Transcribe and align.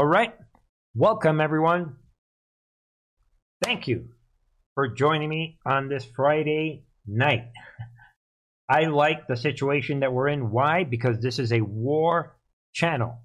All 0.00 0.06
right. 0.06 0.34
Welcome, 0.94 1.42
everyone. 1.42 1.96
Thank 3.62 3.86
you 3.86 4.08
for 4.74 4.88
joining 4.88 5.28
me 5.28 5.58
on 5.66 5.90
this 5.90 6.06
Friday 6.16 6.84
night. 7.06 7.50
I 8.70 8.84
like 8.84 9.26
the 9.26 9.36
situation 9.36 10.00
that 10.00 10.14
we're 10.14 10.28
in. 10.28 10.52
Why? 10.52 10.84
Because 10.84 11.20
this 11.20 11.38
is 11.38 11.52
a 11.52 11.60
war 11.60 12.34
channel. 12.72 13.18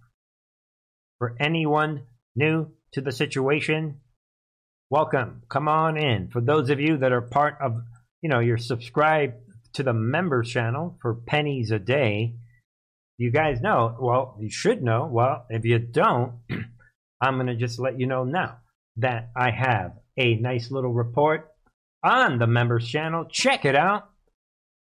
For 1.20 1.38
anyone 1.40 2.08
new 2.36 2.68
to 2.92 3.00
the 3.00 3.14
situation, 3.14 4.02
welcome. 4.90 5.44
Come 5.48 5.70
on 5.70 5.96
in. 5.96 6.28
For 6.28 6.42
those 6.42 6.70
of 6.70 6.82
you 6.82 6.98
that 6.98 7.14
are 7.14 7.22
part 7.22 7.56
of, 7.62 7.84
you 8.22 8.28
know, 8.28 8.42
you're 8.42 8.58
subscribed 8.58 9.36
to 9.76 9.84
the 9.84 9.94
members 9.94 10.50
channel 10.50 10.98
for 11.02 11.14
pennies 11.14 11.72
a 11.72 11.80
day, 11.80 12.36
you 13.18 13.32
guys 13.32 13.62
know, 13.62 13.96
well, 14.00 14.38
you 14.40 14.50
should 14.50 14.84
know. 14.84 15.10
Well, 15.12 15.46
if 15.50 15.66
you 15.66 15.80
don't, 15.80 16.34
I'm 17.22 17.36
going 17.36 17.48
to 17.48 17.56
just 17.56 17.80
let 17.80 18.00
you 18.00 18.08
know 18.08 18.24
now 18.24 18.58
that 18.98 19.30
I 19.36 19.52
have 19.52 19.94
a 20.18 20.36
nice 20.36 20.72
little 20.72 20.94
report 20.94 21.50
on 22.04 22.40
the 22.40 22.48
members 22.48 22.88
channel. 22.88 23.26
Check 23.30 23.66
it 23.66 23.76
out. 23.76 24.10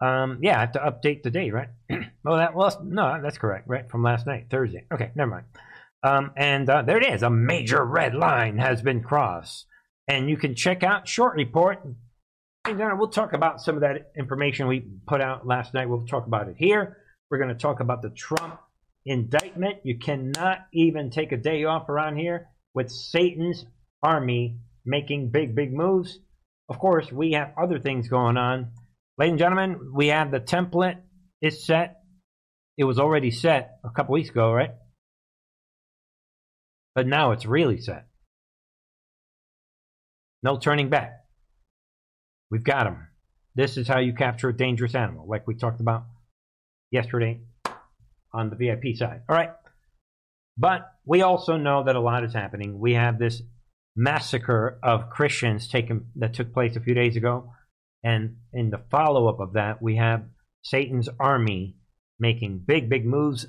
Um, 0.02 0.40
yeah, 0.42 0.58
I 0.58 0.62
have 0.62 0.74
to 0.74 0.80
update 0.80 1.24
the 1.24 1.32
date, 1.32 1.54
right? 1.54 1.70
well, 2.24 2.38
that 2.38 2.54
was 2.54 2.78
no, 2.84 3.22
that's 3.22 3.38
correct, 3.38 3.68
right? 3.68 3.90
From 3.90 4.04
last 4.04 4.26
night, 4.26 4.48
Thursday. 4.50 4.86
Okay, 4.92 5.12
never 5.16 5.32
mind. 5.32 5.46
Um, 6.04 6.32
and 6.36 6.70
uh, 6.70 6.82
there 6.82 6.98
it 6.98 7.06
is. 7.06 7.24
A 7.24 7.30
major 7.30 7.84
red 7.86 8.14
line 8.14 8.58
has 8.58 8.82
been 8.82 9.02
crossed, 9.02 9.66
and 10.08 10.30
you 10.30 10.36
can 10.36 10.56
check 10.56 10.84
out 10.84 11.08
short 11.08 11.36
report. 11.36 11.82
And 12.66 12.80
then 12.80 12.98
we'll 12.98 13.10
talk 13.10 13.34
about 13.34 13.62
some 13.62 13.76
of 13.76 13.82
that 13.82 14.12
information 14.18 14.68
we 14.68 14.86
put 15.08 15.22
out 15.22 15.48
last 15.48 15.74
night. 15.74 15.88
We'll 15.88 16.06
talk 16.06 16.28
about 16.28 16.50
it 16.50 16.56
here. 16.58 16.98
We're 17.34 17.40
going 17.40 17.50
to 17.50 17.56
talk 17.56 17.80
about 17.80 18.04
the 18.04 18.12
Trump 18.12 18.60
indictment. 19.08 19.78
You 19.84 19.98
cannot 19.98 20.68
even 20.72 21.10
take 21.10 21.32
a 21.32 21.38
day 21.38 21.64
off 21.64 21.90
around 21.90 22.18
here 22.18 22.50
with 22.76 22.92
Satan's 22.92 23.66
army 24.04 24.60
making 24.86 25.32
big, 25.32 25.56
big 25.56 25.74
moves. 25.74 26.20
Of 26.70 26.78
course, 26.78 27.12
we 27.12 27.32
have 27.32 27.56
other 27.60 27.80
things 27.80 28.08
going 28.08 28.38
on. 28.38 28.74
Ladies 29.18 29.32
and 29.32 29.40
gentlemen, 29.40 29.94
we 29.96 30.10
have 30.10 30.30
the 30.30 30.42
template 30.42 31.00
is 31.42 31.66
set. 31.66 32.04
It 32.78 32.84
was 32.84 33.00
already 33.00 33.32
set 33.32 33.80
a 33.84 33.90
couple 33.90 34.14
weeks 34.14 34.30
ago, 34.30 34.52
right? 34.54 34.76
But 36.94 37.08
now 37.08 37.32
it's 37.32 37.48
really 37.48 37.82
set. 37.82 38.06
No 40.44 40.60
turning 40.60 40.90
back. 40.90 41.14
We've 42.52 42.64
got 42.64 42.84
them. 42.84 43.08
This 43.56 43.78
is 43.78 43.88
how 43.88 43.98
you 43.98 44.14
capture 44.14 44.50
a 44.50 44.56
dangerous 44.56 44.94
animal, 44.94 45.28
like 45.28 45.48
we 45.48 45.56
talked 45.56 45.82
about 45.82 46.04
yesterday 46.94 47.42
on 48.32 48.50
the 48.50 48.56
VIP 48.56 48.96
side. 48.96 49.24
All 49.28 49.36
right. 49.36 49.50
But 50.58 50.90
we 51.06 51.24
also 51.24 51.58
know 51.58 51.84
that 51.84 51.96
a 51.96 52.00
lot 52.00 52.24
is 52.24 52.34
happening. 52.34 52.80
We 52.80 52.94
have 52.94 53.18
this 53.18 53.42
massacre 53.96 54.80
of 54.84 55.10
Christians 55.10 55.68
taken 55.68 56.06
that 56.16 56.36
took 56.36 56.54
place 56.54 56.76
a 56.76 56.80
few 56.80 56.94
days 56.94 57.16
ago, 57.16 57.52
and 58.04 58.38
in 58.54 58.70
the 58.70 58.82
follow 58.92 59.28
up 59.28 59.40
of 59.40 59.54
that, 59.54 59.82
we 59.82 59.98
have 59.98 60.24
Satan's 60.64 61.10
army 61.20 61.76
making 62.20 62.64
big, 62.66 62.90
big 62.90 63.06
moves, 63.06 63.48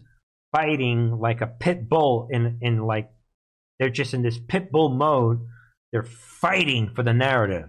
fighting 0.55 1.19
like 1.19 1.43
a 1.43 1.47
pit 1.47 1.89
bull 1.89 2.29
in 2.31 2.59
in 2.63 2.87
like 2.87 3.11
they're 3.79 3.91
just 3.91 4.15
in 4.15 4.23
this 4.23 4.39
pit 4.39 4.73
bull 4.73 4.89
mode. 4.89 5.41
They're 5.93 6.03
fighting 6.03 6.93
for 6.95 7.03
the 7.03 7.13
narrative, 7.13 7.69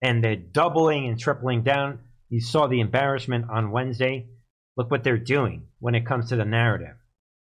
and 0.00 0.22
they're 0.22 0.36
doubling 0.36 1.08
and 1.08 1.18
tripling 1.18 1.62
down. 1.62 1.98
You 2.28 2.40
saw 2.40 2.68
the 2.68 2.80
embarrassment 2.80 3.50
on 3.50 3.72
Wednesday. 3.72 4.28
Look 4.76 4.90
what 4.90 5.04
they're 5.04 5.18
doing 5.18 5.66
when 5.80 5.94
it 5.94 6.06
comes 6.06 6.28
to 6.28 6.36
the 6.36 6.44
narrative. 6.44 6.96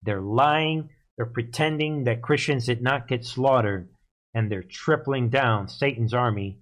They're 0.04 0.22
lying. 0.22 0.90
They're 1.18 1.26
pretending 1.26 2.04
that 2.04 2.22
Christians 2.22 2.66
did 2.66 2.82
not 2.82 3.08
get 3.08 3.26
slaughtered 3.26 3.90
and 4.34 4.52
they're 4.52 4.64
tripling 4.64 5.30
down 5.30 5.68
Satan's 5.68 6.14
army 6.14 6.59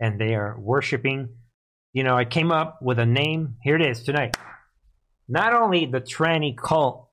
and 0.00 0.18
they 0.18 0.34
are 0.34 0.58
worshiping. 0.58 1.28
You 1.92 2.04
know, 2.04 2.16
I 2.16 2.24
came 2.24 2.50
up 2.50 2.80
with 2.80 2.98
a 2.98 3.04
name. 3.04 3.56
Here 3.62 3.76
it 3.76 3.82
is 3.82 4.02
tonight. 4.02 4.36
Not 5.28 5.54
only 5.54 5.86
the 5.86 6.00
tranny 6.00 6.56
cult, 6.56 7.08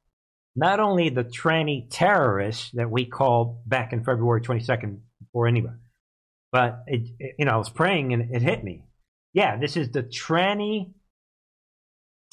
not 0.56 0.80
only 0.80 1.10
the 1.10 1.24
tranny 1.24 1.88
terrorists 1.90 2.72
that 2.74 2.90
we 2.90 3.06
called 3.06 3.68
back 3.68 3.92
in 3.92 4.04
February 4.04 4.42
22nd 4.42 5.00
before 5.20 5.48
anybody, 5.48 5.78
but 6.52 6.84
it, 6.88 7.10
it, 7.20 7.36
you 7.38 7.46
know, 7.46 7.52
I 7.52 7.58
was 7.58 7.70
praying 7.70 8.14
and 8.14 8.34
it 8.34 8.42
hit 8.42 8.64
me. 8.64 8.86
Yeah, 9.34 9.58
this 9.58 9.78
is 9.78 9.92
the 9.92 10.04
tranny 10.04 10.94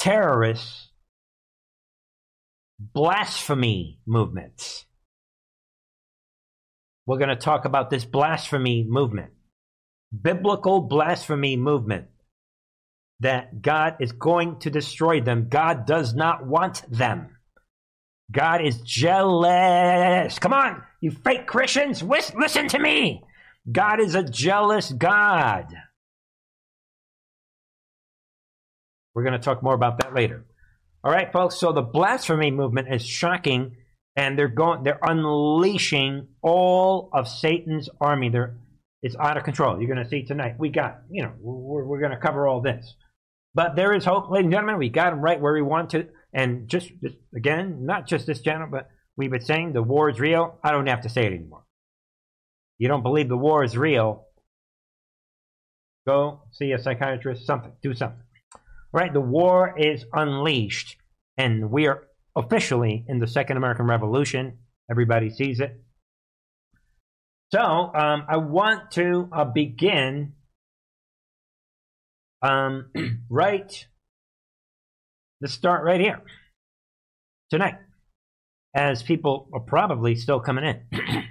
terrorists 0.05 0.91
blasphemy 2.79 4.01
movements. 4.07 4.85
We're 7.07 7.17
going 7.17 7.31
to 7.31 7.37
talk 7.37 7.65
about 7.65 7.89
this 7.89 8.05
blasphemy 8.05 8.85
movement, 8.87 9.31
biblical 10.13 10.83
blasphemy 10.83 11.57
movement, 11.57 12.09
that 13.21 13.63
God 13.63 13.97
is 14.01 14.13
going 14.13 14.61
to 14.61 14.71
destroy 14.71 15.23
them. 15.23 15.49
God 15.49 15.87
does 15.87 16.13
not 16.13 16.47
want 16.47 16.83
them. 16.91 17.39
God 18.31 18.61
is 18.63 18.83
jealous. 18.83 20.39
Come 20.39 20.53
on, 20.53 20.83
you 21.01 21.13
fake 21.13 21.47
Christians, 21.47 22.03
listen 22.03 22.69
to 22.69 22.79
me. 22.79 23.25
God 23.73 24.01
is 24.01 24.15
a 24.15 24.23
jealous 24.23 24.93
God. 24.93 25.65
We're 29.15 29.23
going 29.23 29.39
to 29.39 29.39
talk 29.39 29.63
more 29.63 29.75
about 29.75 29.99
that 30.01 30.15
later. 30.15 30.45
All 31.05 31.13
right, 31.13 31.33
folks. 31.33 31.57
So 31.57 31.73
the 31.73 31.83
blasphemy 31.83 32.51
movement 32.51 32.93
is 32.93 33.07
shocking 33.07 33.77
and 34.17 34.39
they're 34.39 34.49
going 34.49 34.85
they're 34.85 34.99
unleashing 35.03 36.29
all 36.43 37.11
of 37.13 37.29
satan's 37.29 37.89
army. 38.01 38.29
They're 38.29 38.57
it's 39.03 39.17
out 39.17 39.37
of 39.37 39.45
control. 39.45 39.79
You're 39.79 39.93
going 39.93 40.03
to 40.03 40.09
see 40.09 40.25
tonight 40.25 40.55
we 40.59 40.71
got 40.71 41.01
you 41.11 41.23
know 41.23 41.33
we're, 41.41 41.85
we're 41.85 42.01
going 42.01 42.13
to 42.13 42.17
cover 42.17 42.47
all 42.47 42.61
this. 42.61 42.95
But 43.55 43.77
there 43.77 43.93
is 43.93 44.05
hope 44.05 44.31
ladies 44.31 44.47
and 44.47 44.53
gentlemen. 44.53 44.79
We 44.79 44.89
got 44.89 45.11
them 45.11 45.21
right 45.21 45.41
where 45.41 45.53
we 45.53 45.63
want 45.63 45.91
to. 45.91 46.09
And 46.33 46.69
just, 46.69 46.91
just 47.03 47.17
again 47.35 47.87
not 47.87 48.07
just 48.07 48.27
this 48.27 48.41
channel 48.41 48.69
but 48.71 48.89
we've 49.17 49.31
been 49.31 49.45
saying 49.45 49.73
the 49.73 49.83
war 49.83 50.11
is 50.11 50.19
real. 50.19 50.59
I 50.65 50.71
don't 50.71 50.89
have 50.89 51.03
to 51.03 51.09
say 51.09 51.27
it 51.27 51.33
anymore. 51.33 51.65
You 52.79 52.89
don't 52.89 53.03
believe 53.03 53.29
the 53.29 53.37
war 53.37 53.63
is 53.63 53.77
real? 53.77 54.27
Go 56.07 56.43
see 56.53 56.73
a 56.73 56.79
psychiatrist 56.79 57.47
something 57.47 57.73
do 57.83 57.95
something 57.95 58.24
right 58.95 59.13
the 59.13 59.21
war 59.21 59.75
is 59.77 60.05
unleashed 60.13 60.97
and 61.37 61.71
we 61.71 61.89
are 61.89 62.05
officially 62.37 63.05
in 63.09 63.19
the 63.19 63.27
Second 63.27 63.57
American 63.57 63.87
Revolution. 63.87 64.59
Everybody 64.89 65.31
sees 65.31 65.59
it. 65.59 65.83
So 67.53 67.61
um, 67.61 68.25
I 68.29 68.37
want 68.37 68.93
to 68.93 69.29
uh, 69.33 69.45
begin 69.45 70.35
um, 72.41 72.91
right. 73.29 73.87
Let's 75.41 75.55
start 75.55 75.85
right 75.85 76.01
here 76.01 76.23
tonight, 77.51 77.75
as 78.75 79.03
people 79.03 79.49
are 79.53 79.61
probably 79.61 80.15
still 80.15 80.41
coming 80.41 80.65
in. 80.65 80.83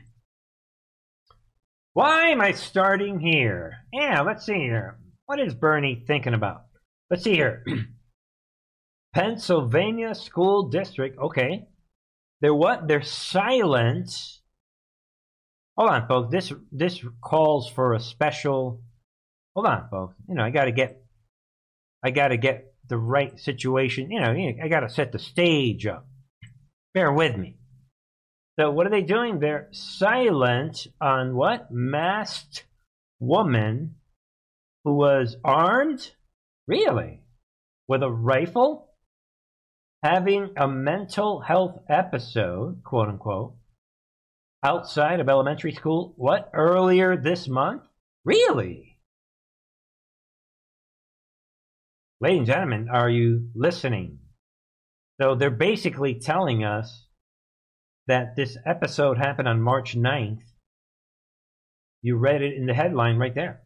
Why 1.94 2.30
am 2.30 2.42
I 2.42 2.52
starting 2.52 3.20
here? 3.20 3.78
Yeah, 3.94 4.22
let's 4.22 4.46
see 4.46 4.54
here. 4.54 4.98
What 5.28 5.40
is 5.40 5.54
Bernie 5.54 6.04
thinking 6.06 6.34
about? 6.34 6.66
Let's 7.14 7.26
see 7.26 7.36
here. 7.36 7.64
Pennsylvania 9.14 10.16
School 10.16 10.70
District. 10.70 11.16
Okay. 11.20 11.68
They're 12.42 12.56
what? 12.56 12.88
They're 12.88 13.04
silent. 13.04 14.10
Hold 15.78 15.92
on, 15.92 16.08
folks. 16.08 16.32
This 16.32 16.52
this 16.72 17.06
calls 17.22 17.70
for 17.70 17.94
a 17.94 18.00
special. 18.00 18.82
Hold 19.54 19.68
on, 19.68 19.90
folks. 19.92 20.16
You 20.28 20.34
know, 20.34 20.44
I 20.44 20.50
got 20.50 20.66
to 20.66 20.72
get. 20.72 21.04
I 22.04 22.10
got 22.10 22.30
to 22.30 22.38
get 22.38 22.74
the 22.90 22.98
right 22.98 23.40
situation. 23.40 24.10
You 24.10 24.20
know, 24.20 24.34
I 24.64 24.68
got 24.68 24.80
to 24.80 24.90
set 24.90 25.12
the 25.12 25.20
stage 25.20 25.86
up. 25.86 26.08
Bear 26.96 27.14
with 27.14 27.38
me. 27.38 27.58
So, 28.60 28.72
what 28.72 28.88
are 28.88 28.90
they 28.90 29.04
doing? 29.04 29.38
They're 29.38 29.68
silent 29.72 30.88
on 31.00 31.36
what? 31.36 31.70
Masked 31.70 32.66
woman 33.20 33.98
who 34.84 34.96
was 34.96 35.38
armed? 35.46 36.10
Really? 36.68 37.22
With 37.88 38.04
a 38.04 38.12
rifle? 38.12 38.94
having 40.04 40.52
a 40.58 40.68
mental 40.68 41.40
health 41.40 41.80
episode, 41.90 42.84
quote 42.84 43.08
unquote, 43.08 43.56
outside 44.64 45.20
of 45.22 45.30
elementary 45.30 45.72
school, 45.72 46.14
what, 46.18 46.50
earlier 46.54 47.16
this 47.16 47.48
month? 47.48 47.84
Really? 48.26 49.00
Ladies 52.20 52.40
and 52.40 52.48
gentlemen, 52.48 52.90
are 52.92 53.10
you 53.10 53.50
listening? 53.56 54.20
So 55.22 55.36
they're 55.36 55.50
basically 55.50 56.20
telling 56.20 56.64
us 56.64 57.08
that 58.08 58.36
this 58.36 58.58
episode 58.66 59.18
happened 59.18 59.48
on 59.48 59.62
March 59.62 59.96
9th. 59.96 60.44
You 62.02 62.18
read 62.18 62.42
it 62.42 62.56
in 62.56 62.66
the 62.66 62.74
headline 62.74 63.18
right 63.18 63.34
there. 63.34 63.62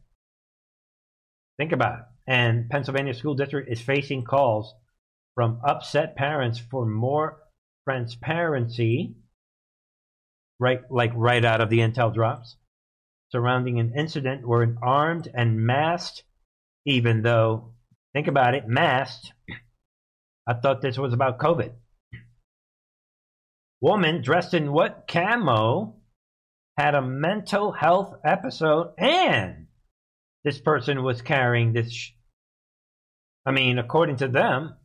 Think 1.57 1.71
about 1.71 1.99
it. 1.99 2.05
And 2.27 2.69
Pennsylvania 2.69 3.13
School 3.13 3.35
District 3.35 3.71
is 3.71 3.79
facing 3.79 4.23
calls 4.23 4.73
from 5.35 5.61
upset 5.65 6.15
parents 6.15 6.59
for 6.59 6.85
more 6.85 7.37
transparency 7.87 9.15
right, 10.59 10.81
like 10.89 11.11
right 11.15 11.43
out 11.43 11.61
of 11.61 11.69
the 11.69 11.79
intel 11.79 12.13
drops, 12.13 12.57
surrounding 13.31 13.79
an 13.79 13.93
incident 13.97 14.47
where 14.47 14.63
an 14.63 14.77
armed 14.81 15.27
and 15.33 15.65
masked, 15.65 16.23
even 16.85 17.21
though, 17.21 17.73
think 18.13 18.27
about 18.27 18.55
it, 18.55 18.67
masked. 18.67 19.31
I 20.47 20.53
thought 20.53 20.81
this 20.81 20.97
was 20.97 21.13
about 21.13 21.39
COVID. 21.39 21.71
Woman 23.81 24.21
dressed 24.21 24.53
in 24.53 24.71
what 24.71 25.07
camo 25.07 25.95
had 26.77 26.95
a 26.95 27.01
mental 27.01 27.71
health 27.71 28.15
episode 28.25 28.93
and 28.97 29.67
this 30.43 30.59
person 30.59 31.03
was 31.03 31.21
carrying 31.21 31.73
this 31.73 32.11
I 33.47 33.51
mean, 33.51 33.79
according 33.79 34.17
to 34.17 34.27
them, 34.27 34.75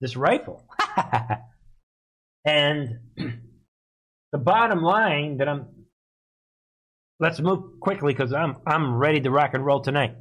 this 0.00 0.16
rifle. 0.16 0.64
and 2.44 3.00
the 3.16 4.38
bottom 4.38 4.80
line 4.80 5.38
that 5.38 5.48
I'm 5.48 5.66
let's 7.18 7.40
move 7.40 7.80
quickly 7.80 8.12
because 8.12 8.32
I'm 8.32 8.58
I'm 8.64 8.94
ready 8.96 9.20
to 9.22 9.30
rock 9.30 9.54
and 9.54 9.66
roll 9.66 9.80
tonight. 9.80 10.14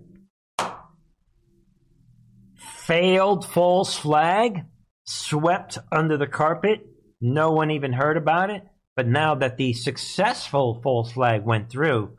Failed 2.57 3.45
false 3.45 3.95
flag, 3.95 4.63
swept 5.05 5.77
under 5.91 6.17
the 6.17 6.27
carpet. 6.27 6.79
No 7.21 7.51
one 7.51 7.69
even 7.69 7.93
heard 7.93 8.17
about 8.17 8.49
it. 8.49 8.63
But 8.95 9.07
now 9.07 9.35
that 9.35 9.57
the 9.57 9.73
successful 9.73 10.81
false 10.83 11.11
flag 11.11 11.45
went 11.45 11.69
through, 11.69 12.17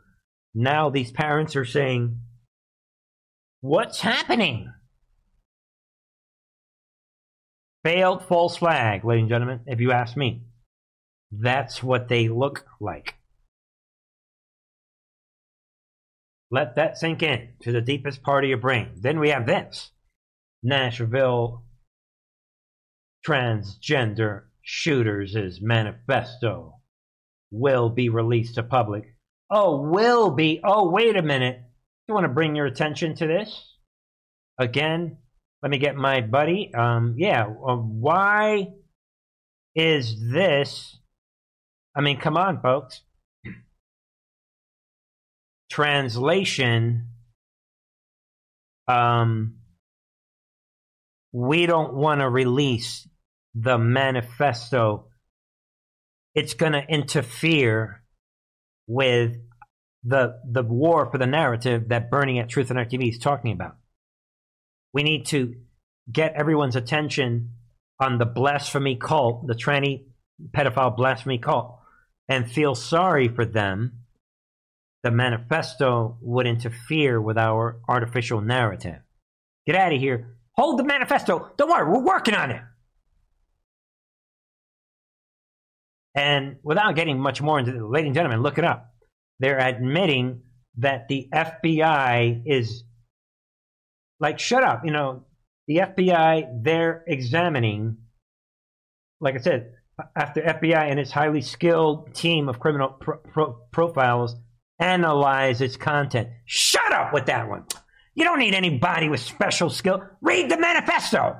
now 0.55 0.89
these 0.89 1.11
parents 1.11 1.57
are 1.57 1.65
saying, 1.65 2.19
What's 3.59 3.99
happening? 3.99 4.72
Failed 7.83 8.25
false 8.25 8.57
flag, 8.57 9.03
ladies 9.03 9.23
and 9.23 9.29
gentlemen, 9.29 9.59
if 9.67 9.81
you 9.81 9.91
ask 9.91 10.15
me. 10.15 10.43
That's 11.31 11.83
what 11.83 12.07
they 12.07 12.29
look 12.29 12.65
like. 12.79 13.15
Let 16.51 16.75
that 16.75 16.97
sink 16.97 17.23
in 17.23 17.49
to 17.63 17.71
the 17.71 17.81
deepest 17.81 18.21
part 18.21 18.43
of 18.43 18.49
your 18.49 18.59
brain. 18.59 18.91
Then 18.95 19.19
we 19.19 19.29
have 19.29 19.47
this 19.47 19.91
Nashville 20.61 21.65
transgender 23.27 24.43
shooters' 24.61 25.59
manifesto 25.61 26.79
will 27.51 27.89
be 27.89 28.09
released 28.09 28.55
to 28.55 28.63
public. 28.63 29.15
Oh, 29.49 29.81
will 29.81 30.31
be. 30.31 30.61
Oh, 30.63 30.89
wait 30.89 31.15
a 31.15 31.21
minute. 31.21 31.59
You 32.07 32.13
want 32.13 32.25
to 32.25 32.29
bring 32.33 32.55
your 32.55 32.65
attention 32.65 33.15
to 33.15 33.27
this? 33.27 33.77
Again, 34.59 35.17
let 35.63 35.69
me 35.69 35.77
get 35.77 35.95
my 35.95 36.19
buddy. 36.19 36.71
Um, 36.73 37.15
yeah, 37.17 37.45
uh, 37.45 37.77
why 37.77 38.67
is 39.73 40.13
this? 40.29 40.99
I 41.95 42.01
mean, 42.01 42.19
come 42.19 42.35
on, 42.35 42.61
folks. 42.61 43.01
Translation. 45.71 47.07
Um, 48.89 49.59
we 51.31 51.65
don't 51.65 51.93
want 51.93 52.19
to 52.19 52.29
release 52.29 53.07
the 53.55 53.77
manifesto. 53.77 55.07
It's 56.35 56.55
going 56.55 56.73
to 56.73 56.83
interfere 56.89 58.03
with 58.85 59.37
the 60.03 60.41
the 60.51 60.63
war 60.63 61.09
for 61.09 61.17
the 61.17 61.25
narrative 61.25 61.87
that 61.87 62.11
Bernie 62.11 62.39
at 62.39 62.49
Truth 62.49 62.69
and 62.69 62.77
Art 62.77 62.91
TV 62.91 63.07
is 63.07 63.17
talking 63.17 63.53
about. 63.53 63.77
We 64.93 65.03
need 65.03 65.25
to 65.27 65.55
get 66.11 66.33
everyone's 66.33 66.75
attention 66.75 67.51
on 67.99 68.17
the 68.17 68.25
blasphemy 68.25 68.95
cult, 68.95 69.47
the 69.47 69.55
tranny 69.55 70.05
pedophile 70.51 70.95
blasphemy 70.95 71.37
cult, 71.37 71.79
and 72.27 72.49
feel 72.49 72.75
sorry 72.75 73.27
for 73.27 73.45
them. 73.45 73.99
The 75.03 75.11
manifesto 75.11 76.17
would 76.21 76.47
interfere 76.47 77.19
with 77.19 77.37
our 77.37 77.79
artificial 77.89 78.41
narrative. 78.41 78.99
Get 79.65 79.75
out 79.75 79.93
of 79.93 79.99
here. 79.99 80.37
Hold 80.53 80.79
the 80.79 80.83
manifesto. 80.83 81.51
Don't 81.57 81.69
worry, 81.69 81.89
we're 81.89 82.05
working 82.05 82.35
on 82.35 82.51
it. 82.51 82.61
And 86.15 86.57
without 86.63 86.95
getting 86.95 87.19
much 87.19 87.41
more 87.41 87.59
into 87.59 87.75
it, 87.75 87.81
ladies 87.81 88.07
and 88.07 88.15
gentlemen, 88.15 88.43
look 88.43 88.57
it 88.57 88.63
up. 88.63 88.93
They're 89.39 89.59
admitting 89.59 90.43
that 90.77 91.07
the 91.07 91.27
FBI 91.33 92.43
is 92.45 92.83
like, 94.23 94.39
shut 94.39 94.63
up. 94.63 94.85
You 94.85 94.91
know, 94.91 95.25
the 95.67 95.75
FBI, 95.79 96.63
they're 96.63 97.03
examining, 97.05 97.97
like 99.19 99.35
I 99.35 99.39
said, 99.39 99.73
after 100.15 100.41
FBI 100.41 100.89
and 100.89 100.97
its 100.97 101.11
highly 101.11 101.41
skilled 101.41 102.15
team 102.15 102.47
of 102.47 102.59
criminal 102.59 102.87
pro- 102.87 103.17
pro- 103.17 103.59
profiles 103.71 104.35
analyze 104.79 105.59
its 105.59 105.75
content. 105.75 106.29
Shut 106.45 106.91
up 106.93 107.13
with 107.13 107.25
that 107.25 107.49
one. 107.49 107.65
You 108.15 108.23
don't 108.23 108.39
need 108.39 108.55
anybody 108.55 109.09
with 109.09 109.19
special 109.19 109.69
skill. 109.69 110.01
Read 110.21 110.49
the 110.49 110.57
manifesto. 110.57 111.37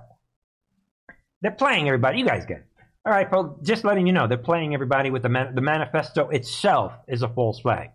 They're 1.42 1.52
playing 1.52 1.88
everybody. 1.88 2.20
You 2.20 2.26
guys 2.26 2.46
get 2.46 2.58
it. 2.58 2.66
All 3.06 3.14
right, 3.14 3.30
folks, 3.30 3.66
just 3.66 3.86
letting 3.86 4.08
you 4.08 4.14
know, 4.14 4.28
they're 4.28 4.38
playing 4.38 4.74
everybody 4.74 5.10
with 5.10 5.24
the, 5.24 5.30
man- 5.30 5.56
the 5.56 5.62
manifesto 5.62 6.30
itself 6.30 6.94
is 7.08 7.22
a 7.22 7.30
false 7.30 7.60
flag. 7.62 7.92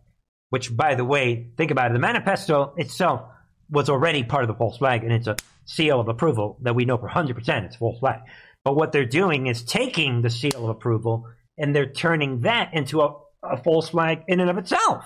Which, 0.49 0.75
by 0.75 0.95
the 0.95 1.05
way, 1.05 1.51
think 1.59 1.71
about 1.71 1.91
it. 1.91 1.95
The 1.95 1.99
manifesto 1.99 2.73
itself 2.79 3.23
was 3.71 3.89
already 3.89 4.23
part 4.23 4.45
of 4.45 4.49
the 4.49 4.55
false 4.55 4.79
flag, 4.79 5.05
and 5.05 5.13
it's 5.13 5.27
a 5.27 5.37
seal 5.65 6.01
of 6.01 6.09
approval 6.09 6.59
that 6.63 6.75
we 6.75 6.85
know 6.85 6.97
for 6.97 7.09
100% 7.09 7.65
it's 7.65 7.77
false 7.77 7.99
flag. 7.99 8.21
But 8.65 8.75
what 8.75 8.93
they're 8.93 9.05
doing 9.05 9.47
is 9.47 9.63
taking 9.63 10.23
the 10.23 10.31
seal 10.31 10.65
of 10.65 10.71
approval 10.71 11.27
and 11.57 11.75
they're 11.75 11.91
turning 11.91 12.41
that 12.41 12.73
into 12.73 13.01
a, 13.01 13.17
a 13.43 13.63
false 13.63 13.89
flag 13.91 14.23
in 14.29 14.41
and 14.41 14.51
of 14.51 14.59
itself. 14.59 15.05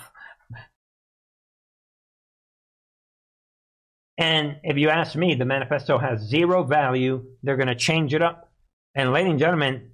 And 4.18 4.58
if 4.62 4.76
you 4.76 4.90
ask 4.90 5.16
me, 5.16 5.34
the 5.34 5.44
manifesto 5.44 5.98
has 5.98 6.20
zero 6.20 6.62
value. 6.62 7.24
They're 7.42 7.56
going 7.56 7.68
to 7.68 7.74
change 7.74 8.14
it 8.14 8.22
up. 8.22 8.52
And, 8.94 9.12
ladies 9.12 9.30
and 9.30 9.40
gentlemen, 9.40 9.90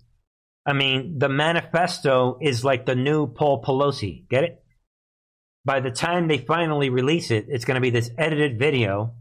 I 0.66 0.72
mean, 0.72 1.18
the 1.18 1.28
manifesto 1.28 2.38
is 2.42 2.64
like 2.64 2.84
the 2.84 2.96
new 2.96 3.26
Paul 3.28 3.62
Pelosi. 3.62 4.28
Get 4.28 4.44
it? 4.44 4.62
By 5.68 5.80
the 5.80 5.90
time 5.90 6.28
they 6.28 6.38
finally 6.38 6.88
release 6.88 7.30
it, 7.30 7.44
it's 7.50 7.66
going 7.66 7.74
to 7.74 7.82
be 7.82 7.90
this 7.90 8.10
edited 8.16 8.58
video 8.58 9.12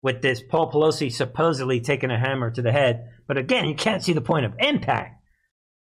with 0.00 0.22
this 0.22 0.42
Paul 0.42 0.72
Pelosi 0.72 1.12
supposedly 1.12 1.82
taking 1.82 2.10
a 2.10 2.18
hammer 2.18 2.50
to 2.50 2.62
the 2.62 2.72
head. 2.72 3.10
But 3.28 3.36
again, 3.36 3.66
you 3.66 3.74
can't 3.74 4.02
see 4.02 4.14
the 4.14 4.22
point 4.22 4.46
of 4.46 4.54
impact. 4.58 5.22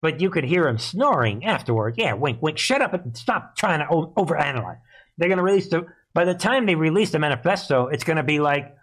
But 0.01 0.19
you 0.19 0.31
could 0.31 0.45
hear 0.45 0.67
him 0.67 0.79
snoring 0.79 1.45
afterwards. 1.45 1.99
Yeah, 1.99 2.13
wink, 2.13 2.41
wink. 2.41 2.57
Shut 2.57 2.81
up 2.81 2.95
and 2.95 3.15
stop 3.15 3.55
trying 3.55 3.81
to 3.81 3.85
overanalyze. 3.85 4.79
They're 5.19 5.29
going 5.29 5.37
to 5.37 5.43
release 5.43 5.69
the. 5.69 5.85
By 6.15 6.25
the 6.25 6.33
time 6.33 6.65
they 6.65 6.73
release 6.73 7.11
the 7.11 7.19
manifesto, 7.19 7.85
it's 7.85 8.03
going 8.03 8.17
to 8.17 8.23
be 8.23 8.39
like, 8.39 8.75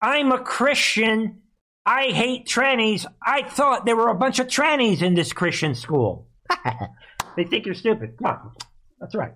"I'm 0.00 0.32
a 0.32 0.38
Christian 0.38 1.42
I 1.84 2.04
hate 2.04 2.46
trannies. 2.46 3.04
I 3.22 3.42
thought 3.42 3.84
there 3.84 3.96
were 3.96 4.08
a 4.08 4.14
bunch 4.14 4.38
of 4.38 4.46
trannies 4.46 5.02
in 5.02 5.12
this 5.12 5.34
Christian 5.34 5.74
school. 5.74 6.30
they 7.36 7.44
think 7.44 7.66
you're 7.66 7.74
stupid. 7.74 8.16
Come 8.16 8.26
on. 8.26 8.52
That's 8.98 9.14
right. 9.14 9.34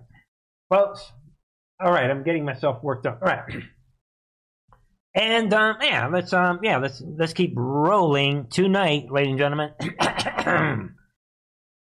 Folks, 0.69 1.11
all 1.79 1.91
right, 1.91 2.09
I'm 2.09 2.23
getting 2.23 2.45
myself 2.45 2.83
worked 2.83 3.05
up. 3.05 3.19
All 3.21 3.27
right. 3.27 3.63
And 5.15 5.53
um, 5.53 5.77
yeah, 5.81 6.07
let's 6.07 6.33
um, 6.33 6.59
yeah, 6.61 6.77
let's 6.77 7.01
let's 7.01 7.33
keep 7.33 7.53
rolling 7.55 8.47
tonight, 8.47 9.11
ladies 9.11 9.31
and 9.31 9.39
gentlemen. 9.39 9.71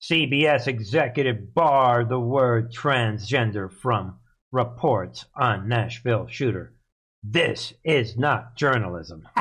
CBS 0.02 0.66
executive 0.66 1.54
bar 1.54 2.04
the 2.04 2.18
word 2.18 2.72
transgender 2.72 3.70
from 3.70 4.18
reports 4.50 5.26
on 5.34 5.68
Nashville 5.68 6.26
shooter. 6.28 6.72
This 7.22 7.74
is 7.84 8.16
not 8.16 8.56
journalism. 8.56 9.28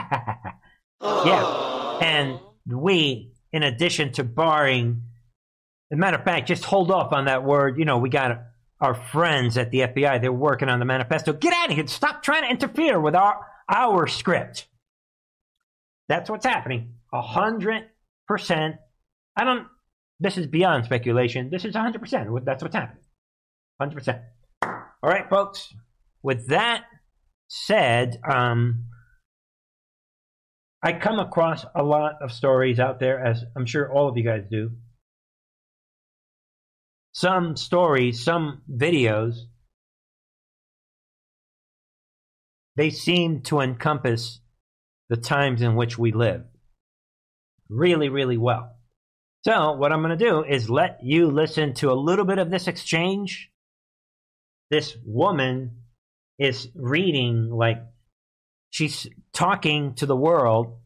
Yeah. 1.01 1.99
And 2.01 2.39
we, 2.65 3.31
in 3.51 3.63
addition 3.63 4.11
to 4.13 4.23
barring, 4.23 5.03
as 5.91 5.95
a 5.95 5.99
matter 5.99 6.17
of 6.17 6.23
fact, 6.23 6.47
just 6.47 6.65
hold 6.65 6.91
off 6.91 7.13
on 7.13 7.25
that 7.25 7.43
word. 7.43 7.77
You 7.77 7.85
know, 7.85 7.97
we 7.97 8.09
got 8.09 8.41
our 8.81 8.95
friends 8.95 9.57
at 9.57 9.71
the 9.71 9.79
FBI. 9.79 10.21
They're 10.21 10.31
working 10.31 10.69
on 10.69 10.79
the 10.79 10.85
manifesto. 10.85 11.33
Get 11.33 11.53
out 11.53 11.69
of 11.69 11.75
here. 11.75 11.87
Stop 11.87 12.23
trying 12.23 12.43
to 12.43 12.49
interfere 12.49 12.99
with 12.99 13.15
our, 13.15 13.39
our 13.67 14.07
script. 14.07 14.67
That's 16.07 16.29
what's 16.29 16.45
happening. 16.45 16.93
A 17.13 17.21
hundred 17.21 17.85
percent. 18.27 18.75
I 19.35 19.43
don't, 19.43 19.67
this 20.19 20.37
is 20.37 20.47
beyond 20.47 20.85
speculation. 20.85 21.49
This 21.49 21.65
is 21.65 21.75
a 21.75 21.79
hundred 21.79 22.01
percent. 22.01 22.29
That's 22.45 22.63
what's 22.63 22.75
happening. 22.75 23.03
Hundred 23.79 23.95
percent. 23.95 24.21
All 24.63 25.09
right, 25.09 25.29
folks. 25.29 25.73
With 26.21 26.47
that 26.49 26.83
said, 27.47 28.19
um, 28.29 28.85
I 30.83 30.93
come 30.93 31.19
across 31.19 31.65
a 31.75 31.83
lot 31.83 32.21
of 32.21 32.31
stories 32.31 32.79
out 32.79 32.99
there, 32.99 33.23
as 33.23 33.43
I'm 33.55 33.65
sure 33.65 33.91
all 33.91 34.07
of 34.07 34.17
you 34.17 34.23
guys 34.23 34.43
do. 34.49 34.71
Some 37.19 37.57
stories, 37.57 38.23
some 38.23 38.61
videos, 38.73 39.39
they 42.77 42.91
seem 42.91 43.41
to 43.41 43.59
encompass 43.59 44.39
the 45.09 45.17
times 45.17 45.61
in 45.61 45.75
which 45.75 45.97
we 45.97 46.13
live 46.13 46.45
really, 47.67 48.07
really 48.07 48.37
well. 48.37 48.77
So, 49.43 49.73
what 49.73 49.91
I'm 49.91 50.01
going 50.01 50.17
to 50.17 50.25
do 50.25 50.45
is 50.45 50.69
let 50.69 50.99
you 51.03 51.29
listen 51.29 51.73
to 51.73 51.91
a 51.91 52.01
little 52.01 52.23
bit 52.23 52.39
of 52.39 52.49
this 52.49 52.69
exchange. 52.69 53.51
This 54.71 54.95
woman 55.05 55.81
is 56.37 56.69
reading, 56.73 57.49
like, 57.49 57.83
she's 58.69 59.07
talking 59.33 59.93
to 59.95 60.05
the 60.05 60.15
world 60.15 60.77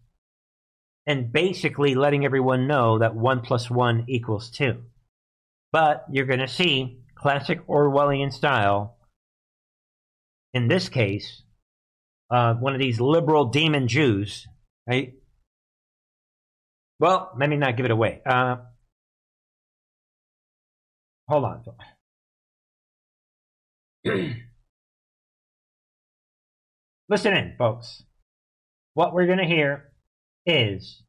and 1.06 1.32
basically 1.32 1.94
letting 1.94 2.26
everyone 2.26 2.66
know 2.66 2.98
that 2.98 3.14
1 3.14 3.42
plus 3.42 3.70
1 3.70 4.06
equals 4.08 4.50
2. 4.50 4.84
But 5.74 6.06
you're 6.12 6.28
going 6.28 6.40
to 6.40 6.48
see 6.48 7.00
classic 7.16 7.68
Orwellian 7.68 8.32
style. 8.32 8.96
In 10.54 10.68
this 10.68 10.88
case, 10.88 11.42
uh, 12.30 12.54
one 12.54 12.74
of 12.76 12.80
these 12.80 13.02
liberal 13.02 13.46
demon 13.46 13.88
Jews, 13.88 14.48
right? 14.88 15.14
Well, 17.00 17.32
let 17.38 17.50
me 17.50 17.58
not 17.58 17.76
give 17.76 17.86
it 17.86 17.92
away. 17.92 18.22
Uh, 18.24 18.58
hold 21.28 21.44
on. 21.44 21.64
Listen 27.10 27.34
in, 27.34 27.56
folks. 27.58 28.04
What 28.94 29.14
we're 29.14 29.26
going 29.26 29.40
to 29.40 29.46
hear 29.46 29.92
is. 30.46 31.03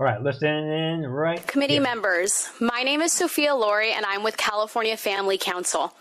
All 0.00 0.04
right, 0.06 0.22
listen 0.22 0.46
in, 0.48 1.08
right? 1.08 1.44
Committee 1.48 1.72
here. 1.72 1.82
members, 1.82 2.48
my 2.60 2.84
name 2.84 3.00
is 3.00 3.12
Sophia 3.12 3.50
Lorey 3.50 3.90
and 3.90 4.06
I'm 4.06 4.22
with 4.22 4.36
California 4.36 4.96
Family 4.96 5.36
Council. 5.36 5.92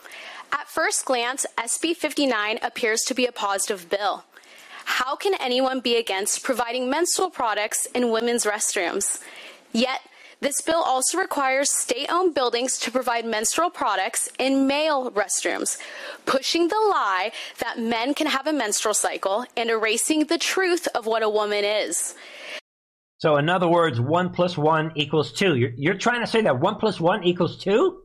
At 0.52 0.68
first 0.68 1.04
glance, 1.06 1.48
SB 1.58 1.96
59 1.96 2.60
appears 2.62 3.02
to 3.08 3.16
be 3.16 3.26
a 3.26 3.32
positive 3.32 3.90
bill. 3.90 4.24
How 4.86 5.16
can 5.16 5.34
anyone 5.42 5.80
be 5.80 5.96
against 5.96 6.44
providing 6.44 6.92
menstrual 6.92 7.32
products 7.32 7.88
in 7.96 8.12
women's 8.12 8.46
restrooms? 8.46 9.20
Yet, 9.74 10.02
this 10.42 10.62
bill 10.62 10.84
also 10.84 11.18
requires 11.18 11.72
state 11.72 12.12
owned 12.12 12.36
buildings 12.36 12.78
to 12.82 12.92
provide 12.92 13.26
menstrual 13.26 13.72
products 13.72 14.30
in 14.38 14.68
male 14.68 15.10
restrooms, 15.10 15.80
pushing 16.28 16.68
the 16.68 16.76
lie 16.76 17.32
that 17.62 17.80
men 17.80 18.14
can 18.14 18.28
have 18.28 18.46
a 18.46 18.54
menstrual 18.54 18.94
cycle 18.94 19.46
and 19.58 19.72
erasing 19.72 20.26
the 20.28 20.38
truth 20.38 20.88
of 20.94 21.08
what 21.08 21.24
a 21.24 21.30
woman 21.30 21.66
is. 21.66 22.14
So, 23.20 23.38
in 23.38 23.50
other 23.50 23.68
words, 23.68 24.00
1 24.00 24.30
plus 24.32 24.58
1 24.58 24.92
equals 24.96 25.32
2. 25.34 25.56
You're, 25.56 25.72
you're 25.76 25.98
trying 25.98 26.22
to 26.22 26.28
say 26.28 26.42
that 26.42 26.60
1 26.60 26.76
plus 26.76 27.00
1 27.00 27.24
equals 27.24 27.58
2? 27.64 28.00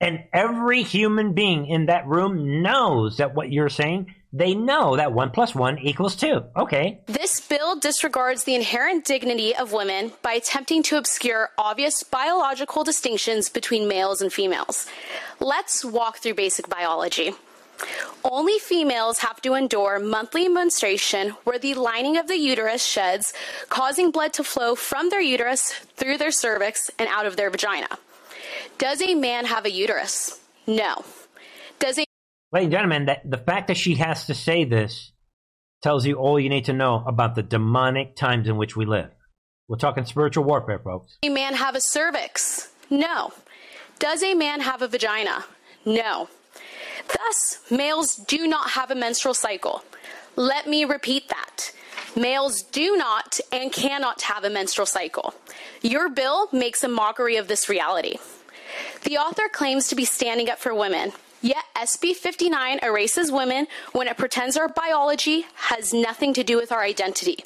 And 0.00 0.24
every 0.32 0.82
human 0.82 1.34
being 1.34 1.66
in 1.66 1.86
that 1.86 2.06
room 2.06 2.62
knows 2.62 3.18
that 3.18 3.34
what 3.34 3.52
you're 3.52 3.68
saying 3.68 4.14
they 4.32 4.54
know 4.54 4.96
that 4.96 5.12
1 5.12 5.30
plus 5.30 5.54
1 5.54 5.78
equals 5.80 6.16
2. 6.16 6.42
Okay. 6.56 7.02
This 7.06 7.38
bill 7.40 7.78
disregards 7.78 8.44
the 8.44 8.54
inherent 8.54 9.04
dignity 9.04 9.54
of 9.54 9.72
women 9.72 10.12
by 10.22 10.32
attempting 10.32 10.82
to 10.84 10.96
obscure 10.96 11.50
obvious 11.58 12.02
biological 12.02 12.82
distinctions 12.82 13.50
between 13.50 13.88
males 13.88 14.22
and 14.22 14.32
females. 14.32 14.86
Let's 15.38 15.84
walk 15.84 16.18
through 16.18 16.34
basic 16.34 16.68
biology. 16.68 17.32
Only 18.24 18.58
females 18.58 19.18
have 19.18 19.40
to 19.42 19.54
endure 19.54 19.98
monthly 19.98 20.48
menstruation 20.48 21.30
where 21.44 21.58
the 21.58 21.74
lining 21.74 22.16
of 22.16 22.28
the 22.28 22.36
uterus 22.36 22.84
sheds, 22.84 23.32
causing 23.68 24.10
blood 24.10 24.32
to 24.34 24.44
flow 24.44 24.74
from 24.74 25.10
their 25.10 25.20
uterus 25.20 25.72
through 25.96 26.18
their 26.18 26.30
cervix 26.30 26.90
and 26.98 27.08
out 27.08 27.26
of 27.26 27.36
their 27.36 27.50
vagina. 27.50 27.88
Does 28.78 29.02
a 29.02 29.14
man 29.14 29.44
have 29.46 29.64
a 29.64 29.70
uterus? 29.70 30.38
No. 30.66 31.04
Does 31.78 31.98
a 31.98 32.04
Ladies 32.52 32.66
and 32.66 32.72
gentlemen, 32.72 33.06
that 33.06 33.28
the 33.28 33.38
fact 33.38 33.68
that 33.68 33.78
she 33.78 33.94
has 33.94 34.26
to 34.26 34.34
say 34.34 34.64
this 34.64 35.12
tells 35.82 36.06
you 36.06 36.16
all 36.16 36.38
you 36.38 36.50
need 36.50 36.66
to 36.66 36.72
know 36.72 37.02
about 37.06 37.34
the 37.34 37.42
demonic 37.42 38.14
times 38.14 38.46
in 38.46 38.56
which 38.56 38.76
we 38.76 38.84
live. 38.84 39.10
We're 39.68 39.78
talking 39.78 40.04
spiritual 40.04 40.44
warfare, 40.44 40.78
folks. 40.78 41.16
a 41.22 41.30
man 41.30 41.54
have 41.54 41.74
a 41.74 41.80
cervix? 41.80 42.70
No. 42.90 43.32
Does 43.98 44.22
a 44.22 44.34
man 44.34 44.60
have 44.60 44.82
a 44.82 44.88
vagina? 44.88 45.44
No. 45.86 46.28
Thus, 47.08 47.58
males 47.70 48.16
do 48.16 48.46
not 48.46 48.70
have 48.70 48.90
a 48.90 48.94
menstrual 48.94 49.34
cycle. 49.34 49.82
Let 50.36 50.66
me 50.66 50.84
repeat 50.84 51.28
that. 51.28 51.72
Males 52.16 52.62
do 52.62 52.96
not 52.96 53.40
and 53.50 53.72
cannot 53.72 54.22
have 54.22 54.44
a 54.44 54.50
menstrual 54.50 54.86
cycle. 54.86 55.34
Your 55.80 56.08
bill 56.08 56.48
makes 56.52 56.84
a 56.84 56.88
mockery 56.88 57.36
of 57.36 57.48
this 57.48 57.68
reality. 57.68 58.16
The 59.04 59.18
author 59.18 59.48
claims 59.50 59.88
to 59.88 59.94
be 59.94 60.04
standing 60.04 60.48
up 60.48 60.58
for 60.58 60.74
women, 60.74 61.12
Yet 61.42 61.64
SB 61.74 62.14
59 62.14 62.78
erases 62.84 63.32
women 63.32 63.66
when 63.90 64.06
it 64.06 64.16
pretends 64.16 64.56
our 64.56 64.68
biology 64.68 65.44
has 65.54 65.92
nothing 65.92 66.32
to 66.34 66.44
do 66.44 66.56
with 66.56 66.70
our 66.70 66.82
identity. 66.82 67.44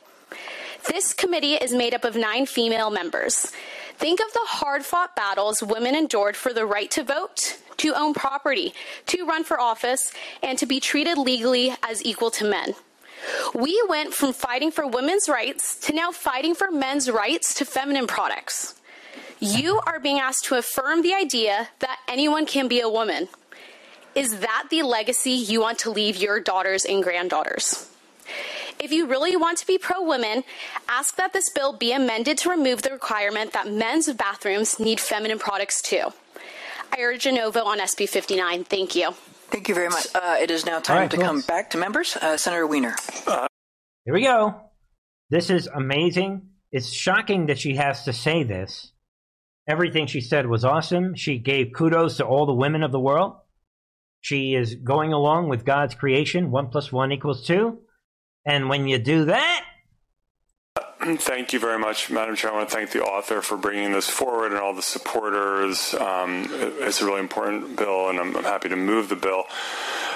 This 0.89 1.13
committee 1.13 1.55
is 1.55 1.73
made 1.73 1.95
up 1.95 2.05
of 2.05 2.15
nine 2.17 2.47
female 2.47 2.91
members. 2.91 3.51
Think 3.99 4.21
of 4.21 4.33
the 4.33 4.45
hard 4.45 4.85
fought 4.85 5.17
battles 5.17 5.63
women 5.63 5.97
endured 5.97 6.37
for 6.37 6.53
the 6.53 6.65
right 6.65 6.91
to 6.93 7.03
vote, 7.03 7.57
to 7.79 7.95
own 7.95 8.15
property, 8.15 8.73
to 9.07 9.25
run 9.25 9.43
for 9.43 9.59
office, 9.59 10.13
and 10.43 10.59
to 10.59 10.67
be 10.67 10.79
treated 10.79 11.19
legally 11.19 11.75
as 11.83 12.05
equal 12.05 12.31
to 12.33 12.45
men. 12.45 12.75
We 13.55 13.83
went 13.89 14.15
from 14.15 14.33
fighting 14.33 14.71
for 14.71 14.87
women's 14.87 15.29
rights 15.29 15.77
to 15.81 15.93
now 15.93 16.13
fighting 16.13 16.55
for 16.55 16.71
men's 16.71 17.11
rights 17.11 17.55
to 17.55 17.65
feminine 17.65 18.07
products. 18.07 18.75
You 19.41 19.81
are 19.87 19.99
being 19.99 20.21
asked 20.21 20.45
to 20.47 20.55
affirm 20.55 21.03
the 21.03 21.15
idea 21.15 21.69
that 21.81 21.99
anyone 22.09 22.47
can 22.47 22.69
be 22.69 22.81
a 22.81 22.89
woman. 22.89 23.29
Is 24.15 24.39
that 24.41 24.65
the 24.71 24.83
legacy 24.83 25.33
you 25.33 25.61
want 25.61 25.79
to 25.81 25.91
leave 25.91 26.17
your 26.17 26.41
daughters 26.41 26.85
and 26.85 27.03
granddaughters? 27.03 27.91
If 28.79 28.93
you 28.93 29.07
really 29.07 29.37
want 29.37 29.59
to 29.59 29.67
be 29.67 29.79
pro 29.79 30.03
women, 30.03 30.45
ask 30.89 31.17
that 31.17 31.33
this 31.33 31.49
bill 31.51 31.73
be 31.73 31.93
amended 31.93 32.39
to 32.39 32.51
remove 32.51 32.83
the 32.83 32.91
requirement 32.91 33.53
that 33.53 33.71
men's 33.71 34.13
bathrooms 34.13 34.79
need 34.79 35.01
feminine 35.01 35.39
products 35.39 35.81
too. 35.81 36.13
I 36.93 37.01
urge 37.01 37.27
a 37.27 37.33
no 37.33 37.51
vote 37.51 37.67
on 37.67 37.79
SB 37.79 38.09
59. 38.09 38.65
Thank 38.65 38.95
you. 38.95 39.13
Thank 39.51 39.69
you 39.69 39.75
very 39.75 39.89
much. 39.89 40.07
Uh, 40.15 40.37
it 40.41 40.51
is 40.51 40.67
now 40.67 40.81
time 40.81 40.99
right, 40.99 41.11
to 41.11 41.17
come 41.17 41.41
back 41.41 41.71
to 41.71 41.79
members. 41.79 42.17
Uh, 42.17 42.37
Senator 42.37 42.67
Wiener. 42.67 42.97
Here 44.05 44.15
we 44.15 44.23
go. 44.23 44.61
This 45.31 45.51
is 45.51 45.67
amazing. 45.67 46.51
It's 46.71 46.93
shocking 46.93 47.47
that 47.47 47.59
she 47.59 47.77
has 47.77 48.05
to 48.05 48.13
say 48.13 48.43
this. 48.43 48.93
Everything 49.69 50.07
she 50.07 50.21
said 50.21 50.47
was 50.47 50.65
awesome. 50.65 51.15
She 51.15 51.39
gave 51.39 51.73
kudos 51.75 52.19
to 52.19 52.25
all 52.25 52.47
the 52.47 52.55
women 52.55 52.83
of 52.83 52.93
the 52.93 53.01
world. 53.01 53.37
She 54.21 54.55
is 54.55 54.75
going 54.75 55.13
along 55.13 55.49
with 55.49 55.65
God's 55.65 55.95
creation. 55.95 56.51
One 56.51 56.69
plus 56.69 56.93
one 56.93 57.13
equals 57.13 57.47
two. 57.47 57.79
And 58.47 58.69
when 58.69 58.87
you 58.87 58.99
do 58.99 59.27
that, 59.27 59.65
Thank 60.99 61.53
you 61.53 61.61
very 61.61 61.79
much, 61.79 62.11
Madam 62.11 62.35
Chair. 62.35 62.51
I 62.51 62.55
want 62.57 62.69
to 62.69 62.75
thank 62.75 62.91
the 62.91 63.03
author 63.03 63.41
for 63.41 63.57
bringing 63.57 63.93
this 63.93 64.09
forward 64.09 64.53
and 64.53 64.61
all 64.61 64.75
the 64.75 64.83
supporters. 64.83 65.95
Um, 65.95 66.49
it's 66.51 67.01
a 67.01 67.05
really 67.05 67.21
important 67.21 67.77
bill, 67.77 68.09
and 68.09 68.19
I'm, 68.19 68.37
I'm 68.37 68.43
happy 68.43 68.69
to 68.71 68.77
move 68.77 69.09
the 69.09 69.17
bill. 69.17 69.45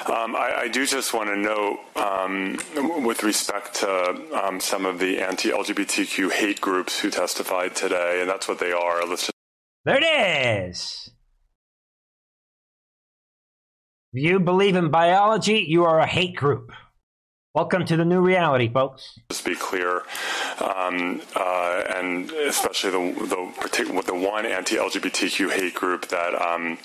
Um, 0.06 0.34
I, 0.34 0.62
I, 0.62 0.68
do 0.68 0.84
just 0.86 1.14
want 1.14 1.28
to 1.28 1.36
note, 1.36 1.78
um, 1.94 2.58
with 3.04 3.22
respect 3.22 3.74
to 3.76 4.42
um, 4.44 4.58
some 4.58 4.84
of 4.84 4.98
the 4.98 5.20
anti-LGBTQ 5.20 6.32
hate 6.32 6.60
groups 6.60 6.98
who 6.98 7.10
testified 7.10 7.76
today, 7.76 8.20
and 8.20 8.28
that's 8.28 8.48
what 8.48 8.58
they 8.58 8.72
are. 8.72 9.06
Let's 9.06 9.26
just 9.26 9.32
there 9.84 9.98
it 10.02 10.68
is. 10.68 11.10
If 14.12 14.24
you 14.24 14.40
believe 14.40 14.74
in 14.74 14.90
biology, 14.90 15.64
you 15.68 15.84
are 15.84 16.00
a 16.00 16.06
hate 16.06 16.34
group. 16.34 16.72
Welcome 17.52 17.84
to 17.86 17.96
the 17.96 18.04
new 18.04 18.20
reality, 18.20 18.68
folks. 18.68 19.18
Just 19.28 19.44
be 19.44 19.56
clear, 19.56 20.02
um, 20.60 21.20
uh, 21.34 21.82
and 21.96 22.30
especially 22.30 22.92
the 22.92 23.26
the, 23.26 24.02
the 24.06 24.14
one 24.14 24.46
anti-LGBTQ 24.46 25.50
hate 25.50 25.74
group 25.74 26.06
that 26.10 26.40
um, 26.40 26.78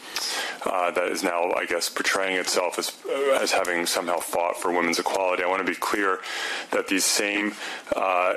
uh, 0.66 0.90
that 0.90 1.10
is 1.10 1.22
now, 1.22 1.52
I 1.52 1.68
guess, 1.68 1.88
portraying 1.88 2.38
itself 2.38 2.80
as 2.80 2.94
as 3.40 3.52
having 3.52 3.86
somehow 3.86 4.18
fought 4.18 4.58
for 4.58 4.72
women's 4.72 4.98
equality. 4.98 5.44
I 5.44 5.48
want 5.48 5.64
to 5.64 5.72
be 5.72 5.78
clear 5.78 6.22
that 6.72 6.88
these 6.88 7.06
same 7.06 7.54
uh, 7.96 8.34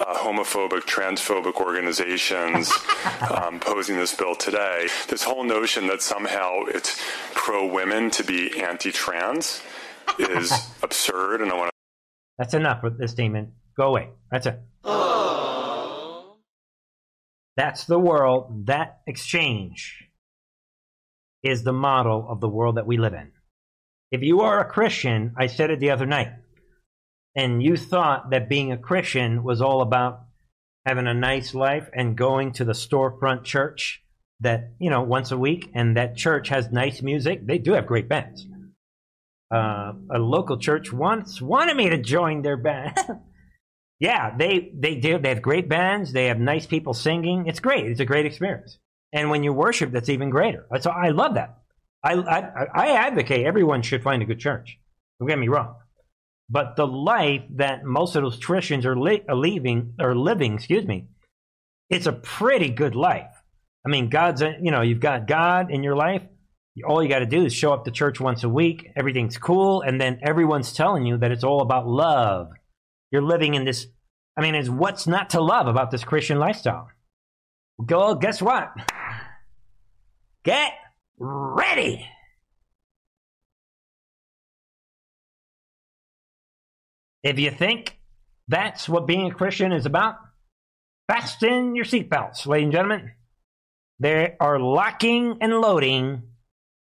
uh, 0.00 0.14
homophobic, 0.16 0.86
transphobic 0.86 1.54
organizations 1.64 2.72
um, 3.30 3.60
posing 3.60 3.96
this 3.96 4.12
bill 4.12 4.34
today. 4.34 4.88
This 5.06 5.22
whole 5.22 5.44
notion 5.44 5.86
that 5.86 6.02
somehow 6.02 6.64
it's 6.66 7.00
pro 7.34 7.64
women 7.64 8.10
to 8.10 8.24
be 8.24 8.60
anti 8.60 8.90
trans 8.90 9.62
is 10.18 10.52
absurd, 10.82 11.40
and 11.42 11.50
I 11.50 11.54
want 11.56 11.68
to. 11.68 11.72
That's 12.38 12.54
enough 12.54 12.82
with 12.82 12.98
this 12.98 13.10
statement. 13.12 13.50
Go 13.76 13.88
away. 13.88 14.10
That's 14.30 14.46
it. 14.46 14.60
That's 17.56 17.84
the 17.84 17.98
world. 17.98 18.66
That 18.66 19.00
exchange 19.06 20.08
is 21.42 21.62
the 21.62 21.72
model 21.72 22.26
of 22.28 22.40
the 22.40 22.48
world 22.48 22.76
that 22.76 22.86
we 22.86 22.96
live 22.96 23.14
in. 23.14 23.32
If 24.10 24.22
you 24.22 24.40
are 24.40 24.60
a 24.60 24.70
Christian, 24.70 25.34
I 25.36 25.46
said 25.46 25.70
it 25.70 25.80
the 25.80 25.90
other 25.90 26.06
night, 26.06 26.32
and 27.36 27.62
you 27.62 27.76
thought 27.76 28.30
that 28.30 28.48
being 28.48 28.72
a 28.72 28.78
Christian 28.78 29.42
was 29.42 29.60
all 29.62 29.82
about 29.82 30.22
having 30.86 31.06
a 31.06 31.14
nice 31.14 31.54
life 31.54 31.88
and 31.94 32.16
going 32.16 32.52
to 32.52 32.64
the 32.64 32.72
storefront 32.72 33.44
church 33.44 34.02
that, 34.40 34.72
you 34.78 34.90
know, 34.90 35.02
once 35.02 35.30
a 35.30 35.38
week, 35.38 35.70
and 35.74 35.96
that 35.96 36.16
church 36.16 36.48
has 36.48 36.72
nice 36.72 37.02
music, 37.02 37.46
they 37.46 37.58
do 37.58 37.72
have 37.74 37.86
great 37.86 38.08
bands. 38.08 38.46
Uh, 39.52 39.92
a 40.14 40.18
local 40.18 40.58
church 40.58 40.92
once 40.92 41.40
wanted 41.42 41.76
me 41.76 41.90
to 41.90 41.98
join 41.98 42.42
their 42.42 42.56
band. 42.56 42.96
yeah, 44.00 44.36
they 44.36 44.72
they 44.78 44.94
do. 44.96 45.18
They 45.18 45.30
have 45.30 45.42
great 45.42 45.68
bands. 45.68 46.12
They 46.12 46.26
have 46.26 46.38
nice 46.38 46.66
people 46.66 46.94
singing. 46.94 47.46
It's 47.46 47.60
great. 47.60 47.86
It's 47.86 48.00
a 48.00 48.04
great 48.04 48.26
experience. 48.26 48.78
And 49.12 49.28
when 49.28 49.42
you 49.42 49.52
worship, 49.52 49.90
that's 49.90 50.08
even 50.08 50.30
greater. 50.30 50.66
So 50.80 50.90
I 50.90 51.08
love 51.08 51.34
that. 51.34 51.58
I 52.04 52.14
I, 52.14 52.66
I 52.74 52.86
advocate 52.96 53.44
everyone 53.44 53.82
should 53.82 54.02
find 54.02 54.22
a 54.22 54.26
good 54.26 54.38
church. 54.38 54.78
Don't 55.18 55.28
get 55.28 55.38
me 55.38 55.48
wrong. 55.48 55.74
But 56.50 56.74
the 56.74 56.86
life 56.86 57.42
that 57.56 57.84
most 57.84 58.16
of 58.16 58.22
those 58.22 58.44
Christians 58.44 58.84
are, 58.84 58.98
li- 58.98 59.22
are 59.28 59.36
leaving 59.36 59.94
or 60.00 60.16
living, 60.16 60.54
excuse 60.54 60.84
me, 60.84 61.06
it's 61.88 62.06
a 62.06 62.12
pretty 62.12 62.70
good 62.70 62.96
life. 62.96 63.30
I 63.86 63.88
mean, 63.88 64.08
God's, 64.08 64.42
a, 64.42 64.56
you 64.60 64.72
know, 64.72 64.82
you've 64.82 65.00
got 65.00 65.28
God 65.28 65.70
in 65.70 65.84
your 65.84 65.94
life. 65.94 66.22
All 66.86 67.02
you 67.02 67.08
got 67.08 67.18
to 67.18 67.26
do 67.26 67.44
is 67.44 67.52
show 67.52 67.72
up 67.72 67.84
to 67.84 67.90
church 67.90 68.20
once 68.20 68.44
a 68.44 68.48
week. 68.48 68.88
Everything's 68.96 69.36
cool. 69.36 69.82
And 69.82 70.00
then 70.00 70.20
everyone's 70.22 70.72
telling 70.72 71.04
you 71.04 71.18
that 71.18 71.32
it's 71.32 71.44
all 71.44 71.62
about 71.62 71.86
love. 71.86 72.48
You're 73.10 73.22
living 73.22 73.54
in 73.54 73.64
this. 73.64 73.86
I 74.36 74.40
mean, 74.40 74.54
is 74.54 74.70
what's 74.70 75.06
not 75.06 75.30
to 75.30 75.40
love 75.40 75.66
about 75.66 75.90
this 75.90 76.04
Christian 76.04 76.38
lifestyle? 76.38 76.88
Go, 77.84 78.14
guess 78.14 78.40
what? 78.40 78.72
Get 80.44 80.72
ready. 81.18 82.06
If 87.22 87.38
you 87.38 87.50
think 87.50 87.98
that's 88.48 88.88
what 88.88 89.06
being 89.06 89.30
a 89.30 89.34
Christian 89.34 89.72
is 89.72 89.86
about, 89.86 90.16
fasten 91.08 91.74
your 91.74 91.84
seatbelts, 91.84 92.46
ladies 92.46 92.64
and 92.64 92.72
gentlemen. 92.72 93.12
They 93.98 94.34
are 94.40 94.58
locking 94.58 95.38
and 95.42 95.60
loading 95.60 96.22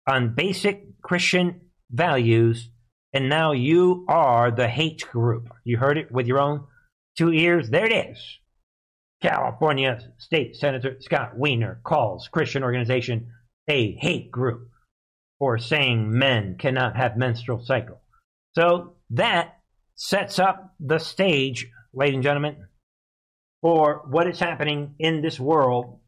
on 0.08 0.34
basic 0.34 1.00
Christian 1.02 1.60
values, 1.90 2.70
and 3.12 3.28
now 3.28 3.52
you 3.52 4.06
are 4.08 4.50
the 4.50 4.68
hate 4.68 5.04
group. 5.12 5.50
You 5.64 5.76
heard 5.76 5.98
it 5.98 6.10
with 6.10 6.26
your 6.26 6.40
own 6.40 6.66
two 7.16 7.32
ears. 7.32 7.68
There 7.70 7.86
it 7.86 8.10
is. 8.10 8.18
California 9.20 9.98
State 10.18 10.56
Senator 10.56 10.96
Scott 11.00 11.36
Wiener 11.36 11.80
calls 11.84 12.28
Christian 12.28 12.62
organization 12.62 13.32
a 13.68 13.92
hate 13.96 14.30
group 14.30 14.68
for 15.38 15.58
saying 15.58 16.10
men 16.10 16.56
cannot 16.58 16.96
have 16.96 17.16
menstrual 17.16 17.64
cycle. 17.64 18.00
So 18.54 18.94
that 19.10 19.58
sets 19.94 20.38
up 20.38 20.74
the 20.80 20.98
stage, 20.98 21.68
ladies 21.92 22.14
and 22.14 22.22
gentlemen, 22.22 22.56
for 23.60 24.02
what 24.08 24.28
is 24.28 24.38
happening 24.38 24.94
in 24.98 25.20
this 25.20 25.38
world 25.38 26.00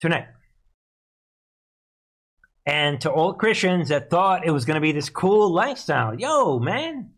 tonight. 0.00 0.26
And 2.64 3.00
to 3.00 3.10
all 3.10 3.34
Christians 3.34 3.88
that 3.88 4.08
thought 4.08 4.46
it 4.46 4.52
was 4.52 4.64
going 4.64 4.76
to 4.76 4.80
be 4.80 4.92
this 4.92 5.08
cool 5.08 5.52
lifestyle, 5.52 6.14
yo, 6.18 6.60
man, 6.60 7.10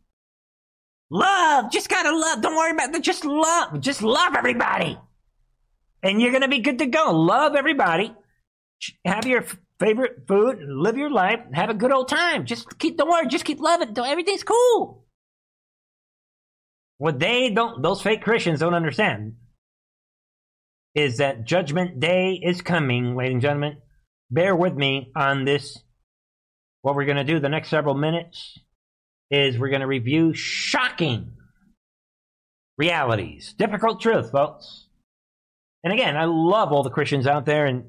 love, 1.10 1.70
just 1.70 1.90
gotta 1.90 2.16
love. 2.16 2.40
Don't 2.40 2.56
worry 2.56 2.70
about 2.70 2.92
that. 2.92 3.02
Just 3.02 3.24
love, 3.24 3.80
just 3.80 4.02
love 4.02 4.34
everybody. 4.36 4.98
And 6.02 6.20
you're 6.20 6.30
going 6.30 6.42
to 6.42 6.48
be 6.48 6.60
good 6.60 6.78
to 6.78 6.86
go. 6.86 7.12
Love 7.12 7.54
everybody. 7.56 8.14
Have 9.06 9.26
your 9.26 9.44
favorite 9.80 10.24
food, 10.28 10.58
live 10.66 10.96
your 10.96 11.10
life, 11.10 11.40
have 11.52 11.70
a 11.70 11.74
good 11.74 11.92
old 11.92 12.08
time. 12.08 12.46
Just 12.46 12.78
keep, 12.78 12.96
don't 12.96 13.08
worry, 13.08 13.26
just 13.26 13.44
keep 13.44 13.60
loving. 13.60 13.96
Everything's 13.98 14.42
cool. 14.42 15.04
What 16.98 17.18
they 17.18 17.50
don't, 17.50 17.82
those 17.82 18.00
fake 18.02 18.22
Christians 18.22 18.60
don't 18.60 18.74
understand 18.74 19.34
is 20.94 21.18
that 21.18 21.44
Judgment 21.44 22.00
Day 22.00 22.40
is 22.42 22.62
coming, 22.62 23.16
ladies 23.16 23.32
and 23.32 23.42
gentlemen. 23.42 23.78
Bear 24.30 24.54
with 24.56 24.74
me 24.74 25.12
on 25.16 25.44
this. 25.44 25.78
What 26.82 26.94
we're 26.94 27.04
going 27.04 27.16
to 27.16 27.24
do 27.24 27.40
the 27.40 27.48
next 27.48 27.68
several 27.68 27.94
minutes 27.94 28.58
is 29.30 29.58
we're 29.58 29.68
going 29.68 29.80
to 29.80 29.86
review 29.86 30.34
shocking 30.34 31.32
realities, 32.76 33.54
difficult 33.56 34.00
truth, 34.00 34.30
folks. 34.30 34.86
And 35.82 35.92
again, 35.92 36.16
I 36.16 36.24
love 36.24 36.72
all 36.72 36.82
the 36.82 36.90
Christians 36.90 37.26
out 37.26 37.46
there, 37.46 37.66
and 37.66 37.84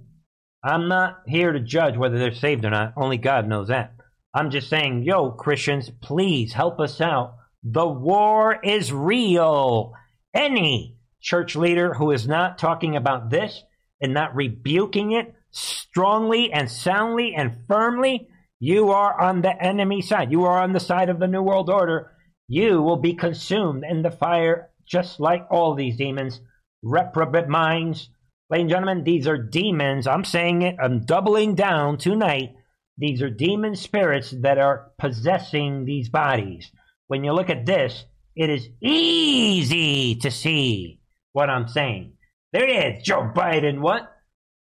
I'm 0.63 0.88
not 0.88 1.24
here 1.27 1.51
to 1.51 1.60
judge 1.60 1.98
whether 1.98 2.18
they're 2.18 2.34
saved 2.34 2.65
or 2.65 2.70
not. 2.70 2.94
Only 2.96 3.18
God 3.18 3.48
knows 3.48 3.70
that. 3.70 3.96
I'm 4.33 4.51
just 4.51 4.70
saying, 4.70 5.03
yo, 5.03 5.31
Christians, 5.31 5.90
please 6.01 6.53
help 6.53 6.79
us 6.79 7.00
out 7.00 7.36
the 7.66 7.88
war 7.88 8.59
is 8.64 8.94
real. 8.94 9.94
Any 10.36 10.98
church 11.20 11.55
leader 11.55 11.96
who 11.96 12.12
is 12.12 12.27
not 12.27 12.59
talking 12.59 12.96
about 12.96 13.31
this 13.31 13.64
and 14.00 14.14
not 14.14 14.36
rebuking 14.36 15.14
it 15.14 15.33
strongly 15.55 16.51
and 16.51 16.70
soundly 16.70 17.33
and 17.35 17.57
firmly, 17.68 18.27
you 18.59 18.89
are 18.91 19.20
on 19.20 19.41
the 19.41 19.61
enemy 19.63 20.01
side. 20.01 20.31
You 20.31 20.44
are 20.46 20.61
on 20.61 20.74
the 20.74 20.79
side 20.79 21.09
of 21.09 21.20
the 21.20 21.27
New 21.27 21.41
World 21.41 21.70
Order. 21.70 22.11
You 22.48 22.81
will 22.81 22.98
be 22.98 23.13
consumed 23.13 23.83
in 23.89 24.01
the 24.01 24.11
fire 24.11 24.70
just 24.87 25.20
like 25.20 25.48
all 25.50 25.74
these 25.74 25.98
demons. 25.98 26.41
Reprobate 26.83 27.48
minds. 27.48 28.09
Ladies 28.50 28.63
and 28.63 28.70
gentlemen, 28.70 29.03
these 29.03 29.27
are 29.27 29.37
demons. 29.37 30.05
I'm 30.07 30.24
saying 30.24 30.61
it. 30.61 30.75
I'm 30.81 31.05
doubling 31.05 31.55
down 31.55 31.98
tonight. 31.98 32.55
These 32.98 33.22
are 33.22 33.29
demon 33.29 33.75
spirits 33.75 34.31
that 34.41 34.57
are 34.57 34.91
possessing 34.98 35.85
these 35.85 36.09
bodies 36.09 36.72
when 37.07 37.24
you 37.24 37.33
look 37.33 37.50
at 37.50 37.65
this, 37.65 38.05
it 38.35 38.50
is 38.50 38.68
easy 38.81 40.15
to 40.15 40.31
see 40.31 41.00
what 41.33 41.50
I'm 41.50 41.68
saying. 41.68 42.13
There 42.51 42.68
it 42.68 42.98
is, 42.98 43.03
Joe 43.03 43.31
Biden. 43.33 43.79
What? 43.79 44.11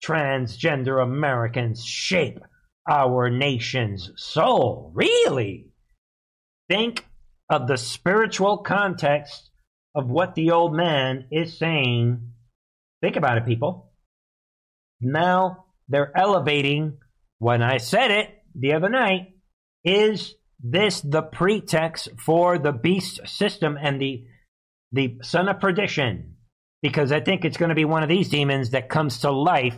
Transgender 0.04 1.02
Americans 1.02 1.84
shape 1.84 2.38
our 2.88 3.30
nation's 3.30 4.10
soul. 4.16 4.92
Really? 4.94 5.66
Think 6.68 7.06
of 7.48 7.66
the 7.66 7.76
spiritual 7.76 8.58
context 8.58 9.50
of 9.94 10.08
what 10.08 10.34
the 10.34 10.52
old 10.52 10.74
man 10.74 11.26
is 11.30 11.58
saying. 11.58 12.32
Think 13.02 13.16
about 13.16 13.38
it, 13.38 13.46
people. 13.46 13.92
Now 15.00 15.64
they're 15.88 16.16
elevating, 16.16 16.98
when 17.38 17.62
I 17.62 17.78
said 17.78 18.10
it 18.10 18.30
the 18.54 18.74
other 18.74 18.88
night, 18.88 19.34
is 19.84 20.34
this 20.62 21.00
the 21.00 21.22
pretext 21.22 22.08
for 22.18 22.58
the 22.58 22.72
beast 22.72 23.20
system 23.26 23.78
and 23.80 24.00
the 24.00 24.24
the 24.92 25.18
son 25.22 25.48
of 25.48 25.60
perdition 25.60 26.34
because 26.82 27.12
i 27.12 27.20
think 27.20 27.44
it's 27.44 27.56
going 27.56 27.70
to 27.70 27.74
be 27.74 27.84
one 27.84 28.02
of 28.02 28.08
these 28.08 28.28
demons 28.28 28.70
that 28.70 28.90
comes 28.90 29.20
to 29.20 29.30
life 29.30 29.76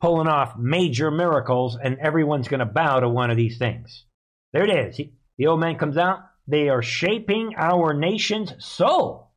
pulling 0.00 0.28
off 0.28 0.56
major 0.56 1.10
miracles 1.10 1.76
and 1.82 1.98
everyone's 1.98 2.48
going 2.48 2.60
to 2.60 2.66
bow 2.66 3.00
to 3.00 3.08
one 3.08 3.30
of 3.30 3.36
these 3.36 3.58
things 3.58 4.04
there 4.52 4.64
it 4.64 4.70
is 4.70 4.96
he, 4.96 5.12
the 5.38 5.46
old 5.46 5.60
man 5.60 5.76
comes 5.76 5.96
out 5.96 6.20
they 6.46 6.68
are 6.68 6.82
shaping 6.82 7.54
our 7.56 7.92
nation's 7.92 8.52
soul 8.64 9.30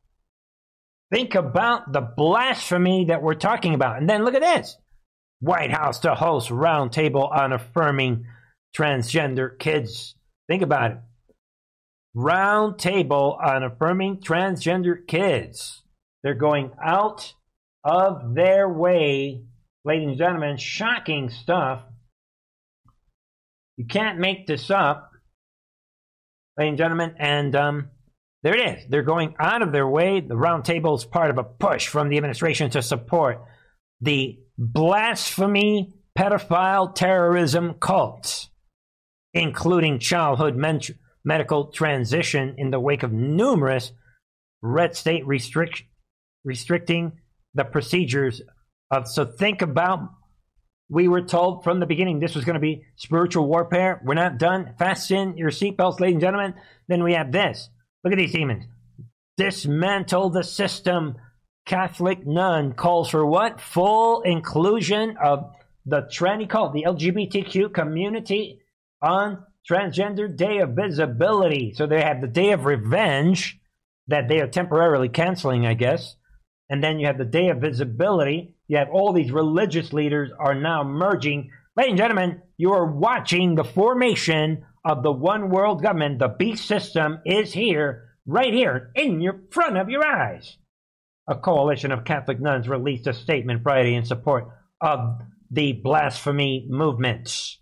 think 1.12 1.34
about 1.34 1.92
the 1.92 2.00
blasphemy 2.00 3.06
that 3.06 3.22
we're 3.22 3.34
talking 3.34 3.74
about 3.74 3.98
and 3.98 4.08
then 4.08 4.24
look 4.24 4.34
at 4.34 4.40
this 4.40 4.76
white 5.44 5.70
house 5.70 6.00
to 6.00 6.14
host 6.14 6.48
roundtable 6.48 7.30
on 7.30 7.52
affirming 7.52 8.26
transgender 8.74 9.58
kids. 9.58 10.14
Think 10.48 10.62
about 10.62 10.90
it. 10.92 10.98
Round 12.14 12.78
table 12.78 13.38
on 13.42 13.62
affirming 13.62 14.18
transgender 14.18 15.06
kids. 15.06 15.82
They're 16.22 16.34
going 16.34 16.70
out 16.82 17.34
of 17.82 18.34
their 18.34 18.68
way, 18.68 19.42
ladies 19.84 20.08
and 20.08 20.18
gentlemen, 20.18 20.56
shocking 20.56 21.30
stuff. 21.30 21.82
You 23.76 23.86
can't 23.86 24.18
make 24.18 24.46
this 24.46 24.70
up, 24.70 25.10
ladies 26.56 26.70
and 26.70 26.78
gentlemen. 26.78 27.14
And 27.18 27.56
um, 27.56 27.90
there 28.42 28.56
it 28.56 28.78
is. 28.78 28.84
They're 28.88 29.02
going 29.02 29.34
out 29.40 29.62
of 29.62 29.72
their 29.72 29.88
way. 29.88 30.20
The 30.20 30.34
roundtable 30.34 30.96
is 30.96 31.04
part 31.04 31.30
of 31.30 31.38
a 31.38 31.44
push 31.44 31.88
from 31.88 32.08
the 32.08 32.16
administration 32.16 32.70
to 32.70 32.82
support 32.82 33.42
the 34.00 34.38
blasphemy, 34.56 35.94
pedophile, 36.16 36.94
terrorism 36.94 37.74
cults 37.80 38.50
including 39.34 39.98
childhood 39.98 40.56
men- 40.56 40.80
medical 41.24 41.66
transition 41.66 42.54
in 42.56 42.70
the 42.70 42.80
wake 42.80 43.02
of 43.02 43.12
numerous 43.12 43.92
red 44.62 44.96
state 44.96 45.26
restrict- 45.26 45.82
restricting 46.44 47.12
the 47.52 47.64
procedures 47.64 48.40
of. 48.94 49.08
So 49.08 49.24
think 49.24 49.62
about. 49.62 50.10
We 50.90 51.08
were 51.08 51.22
told 51.22 51.64
from 51.64 51.80
the 51.80 51.86
beginning 51.86 52.20
this 52.20 52.34
was 52.34 52.44
going 52.44 52.54
to 52.54 52.60
be 52.60 52.84
spiritual 52.96 53.46
warfare. 53.46 54.00
We're 54.04 54.14
not 54.14 54.38
done. 54.38 54.74
Fasten 54.78 55.36
your 55.36 55.50
seatbelts, 55.50 55.98
ladies 55.98 56.16
and 56.16 56.20
gentlemen. 56.20 56.54
Then 56.88 57.02
we 57.02 57.14
have 57.14 57.32
this. 57.32 57.70
Look 58.02 58.12
at 58.12 58.18
these 58.18 58.32
demons. 58.32 58.64
Dismantle 59.36 60.30
the 60.30 60.44
system. 60.44 61.16
Catholic 61.64 62.26
nun 62.26 62.74
calls 62.74 63.08
for 63.08 63.24
what? 63.24 63.60
Full 63.60 64.20
inclusion 64.20 65.16
of 65.16 65.54
the 65.86 66.02
tranny 66.02 66.48
cult, 66.48 66.74
the 66.74 66.84
LGBTQ 66.86 67.72
community 67.72 68.60
on 69.00 69.42
Transgender 69.68 70.34
Day 70.34 70.58
of 70.58 70.70
Visibility. 70.70 71.72
So 71.74 71.86
they 71.86 72.02
have 72.02 72.20
the 72.20 72.26
Day 72.26 72.52
of 72.52 72.66
Revenge 72.66 73.58
that 74.08 74.28
they 74.28 74.40
are 74.40 74.46
temporarily 74.46 75.08
canceling, 75.08 75.66
I 75.66 75.74
guess. 75.74 76.16
And 76.70 76.82
then 76.82 76.98
you 76.98 77.06
have 77.06 77.18
the 77.18 77.24
Day 77.24 77.48
of 77.48 77.60
Visibility. 77.60 78.54
You 78.68 78.78
have 78.78 78.88
all 78.90 79.12
these 79.12 79.30
religious 79.30 79.92
leaders 79.92 80.30
are 80.38 80.54
now 80.54 80.82
merging. 80.82 81.50
Ladies 81.76 81.90
and 81.90 81.98
gentlemen, 81.98 82.42
you 82.56 82.72
are 82.72 82.86
watching 82.86 83.54
the 83.54 83.64
formation 83.64 84.64
of 84.84 85.02
the 85.02 85.12
one 85.12 85.50
world 85.50 85.82
government. 85.82 86.18
The 86.18 86.28
beast 86.28 86.66
system 86.66 87.20
is 87.24 87.52
here. 87.52 88.10
right 88.26 88.54
here 88.54 88.90
in 88.94 89.20
your 89.20 89.42
front 89.50 89.76
of 89.76 89.90
your 89.90 90.04
eyes. 90.04 90.56
A 91.28 91.34
coalition 91.34 91.92
of 91.92 92.04
Catholic 92.04 92.40
nuns 92.40 92.68
released 92.68 93.06
a 93.06 93.12
statement 93.12 93.62
Friday 93.62 93.94
in 93.94 94.04
support 94.04 94.48
of 94.80 95.20
the 95.50 95.72
blasphemy 95.72 96.66
movement 96.68 97.58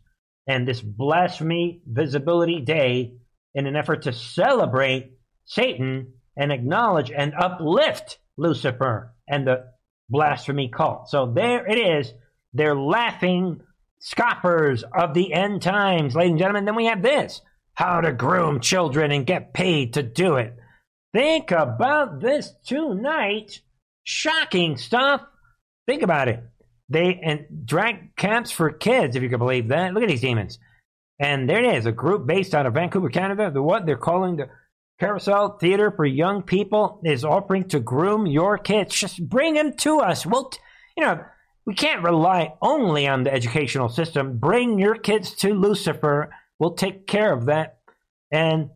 and 0.47 0.67
this 0.67 0.81
Blasphemy 0.81 1.83
Visibility 1.87 2.61
Day 2.61 3.15
in 3.55 3.67
an 3.67 3.77
effort 3.77 4.03
to 4.03 4.13
celebrate 4.13 5.13
Satan 5.45 6.15
and 6.37 6.51
acknowledge 6.51 7.11
and 7.11 7.35
uplift 7.35 8.19
Lucifer 8.37 9.15
and 9.29 9.47
the 9.47 9.65
blasphemy 10.09 10.69
cult. 10.69 11.09
So 11.09 11.33
there 11.33 11.67
it 11.67 11.79
is. 11.79 12.13
They're 12.53 12.77
laughing 12.77 13.61
scoffers 14.01 14.83
of 14.83 15.15
the 15.15 15.33
end 15.33 15.63
times, 15.63 16.15
ladies 16.15 16.33
and 16.33 16.39
gentlemen. 16.39 16.65
Then 16.65 16.77
we 16.77 16.87
have 16.87 17.03
this 17.03 17.41
how 17.75 18.01
to 18.03 18.13
groom 18.13 18.61
children 18.61 19.13
and 19.13 19.27
get 19.27 19.55
paid 19.55 19.95
to 19.95 20.03
do 20.03 20.37
it. 20.37 20.55
Think 21.15 21.51
about 21.51 22.21
this 22.21 22.53
tonight. 22.67 23.61
Shocking 24.05 24.77
stuff. 24.77 25.23
Think 25.87 26.03
about 26.03 26.29
it. 26.29 26.43
They 26.89 27.19
and 27.23 27.67
drag 27.67 28.17
camps 28.17 28.51
for 28.51 28.71
kids, 28.71 29.17
if 29.17 29.23
you 29.23 29.31
can 29.31 29.39
believe 29.39 29.69
that. 29.69 29.95
Look 29.95 30.03
at 30.03 30.09
these 30.09 30.21
demons. 30.21 30.59
And 31.19 31.49
there 31.49 31.65
it 31.65 31.77
is, 31.77 31.87
a 31.87 31.93
group 31.93 32.27
based 32.27 32.55
out 32.55 32.67
of 32.67 32.75
Vancouver, 32.75 33.09
Canada. 33.09 33.51
The 33.51 33.63
what 33.63 33.87
they're 33.87 33.97
calling 33.97 34.37
the 34.37 34.49
Carousel 35.01 35.59
Theater 35.59 35.91
for 35.91 36.05
Young 36.05 36.43
People 36.43 37.01
is 37.05 37.25
offering 37.25 37.69
to 37.69 37.81
groom 37.81 38.27
your 38.27 38.59
kids. 38.59 38.95
Just 38.95 39.29
bring 39.29 39.55
them 39.55 39.77
to 39.79 39.99
us. 40.01 40.25
We'll, 40.25 40.51
t- 40.51 40.59
you 40.97 41.05
know, 41.05 41.25
we 41.67 41.75
can't 41.75 42.03
rely 42.03 42.55
only 42.61 43.07
on 43.07 43.25
the 43.25 43.33
educational 43.33 43.89
system. 43.89 44.39
Bring 44.39 44.79
your 44.79 44.95
kids 44.95 45.35
to 45.37 45.55
Lucifer. 45.55 46.31
We'll 46.59 46.75
take 46.75 47.07
care 47.07 47.33
of 47.33 47.47
that. 47.47 47.79
And 48.31 48.71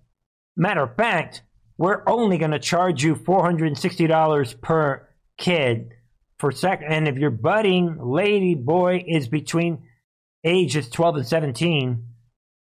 matter 0.56 0.82
of 0.82 0.96
fact, 0.96 1.42
we're 1.78 2.02
only 2.08 2.38
going 2.38 2.52
to 2.52 2.58
charge 2.58 3.02
you 3.02 3.14
$460 3.14 4.60
per 4.60 5.08
kid 5.38 5.90
for 6.38 6.52
sec. 6.52 6.82
And 6.86 7.08
if 7.08 7.16
your 7.16 7.30
budding 7.30 7.98
lady 8.00 8.54
boy 8.54 9.04
is 9.06 9.28
between 9.28 9.84
ages 10.44 10.88
12 10.88 11.16
and 11.16 11.26
17, 11.26 12.04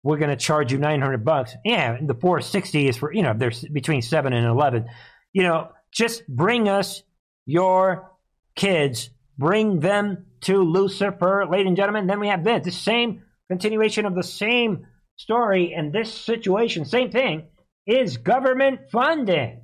we're 0.04 0.18
going 0.18 0.30
to 0.30 0.36
charge 0.36 0.70
you 0.70 0.78
900 0.78 1.24
bucks. 1.24 1.56
Yeah, 1.64 1.96
the 2.00 2.14
460 2.14 2.88
is 2.88 2.96
for, 2.96 3.12
you 3.12 3.22
know, 3.22 3.32
they're 3.34 3.52
between 3.72 4.02
7 4.02 4.32
and 4.32 4.46
11. 4.46 4.86
You 5.32 5.42
know, 5.42 5.70
just 5.92 6.28
bring 6.28 6.68
us 6.68 7.02
your 7.46 8.12
kids, 8.54 9.08
bring 9.38 9.80
them 9.80 10.26
to 10.42 10.62
Lucifer, 10.62 11.46
ladies 11.50 11.68
and 11.68 11.76
gentlemen. 11.76 12.06
Then 12.06 12.20
we 12.20 12.28
have 12.28 12.44
this, 12.44 12.66
the 12.66 12.70
same 12.70 13.22
continuation 13.50 14.04
of 14.04 14.14
the 14.14 14.22
same 14.22 14.86
story 15.16 15.72
and 15.74 15.90
this 15.90 16.12
situation, 16.12 16.84
same 16.84 17.10
thing, 17.10 17.48
is 17.86 18.18
government 18.18 18.90
funding. 18.92 19.62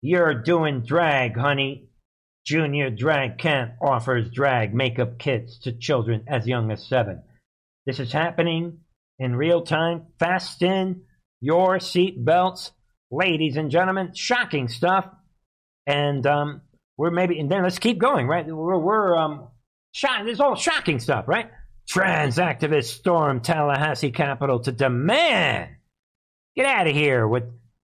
You're 0.00 0.42
doing 0.42 0.84
drag, 0.86 1.36
honey. 1.36 1.90
Junior 2.46 2.88
Drag 2.88 3.36
Camp 3.36 3.72
offers 3.82 4.30
drag 4.30 4.72
makeup 4.72 5.18
kits 5.18 5.58
to 5.64 5.72
children 5.72 6.24
as 6.28 6.46
young 6.46 6.70
as 6.70 6.86
seven. 6.88 7.22
This 7.88 8.00
is 8.00 8.12
happening 8.12 8.80
in 9.18 9.34
real 9.34 9.62
time. 9.62 10.08
Fasten 10.18 11.04
your 11.40 11.80
seat 11.80 12.22
belts, 12.22 12.70
ladies 13.10 13.56
and 13.56 13.70
gentlemen. 13.70 14.12
Shocking 14.14 14.68
stuff. 14.68 15.08
And 15.86 16.26
um, 16.26 16.60
we're 16.98 17.10
maybe, 17.10 17.40
and 17.40 17.50
then 17.50 17.62
let's 17.62 17.78
keep 17.78 17.96
going, 17.96 18.26
right? 18.26 18.46
We're, 18.46 18.76
we're 18.76 19.16
um, 19.16 19.48
this 19.94 20.34
is 20.34 20.40
all 20.40 20.54
shocking 20.54 21.00
stuff, 21.00 21.28
right? 21.28 21.50
Trans 21.88 22.36
activists 22.36 22.98
storm 22.98 23.40
Tallahassee 23.40 24.10
Capitol 24.10 24.60
to 24.64 24.72
demand 24.72 25.70
get 26.54 26.66
out 26.66 26.88
of 26.88 26.94
here 26.94 27.26
with 27.26 27.44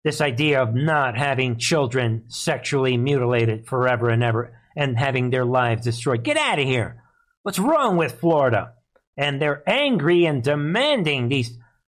this 0.03 0.21
idea 0.21 0.63
of 0.63 0.73
not 0.73 1.15
having 1.15 1.59
children 1.59 2.23
sexually 2.29 2.97
mutilated 2.97 3.67
forever 3.67 4.09
and 4.09 4.23
ever 4.23 4.59
and 4.75 4.97
having 4.97 5.29
their 5.29 5.45
lives 5.45 5.83
destroyed. 5.83 6.23
Get 6.23 6.37
out 6.37 6.57
of 6.57 6.65
here. 6.65 7.03
What's 7.43 7.59
wrong 7.59 7.95
with 7.95 8.19
Florida? 8.19 8.73
And 9.17 9.41
they're 9.41 9.63
angry 9.67 10.25
and 10.25 10.43
demanding 10.43 11.29
these 11.29 11.57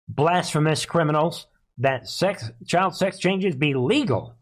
blasphemous 0.09 0.85
criminals 0.85 1.47
that 1.79 2.09
sex 2.09 2.51
child 2.67 2.97
sex 2.97 3.19
changes 3.19 3.55
be 3.55 3.75
legal. 3.75 4.37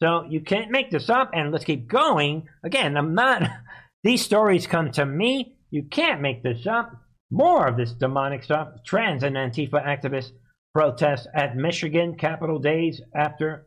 So 0.00 0.24
you 0.28 0.40
can't 0.40 0.70
make 0.70 0.90
this 0.90 1.10
up 1.10 1.30
and 1.34 1.50
let's 1.50 1.64
keep 1.64 1.88
going. 1.88 2.48
Again, 2.62 2.96
I'm 2.96 3.14
not 3.14 3.42
these 4.04 4.24
stories 4.24 4.66
come 4.66 4.92
to 4.92 5.04
me. 5.04 5.56
You 5.70 5.82
can't 5.82 6.20
make 6.20 6.42
this 6.42 6.66
up. 6.66 6.92
More 7.30 7.66
of 7.66 7.76
this 7.76 7.92
demonic 7.92 8.42
stuff. 8.42 8.68
Trans 8.86 9.22
and 9.22 9.36
Antifa 9.36 9.84
activists 9.84 10.32
protest 10.72 11.26
at 11.34 11.56
Michigan 11.56 12.16
Capitol 12.16 12.58
days 12.58 13.00
after 13.14 13.66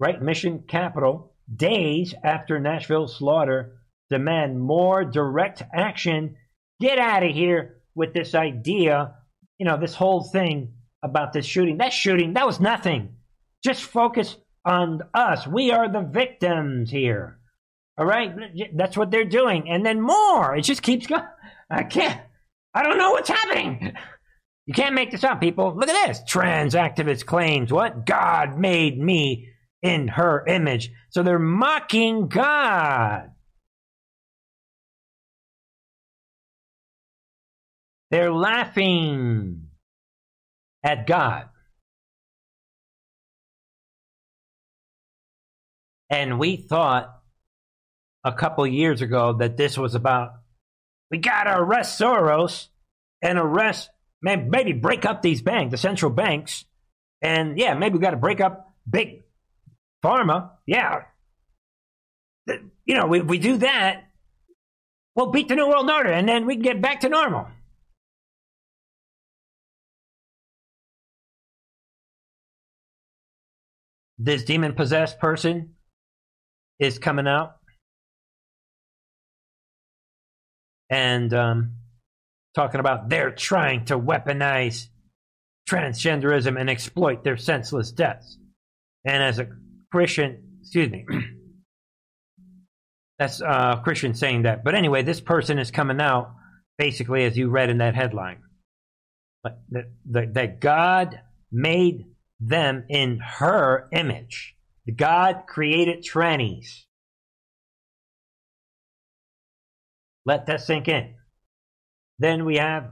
right? 0.00 0.20
Mission 0.20 0.64
Capitol 0.66 1.32
days 1.54 2.12
after 2.24 2.58
Nashville 2.58 3.06
slaughter 3.06 3.76
demand 4.10 4.60
more 4.60 5.04
direct 5.04 5.62
action 5.72 6.34
Get 6.82 6.98
out 6.98 7.22
of 7.22 7.30
here 7.30 7.76
with 7.94 8.12
this 8.12 8.34
idea, 8.34 9.14
you 9.58 9.64
know, 9.64 9.76
this 9.76 9.94
whole 9.94 10.24
thing 10.24 10.72
about 11.04 11.32
this 11.32 11.46
shooting. 11.46 11.78
That 11.78 11.92
shooting, 11.92 12.32
that 12.32 12.44
was 12.44 12.58
nothing. 12.58 13.14
Just 13.64 13.84
focus 13.84 14.36
on 14.64 15.00
us. 15.14 15.46
We 15.46 15.70
are 15.70 15.88
the 15.88 16.00
victims 16.00 16.90
here. 16.90 17.38
All 17.96 18.04
right? 18.04 18.34
That's 18.74 18.96
what 18.96 19.12
they're 19.12 19.24
doing. 19.24 19.70
And 19.70 19.86
then 19.86 20.00
more. 20.00 20.56
It 20.56 20.62
just 20.62 20.82
keeps 20.82 21.06
going. 21.06 21.22
I 21.70 21.84
can't. 21.84 22.20
I 22.74 22.82
don't 22.82 22.98
know 22.98 23.12
what's 23.12 23.30
happening. 23.30 23.92
You 24.66 24.74
can't 24.74 24.96
make 24.96 25.12
this 25.12 25.22
up, 25.22 25.40
people. 25.40 25.76
Look 25.76 25.88
at 25.88 26.08
this. 26.08 26.20
Trans 26.26 26.74
activist 26.74 27.26
claims 27.26 27.72
what? 27.72 28.06
God 28.06 28.58
made 28.58 28.98
me 28.98 29.50
in 29.82 30.08
her 30.08 30.44
image. 30.48 30.90
So 31.10 31.22
they're 31.22 31.38
mocking 31.38 32.26
God. 32.26 33.31
They're 38.12 38.32
laughing 38.32 39.68
at 40.84 41.06
God. 41.06 41.48
And 46.10 46.38
we 46.38 46.56
thought 46.56 47.10
a 48.22 48.32
couple 48.32 48.66
years 48.66 49.00
ago 49.00 49.32
that 49.38 49.56
this 49.56 49.78
was 49.78 49.94
about 49.94 50.32
we 51.10 51.18
got 51.18 51.44
to 51.44 51.56
arrest 51.56 51.98
Soros 51.98 52.68
and 53.22 53.38
arrest, 53.38 53.88
maybe 54.20 54.74
break 54.74 55.06
up 55.06 55.22
these 55.22 55.40
banks, 55.40 55.70
the 55.70 55.78
central 55.78 56.10
banks. 56.10 56.66
And 57.22 57.58
yeah, 57.58 57.72
maybe 57.72 57.94
we 57.94 58.00
got 58.00 58.10
to 58.10 58.16
break 58.18 58.42
up 58.42 58.74
big 58.88 59.22
pharma. 60.04 60.50
Yeah. 60.66 61.04
You 62.46 62.94
know, 62.94 63.06
we, 63.06 63.22
we 63.22 63.38
do 63.38 63.56
that, 63.58 64.04
we'll 65.16 65.30
beat 65.30 65.48
the 65.48 65.56
New 65.56 65.68
World 65.68 65.90
Order 65.90 66.10
and 66.10 66.28
then 66.28 66.44
we 66.44 66.56
can 66.56 66.62
get 66.62 66.82
back 66.82 67.00
to 67.00 67.08
normal. 67.08 67.46
This 74.24 74.44
demon 74.44 74.74
possessed 74.74 75.18
person 75.18 75.74
is 76.78 76.98
coming 76.98 77.26
out 77.26 77.56
and 80.88 81.32
um, 81.34 81.72
talking 82.54 82.80
about 82.80 83.08
they're 83.08 83.32
trying 83.32 83.84
to 83.86 83.98
weaponize 83.98 84.88
transgenderism 85.68 86.60
and 86.60 86.70
exploit 86.70 87.24
their 87.24 87.36
senseless 87.36 87.90
deaths. 87.90 88.38
And 89.04 89.22
as 89.22 89.38
a 89.38 89.48
Christian, 89.90 90.58
excuse 90.60 90.90
me, 90.90 91.04
that's 93.18 93.40
a 93.40 93.48
uh, 93.48 93.82
Christian 93.82 94.14
saying 94.14 94.42
that. 94.42 94.62
But 94.62 94.74
anyway, 94.74 95.02
this 95.02 95.20
person 95.20 95.58
is 95.58 95.70
coming 95.70 96.00
out 96.00 96.34
basically 96.78 97.24
as 97.24 97.36
you 97.36 97.48
read 97.48 97.70
in 97.70 97.78
that 97.78 97.94
headline. 97.94 98.38
That, 99.44 99.90
that, 100.10 100.34
that 100.34 100.60
God 100.60 101.20
made 101.50 102.06
them 102.48 102.84
in 102.88 103.18
her 103.18 103.88
image. 103.92 104.54
God 104.96 105.44
created 105.46 106.04
trannies. 106.04 106.84
Let 110.26 110.46
that 110.46 110.60
sink 110.60 110.88
in. 110.88 111.14
Then 112.18 112.44
we 112.44 112.56
have 112.56 112.90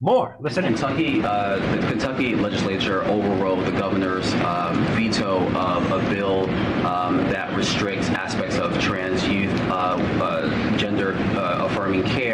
more. 0.00 0.36
Listen 0.40 0.62
Kentucky, 0.64 1.20
uh, 1.22 1.58
the 1.74 1.86
Kentucky 1.88 2.36
legislature 2.36 3.02
overrode 3.04 3.66
the 3.66 3.72
governor's 3.72 4.32
um, 4.34 4.84
veto 4.94 5.48
of 5.56 5.90
a 5.90 5.98
bill 6.10 6.48
um, 6.86 7.16
that 7.30 7.54
restricts 7.56 8.08
aspects 8.10 8.58
of 8.58 8.78
trans 8.80 9.26
youth 9.26 9.52
uh, 9.62 9.96
uh, 10.22 10.76
gender 10.76 11.14
uh, 11.36 11.66
affirming 11.66 12.04
care 12.04 12.27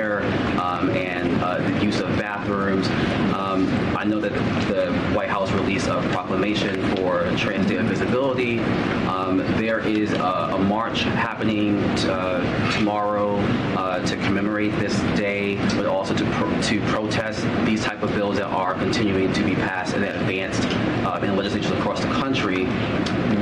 proclamation 6.35 6.97
for 6.97 7.31
Trans 7.37 7.69
Day 7.69 7.77
of 7.77 7.87
Visibility. 7.87 8.59
Um, 9.07 9.39
there 9.57 9.79
is 9.79 10.13
a, 10.15 10.51
a 10.55 10.59
march 10.59 11.03
happening 11.03 11.79
uh, 12.09 12.73
tomorrow 12.73 13.37
uh, 13.77 14.05
to 14.05 14.17
commemorate 14.17 14.73
this 14.81 14.99
day, 15.17 15.55
but 15.77 15.87
also 15.87 16.13
to, 16.13 16.25
pro- 16.33 16.63
to 16.63 16.81
protest 16.89 17.47
these 17.65 17.85
type 17.85 18.03
of 18.03 18.13
bills 18.15 18.37
that 18.39 18.47
are 18.47 18.75
continuing 18.75 19.33
to 19.33 19.45
be 19.45 19.55
passed 19.55 19.95
and 19.95 20.03
advanced 20.05 20.65
uh, 21.07 21.21
in 21.23 21.37
legislatures 21.37 21.71
across 21.71 22.01
the 22.01 22.13
country. 22.13 22.65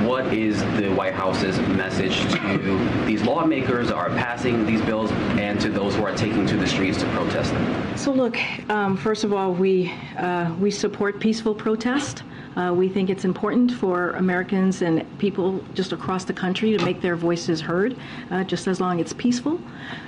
What 0.06 0.26
is 0.34 0.60
the 0.76 0.90
White 0.94 1.14
House's 1.14 1.58
message 1.68 2.20
to 2.32 3.04
these 3.06 3.22
lawmakers 3.22 3.88
that 3.88 3.96
are 3.96 4.10
passing 4.10 4.66
these 4.66 4.82
bills 4.82 5.10
and 5.38 5.58
to 5.62 5.70
those 5.70 5.94
who 5.94 6.04
are 6.04 6.14
taking 6.14 6.46
to 6.46 6.58
the 6.58 6.66
streets 6.66 6.98
to 6.98 7.06
protest 7.12 7.52
them? 7.52 7.96
So 7.96 8.12
look, 8.12 8.36
um, 8.68 8.98
first 8.98 9.24
of 9.24 9.32
all, 9.32 9.54
we 9.54 9.90
uh, 10.18 10.54
we 10.60 10.70
support 10.70 11.20
peaceful 11.20 11.54
protest. 11.54 12.22
Uh, 12.56 12.72
we 12.74 12.88
think 12.88 13.10
it's 13.10 13.24
important 13.24 13.70
for 13.70 14.10
Americans 14.12 14.82
and 14.82 15.06
people 15.18 15.62
just 15.74 15.92
across 15.92 16.24
the 16.24 16.32
country 16.32 16.76
to 16.76 16.84
make 16.84 17.00
their 17.00 17.16
voices 17.16 17.60
heard, 17.60 17.96
uh, 18.30 18.44
just 18.44 18.66
as 18.66 18.80
long 18.80 19.00
as 19.00 19.02
it's 19.02 19.12
peaceful. 19.12 19.58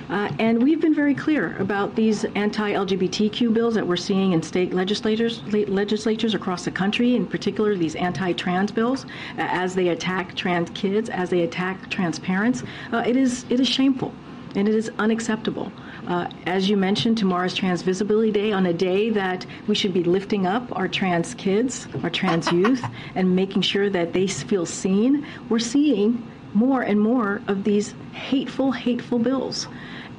Uh, 0.09 0.29
and 0.39 0.61
we've 0.61 0.79
been 0.81 0.93
very 0.93 1.15
clear 1.15 1.55
about 1.57 1.95
these 1.95 2.25
anti-LGBTQ 2.35 3.53
bills 3.53 3.73
that 3.73 3.85
we're 3.85 3.95
seeing 3.95 4.33
in 4.33 4.41
state 4.43 4.73
legislators, 4.73 5.41
legislatures 5.67 6.33
across 6.33 6.65
the 6.65 6.71
country, 6.71 7.15
in 7.15 7.25
particular 7.25 7.75
these 7.75 7.95
anti-trans 7.95 8.71
bills, 8.71 9.05
as 9.37 9.73
they 9.73 9.89
attack 9.89 10.35
trans 10.35 10.69
kids, 10.71 11.09
as 11.09 11.29
they 11.29 11.41
attack 11.41 11.89
trans 11.89 12.19
parents. 12.19 12.63
Uh, 12.93 13.03
it 13.05 13.15
is 13.15 13.45
it 13.49 13.59
is 13.59 13.67
shameful 13.67 14.13
and 14.55 14.67
it 14.67 14.75
is 14.75 14.91
unacceptable. 14.99 15.71
Uh, 16.07 16.29
as 16.45 16.69
you 16.69 16.77
mentioned, 16.77 17.17
tomorrow's 17.17 17.55
Trans 17.55 17.81
Visibility 17.81 18.31
Day, 18.31 18.51
on 18.51 18.67
a 18.67 18.73
day 18.73 19.09
that 19.09 19.45
we 19.67 19.73
should 19.73 19.93
be 19.93 20.03
lifting 20.03 20.45
up 20.45 20.75
our 20.77 20.87
trans 20.87 21.33
kids, 21.33 21.87
our 22.03 22.09
trans 22.09 22.51
youth, 22.51 22.83
and 23.15 23.35
making 23.35 23.63
sure 23.63 23.89
that 23.89 24.13
they 24.13 24.27
feel 24.27 24.65
seen. 24.65 25.25
We're 25.49 25.59
seeing 25.59 26.29
more 26.53 26.83
and 26.83 26.99
more 26.99 27.41
of 27.47 27.63
these 27.63 27.93
hateful, 28.13 28.71
hateful 28.71 29.19
bills. 29.19 29.67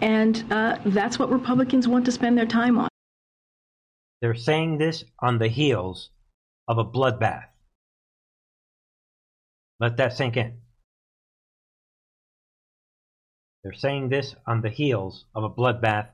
And 0.01 0.45
uh, 0.51 0.79
that's 0.85 1.19
what 1.19 1.31
Republicans 1.31 1.89
want 1.89 2.05
to 2.07 2.13
spend 2.13 2.37
their 2.37 2.47
time 2.47 2.79
on. 2.79 2.89
They're 4.21 4.35
saying 4.35 4.79
this 4.79 5.05
on 5.21 5.39
the 5.39 5.49
heels 5.49 6.11
of 6.69 6.79
a 6.79 6.85
bloodbath. 6.85 7.45
Let 9.79 9.97
that 9.99 10.15
sink 10.15 10.37
in. 10.37 10.59
They're 13.67 13.73
saying 13.73 14.11
this 14.11 14.37
on 14.47 14.61
the 14.61 14.71
heels 14.71 15.25
of 15.35 15.43
a 15.43 15.51
bloodbath 15.51 16.11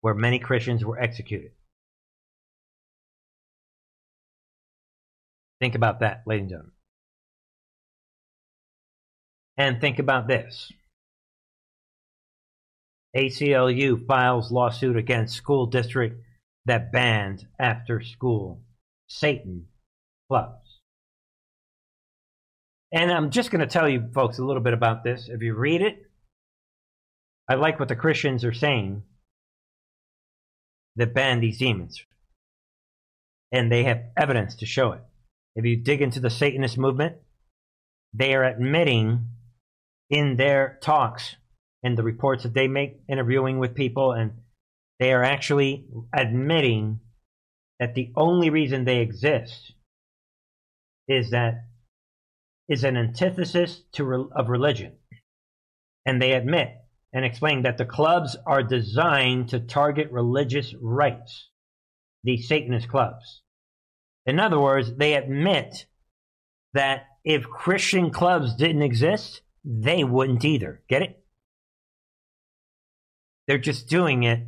where 0.00 0.14
many 0.14 0.38
Christians 0.38 0.82
were 0.82 0.98
executed. 0.98 1.50
Think 5.60 5.74
about 5.74 6.00
that, 6.00 6.22
ladies 6.24 6.44
and 6.44 6.50
gentlemen. 6.50 6.72
And 9.58 9.80
think 9.82 9.98
about 9.98 10.28
this. 10.28 10.72
ACLU 13.14 14.06
files 14.06 14.50
lawsuit 14.50 14.96
against 14.96 15.36
school 15.36 15.66
district 15.66 16.22
that 16.64 16.90
bans 16.90 17.44
after 17.58 18.00
school 18.00 18.62
Satan 19.08 19.66
clubs. 20.30 20.80
And 22.90 23.12
I'm 23.12 23.28
just 23.28 23.50
going 23.50 23.60
to 23.60 23.66
tell 23.66 23.90
you 23.90 24.08
folks 24.14 24.38
a 24.38 24.44
little 24.44 24.62
bit 24.62 24.72
about 24.72 25.04
this. 25.04 25.28
If 25.28 25.42
you 25.42 25.54
read 25.54 25.82
it, 25.82 26.07
I 27.48 27.54
like 27.54 27.78
what 27.78 27.88
the 27.88 27.96
Christians 27.96 28.44
are 28.44 28.52
saying 28.52 29.02
that 30.96 31.14
ban 31.14 31.40
these 31.40 31.58
demons. 31.58 32.02
And 33.50 33.72
they 33.72 33.84
have 33.84 34.02
evidence 34.16 34.56
to 34.56 34.66
show 34.66 34.92
it. 34.92 35.00
If 35.56 35.64
you 35.64 35.76
dig 35.76 36.02
into 36.02 36.20
the 36.20 36.30
Satanist 36.30 36.76
movement, 36.76 37.16
they 38.12 38.34
are 38.34 38.44
admitting 38.44 39.28
in 40.10 40.36
their 40.36 40.78
talks 40.82 41.36
and 41.82 41.96
the 41.96 42.02
reports 42.02 42.42
that 42.42 42.54
they 42.54 42.68
make 42.68 43.00
interviewing 43.08 43.58
with 43.58 43.74
people, 43.74 44.12
and 44.12 44.32
they 44.98 45.12
are 45.12 45.22
actually 45.22 45.86
admitting 46.14 47.00
that 47.78 47.94
the 47.94 48.12
only 48.16 48.50
reason 48.50 48.84
they 48.84 48.98
exist 48.98 49.72
is 51.06 51.30
that 51.30 51.64
is 52.68 52.84
an 52.84 52.96
antithesis 52.96 53.82
to 53.92 54.30
of 54.34 54.48
religion. 54.48 54.92
And 56.04 56.20
they 56.20 56.32
admit 56.32 56.74
and 57.12 57.24
explained 57.24 57.64
that 57.64 57.78
the 57.78 57.84
clubs 57.84 58.36
are 58.46 58.62
designed 58.62 59.48
to 59.50 59.60
target 59.60 60.10
religious 60.10 60.74
rights, 60.80 61.48
the 62.24 62.36
Satanist 62.36 62.88
clubs. 62.88 63.42
In 64.26 64.38
other 64.38 64.60
words, 64.60 64.94
they 64.94 65.14
admit 65.14 65.86
that 66.74 67.06
if 67.24 67.48
Christian 67.48 68.10
clubs 68.10 68.54
didn't 68.56 68.82
exist, 68.82 69.40
they 69.64 70.04
wouldn't 70.04 70.44
either. 70.44 70.82
Get 70.88 71.02
it? 71.02 71.24
They're 73.46 73.58
just 73.58 73.88
doing 73.88 74.24
it. 74.24 74.46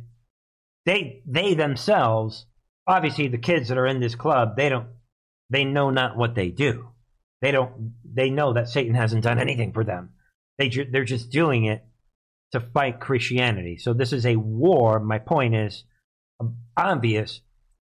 They 0.85 1.23
they 1.27 1.55
themselves, 1.55 2.45
obviously 2.87 3.27
the 3.27 3.37
kids 3.37 3.69
that 3.69 3.77
are 3.77 3.87
in 3.87 3.99
this 3.99 4.15
club, 4.15 4.55
they 4.55 4.69
don't 4.69 4.87
they 5.49 5.63
know 5.63 5.89
not 5.89 6.15
what 6.15 6.35
they 6.35 6.49
do. 6.49 6.89
They 7.41 7.51
don't 7.51 7.93
they 8.05 8.29
know 8.29 8.53
that 8.53 8.69
Satan 8.69 8.93
hasn't 8.93 9.23
done 9.23 9.39
anything 9.39 9.73
for 9.73 9.83
them. 9.83 10.11
They 10.59 10.69
they're 10.69 11.03
just 11.03 11.31
doing 11.31 11.65
it 11.65 11.83
to 12.51 12.59
fight 12.59 12.99
Christianity. 12.99 13.77
So 13.77 13.93
this 13.93 14.13
is 14.13 14.25
a 14.25 14.35
war. 14.35 14.99
My 14.99 15.19
point 15.19 15.55
is 15.55 15.85
obvious 16.77 17.41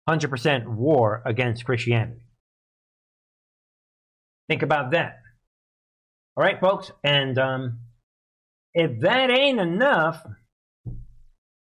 100% 0.10 0.68
war 0.68 1.22
against 1.26 1.66
Christianity. 1.66 2.22
Think 4.50 4.62
about 4.62 4.92
that. 4.92 5.20
All 6.36 6.44
right, 6.44 6.60
folks. 6.60 6.92
And 7.04 7.38
um, 7.38 7.80
if 8.74 9.02
that 9.02 9.30
ain't 9.30 9.60
enough, 9.60 10.26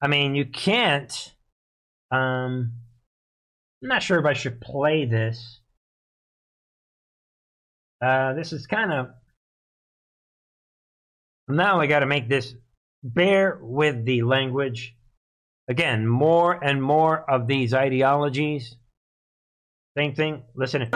I 0.03 0.09
mean, 0.09 0.35
you 0.35 0.45
can't. 0.45 1.13
Um, 2.11 2.73
I'm 3.83 3.89
not 3.89 4.03
sure 4.03 4.19
if 4.19 4.27
I 4.27 4.33
should 4.33 4.61
play 4.61 5.05
this. 5.05 5.61
Uh, 8.05 8.35
this 8.35 8.53
is 8.53 8.67
kind 8.67 8.93
of. 8.93 9.09
Now 11.49 11.81
I 11.81 11.87
got 11.87 12.01
to 12.01 12.07
make 12.07 12.29
this 12.29 12.55
bear 13.03 13.59
with 13.61 14.05
the 14.05 14.23
language. 14.23 14.95
Again, 15.69 16.07
more 16.07 16.53
and 16.53 16.83
more 16.83 17.19
of 17.31 17.47
these 17.47 17.75
ideologies. 17.75 18.77
Same 19.97 20.15
thing. 20.15 20.43
Listen. 20.55 20.89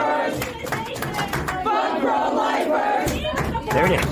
There 3.73 3.85
it 3.85 3.99
is. 3.99 4.05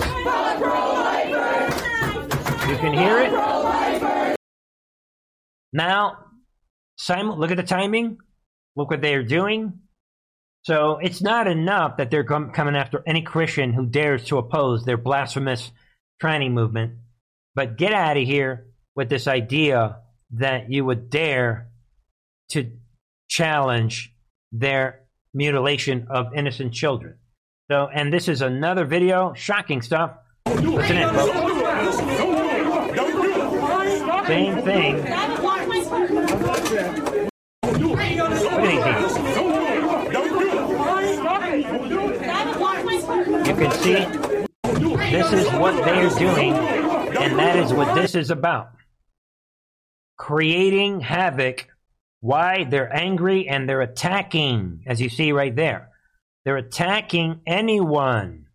You 2.70 2.78
can 2.78 2.94
hear 2.94 3.20
it. 3.20 4.38
Now, 5.74 6.18
Simon, 6.98 7.40
look 7.40 7.52
at 7.52 7.58
the 7.58 7.64
timing. 7.64 8.18
Look 8.76 8.90
what 8.92 9.02
they 9.02 9.16
are 9.16 9.24
doing. 9.24 9.80
So 10.64 11.00
it's 11.02 11.22
not 11.22 11.48
enough 11.48 11.98
that 11.98 12.12
they're 12.12 12.24
com- 12.24 12.52
coming 12.52 12.76
after 12.76 13.02
any 13.08 13.24
Christian 13.24 13.74
who 13.74 13.86
dares 13.88 14.26
to 14.26 14.38
oppose 14.38 14.86
their 14.86 14.98
blasphemous 14.98 15.72
tranny 16.22 16.52
movement. 16.52 16.94
But 17.56 17.78
get 17.78 17.94
out 17.94 18.18
of 18.18 18.24
here 18.24 18.68
with 18.96 19.10
this 19.10 19.28
idea 19.28 19.98
that 20.32 20.72
you 20.72 20.86
would 20.86 21.10
dare 21.10 21.70
to 22.50 22.72
challenge 23.30 24.14
their 24.52 25.02
mutilation 25.34 26.08
of 26.10 26.34
innocent 26.36 26.74
children. 26.74 27.16
So, 27.70 27.88
and 27.94 28.12
this 28.12 28.28
is 28.28 28.42
another 28.42 28.86
video, 28.86 29.34
shocking 29.34 29.82
stuff. 29.82 30.12
Listen 30.46 30.98
in. 30.98 31.16
Same 34.28 34.62
thing. 34.64 34.98
You 43.46 43.56
can 43.56 43.72
see 43.72 44.06
this 45.12 45.34
is 45.34 45.48
what 45.54 45.84
they're 45.84 46.10
doing 46.10 46.81
and 47.18 47.40
that 47.40 47.58
is 47.58 47.74
what 47.74 47.96
this 47.96 48.16
is 48.16 48.32
about 48.32 48.72
creating 50.22 51.00
havoc. 51.00 51.68
Why? 52.20 52.64
They're 52.64 52.96
angry 52.96 53.48
and 53.48 53.68
they're 53.68 53.82
attacking, 53.82 54.84
as 54.86 55.02
you 55.02 55.10
see 55.10 55.32
right 55.32 55.56
there. 55.56 55.90
They're 56.46 56.58
attacking 56.58 57.42
anyone 57.48 58.46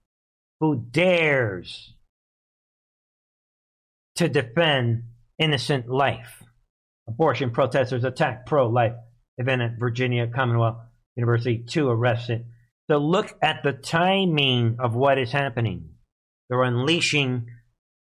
who 0.60 0.76
dares 0.76 1.92
to 4.14 4.28
defend 4.28 5.02
innocent 5.40 5.88
life. 5.88 6.40
Abortion 7.08 7.50
protesters 7.50 8.04
attack 8.04 8.46
pro 8.46 8.68
life 8.68 8.94
event 9.36 9.62
at 9.62 9.78
Virginia 9.78 10.28
Commonwealth 10.28 10.78
University, 11.16 11.64
two 11.66 11.88
arrested. 11.88 12.46
So 12.88 12.98
look 12.98 13.36
at 13.42 13.64
the 13.64 13.72
timing 13.72 14.76
of 14.78 14.94
what 14.94 15.18
is 15.18 15.32
happening. 15.32 15.90
They're 16.48 16.62
unleashing 16.62 17.48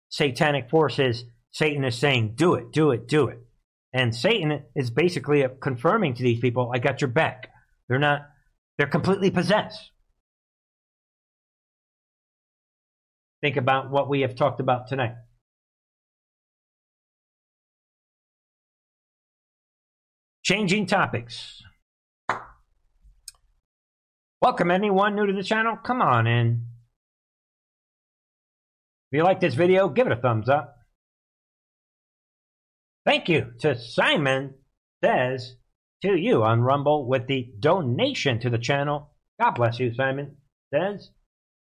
satanic 0.08 0.70
forces, 0.70 1.24
Satan 1.50 1.84
is 1.84 1.96
saying, 1.96 2.34
do 2.34 2.54
it, 2.54 2.72
do 2.72 2.90
it, 2.90 3.08
do 3.08 3.28
it. 3.28 3.38
And 3.92 4.14
Satan 4.14 4.62
is 4.76 4.90
basically 4.90 5.44
confirming 5.60 6.14
to 6.14 6.22
these 6.22 6.40
people, 6.40 6.70
I 6.74 6.78
got 6.78 7.00
your 7.00 7.08
back. 7.08 7.48
They're 7.88 7.98
not, 7.98 8.22
they're 8.76 8.86
completely 8.86 9.30
possessed. 9.30 9.90
Think 13.40 13.56
about 13.56 13.90
what 13.90 14.08
we 14.08 14.20
have 14.22 14.34
talked 14.34 14.60
about 14.60 14.88
tonight. 14.88 15.14
Changing 20.42 20.86
topics. 20.86 21.62
Welcome 24.40 24.70
anyone 24.70 25.14
new 25.14 25.26
to 25.26 25.32
the 25.32 25.42
channel. 25.42 25.76
Come 25.76 26.00
on 26.00 26.26
in. 26.26 26.66
If 29.10 29.16
you 29.16 29.24
like 29.24 29.40
this 29.40 29.54
video, 29.54 29.88
give 29.88 30.06
it 30.06 30.12
a 30.12 30.20
thumbs 30.20 30.48
up. 30.48 30.76
Thank 33.06 33.28
you 33.28 33.52
to 33.60 33.78
Simon 33.78 34.54
Says 35.02 35.54
to 36.02 36.14
you 36.14 36.42
on 36.42 36.60
Rumble 36.60 37.08
with 37.08 37.26
the 37.26 37.50
donation 37.58 38.40
to 38.40 38.50
the 38.50 38.58
channel. 38.58 39.10
God 39.40 39.52
bless 39.52 39.78
you, 39.78 39.94
Simon 39.94 40.36
Says. 40.74 41.10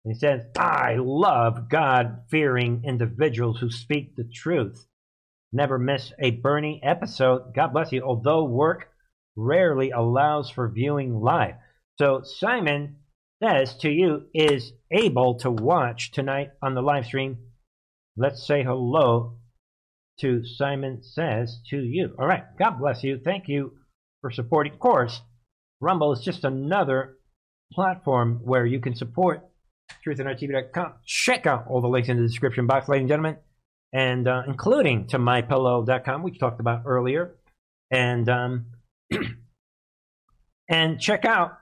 He 0.04 0.13
says, 0.13 0.43
I 0.58 0.97
love 0.99 1.69
God 1.69 2.23
fearing 2.30 2.84
individuals 2.86 3.60
who 3.60 3.71
speak 3.71 4.15
the 4.15 4.23
truth. 4.23 4.86
Never 5.54 5.80
miss 5.80 6.12
a 6.19 6.32
Bernie 6.32 6.82
episode. 6.84 7.54
God 7.56 7.73
bless 7.73 7.91
you. 7.91 8.04
Although 8.04 8.45
work 8.45 8.89
rarely 9.36 9.91
allows 9.91 10.49
for 10.49 10.69
viewing 10.69 11.19
live. 11.19 11.56
So 11.97 12.21
Simon 12.23 12.97
says 13.41 13.75
to 13.77 13.89
you 13.89 14.23
is 14.34 14.73
able 14.91 15.36
to 15.39 15.49
watch 15.49 16.12
tonight 16.12 16.49
on 16.62 16.75
the 16.75 16.82
live 16.82 17.06
stream. 17.06 17.38
Let's 18.15 18.45
say 18.45 18.63
hello 18.63 19.38
to 20.19 20.45
Simon 20.45 21.01
says 21.01 21.60
to 21.69 21.77
you. 21.77 22.15
All 22.19 22.27
right. 22.27 22.43
God 22.60 22.80
bless 22.80 23.04
you. 23.04 23.19
Thank 23.23 23.47
you 23.47 23.73
for 24.21 24.32
supporting. 24.32 24.73
Of 24.73 24.80
course, 24.80 25.21
Rumble 25.80 26.13
is 26.13 26.21
just 26.21 26.43
another 26.43 27.17
platform 27.73 28.41
where 28.43 28.65
you 28.65 28.80
can 28.80 28.95
support 28.95 29.41
truthandarttv.com. 30.06 30.93
Check 31.06 31.47
out 31.47 31.65
all 31.67 31.82
the 31.82 31.88
links 31.88 32.10
in 32.10 32.17
the 32.17 32.27
description 32.27 32.67
box, 32.67 32.88
ladies 32.88 33.04
and 33.04 33.10
gentlemen, 33.10 33.38
and 33.91 34.27
uh, 34.27 34.43
including 34.47 35.08
to 35.08 35.17
mypillow.com, 35.17 36.23
which 36.23 36.34
we 36.34 36.38
talked 36.38 36.60
about 36.60 36.84
earlier, 36.86 37.36
and 37.89 38.30
um, 38.30 38.65
and 40.69 40.99
check 40.99 41.25
out 41.25 41.58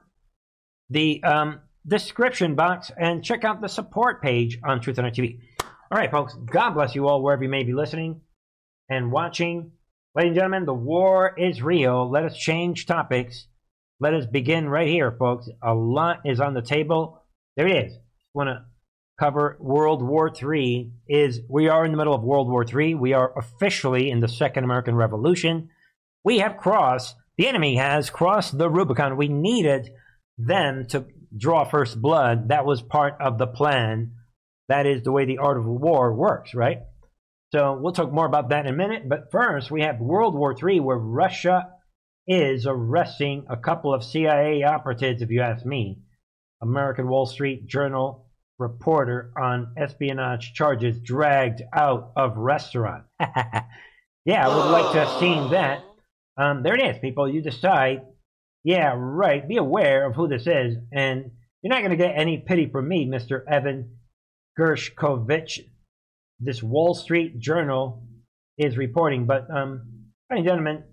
the 0.89 1.23
um, 1.23 1.61
description 1.87 2.55
box 2.55 2.91
and 2.97 3.23
check 3.23 3.43
out 3.43 3.61
the 3.61 3.69
support 3.69 4.21
page 4.21 4.59
on 4.63 4.81
Truth 4.81 4.97
and 4.97 5.07
TV. 5.13 5.39
All 5.91 5.97
right, 5.97 6.11
folks. 6.11 6.35
God 6.45 6.71
bless 6.71 6.95
you 6.95 7.07
all 7.07 7.21
wherever 7.21 7.43
you 7.43 7.49
may 7.49 7.63
be 7.63 7.73
listening 7.73 8.21
and 8.89 9.11
watching. 9.11 9.71
Ladies 10.15 10.29
and 10.29 10.35
gentlemen, 10.35 10.65
the 10.65 10.73
war 10.73 11.33
is 11.37 11.61
real. 11.61 12.09
Let 12.09 12.25
us 12.25 12.37
change 12.37 12.85
topics. 12.85 13.47
Let 13.99 14.13
us 14.13 14.25
begin 14.25 14.69
right 14.69 14.87
here, 14.87 15.11
folks. 15.11 15.49
A 15.61 15.73
lot 15.73 16.21
is 16.25 16.39
on 16.39 16.53
the 16.53 16.61
table. 16.61 17.23
There 17.57 17.67
it 17.67 17.85
is. 17.87 17.97
Want 18.33 18.47
to 18.47 18.65
cover 19.19 19.57
World 19.59 20.01
War 20.01 20.31
III? 20.31 20.91
Is 21.07 21.41
we 21.49 21.67
are 21.67 21.85
in 21.85 21.91
the 21.91 21.97
middle 21.97 22.13
of 22.13 22.23
World 22.23 22.49
War 22.49 22.65
III. 22.65 22.95
We 22.95 23.13
are 23.13 23.37
officially 23.37 24.09
in 24.09 24.19
the 24.19 24.27
Second 24.27 24.63
American 24.63 24.95
Revolution. 24.95 25.69
We 26.23 26.39
have 26.39 26.57
crossed. 26.57 27.15
The 27.37 27.47
enemy 27.47 27.75
has 27.77 28.09
crossed 28.09 28.57
the 28.57 28.69
Rubicon. 28.69 29.17
We 29.17 29.27
needed 29.27 29.91
them 30.37 30.85
to 30.89 31.05
draw 31.35 31.63
first 31.63 32.01
blood. 32.01 32.49
That 32.49 32.65
was 32.65 32.81
part 32.81 33.15
of 33.19 33.37
the 33.37 33.47
plan. 33.47 34.13
That 34.67 34.85
is 34.85 35.03
the 35.03 35.11
way 35.11 35.25
the 35.25 35.39
art 35.39 35.57
of 35.57 35.65
war 35.65 36.13
works, 36.13 36.53
right? 36.53 36.79
So 37.51 37.79
we'll 37.81 37.93
talk 37.93 38.11
more 38.11 38.27
about 38.27 38.49
that 38.49 38.65
in 38.65 38.73
a 38.73 38.77
minute. 38.77 39.09
But 39.09 39.31
first, 39.31 39.71
we 39.71 39.81
have 39.81 39.99
World 39.99 40.35
War 40.35 40.55
III, 40.55 40.81
where 40.81 40.97
Russia 40.97 41.69
is 42.27 42.67
arresting 42.67 43.45
a 43.49 43.57
couple 43.57 43.93
of 43.93 44.03
CIA 44.03 44.63
operatives, 44.63 45.21
if 45.21 45.31
you 45.31 45.41
ask 45.41 45.65
me. 45.65 45.99
American 46.61 47.07
Wall 47.07 47.25
Street 47.25 47.65
Journal 47.65 48.27
reporter 48.59 49.31
on 49.41 49.73
espionage 49.77 50.53
charges 50.53 50.99
dragged 50.99 51.61
out 51.73 52.11
of 52.15 52.37
restaurant. 52.37 53.05
yeah, 53.19 54.47
I 54.47 54.55
would 54.55 54.71
like 54.71 54.91
to 54.93 55.05
have 55.05 55.19
seen 55.19 55.51
that. 55.51 55.83
Um, 56.37 56.61
there 56.61 56.75
it 56.75 56.95
is, 56.95 56.99
people. 56.99 57.27
You 57.27 57.41
decide. 57.41 58.01
Yeah, 58.63 58.93
right. 58.95 59.47
Be 59.47 59.57
aware 59.57 60.05
of 60.05 60.15
who 60.15 60.27
this 60.27 60.45
is, 60.45 60.75
and 60.91 61.31
you're 61.61 61.73
not 61.73 61.79
going 61.79 61.91
to 61.91 61.97
get 61.97 62.15
any 62.15 62.37
pity 62.37 62.69
from 62.69 62.87
me, 62.87 63.05
Mr. 63.05 63.41
Evan 63.49 63.97
Gershkovich. 64.57 65.59
This 66.39 66.63
Wall 66.63 66.93
Street 66.93 67.39
Journal 67.39 68.03
is 68.57 68.77
reporting, 68.77 69.25
but 69.25 69.49
um, 69.49 70.09
ladies 70.29 70.41
and 70.41 70.45
gentlemen, 70.45 70.83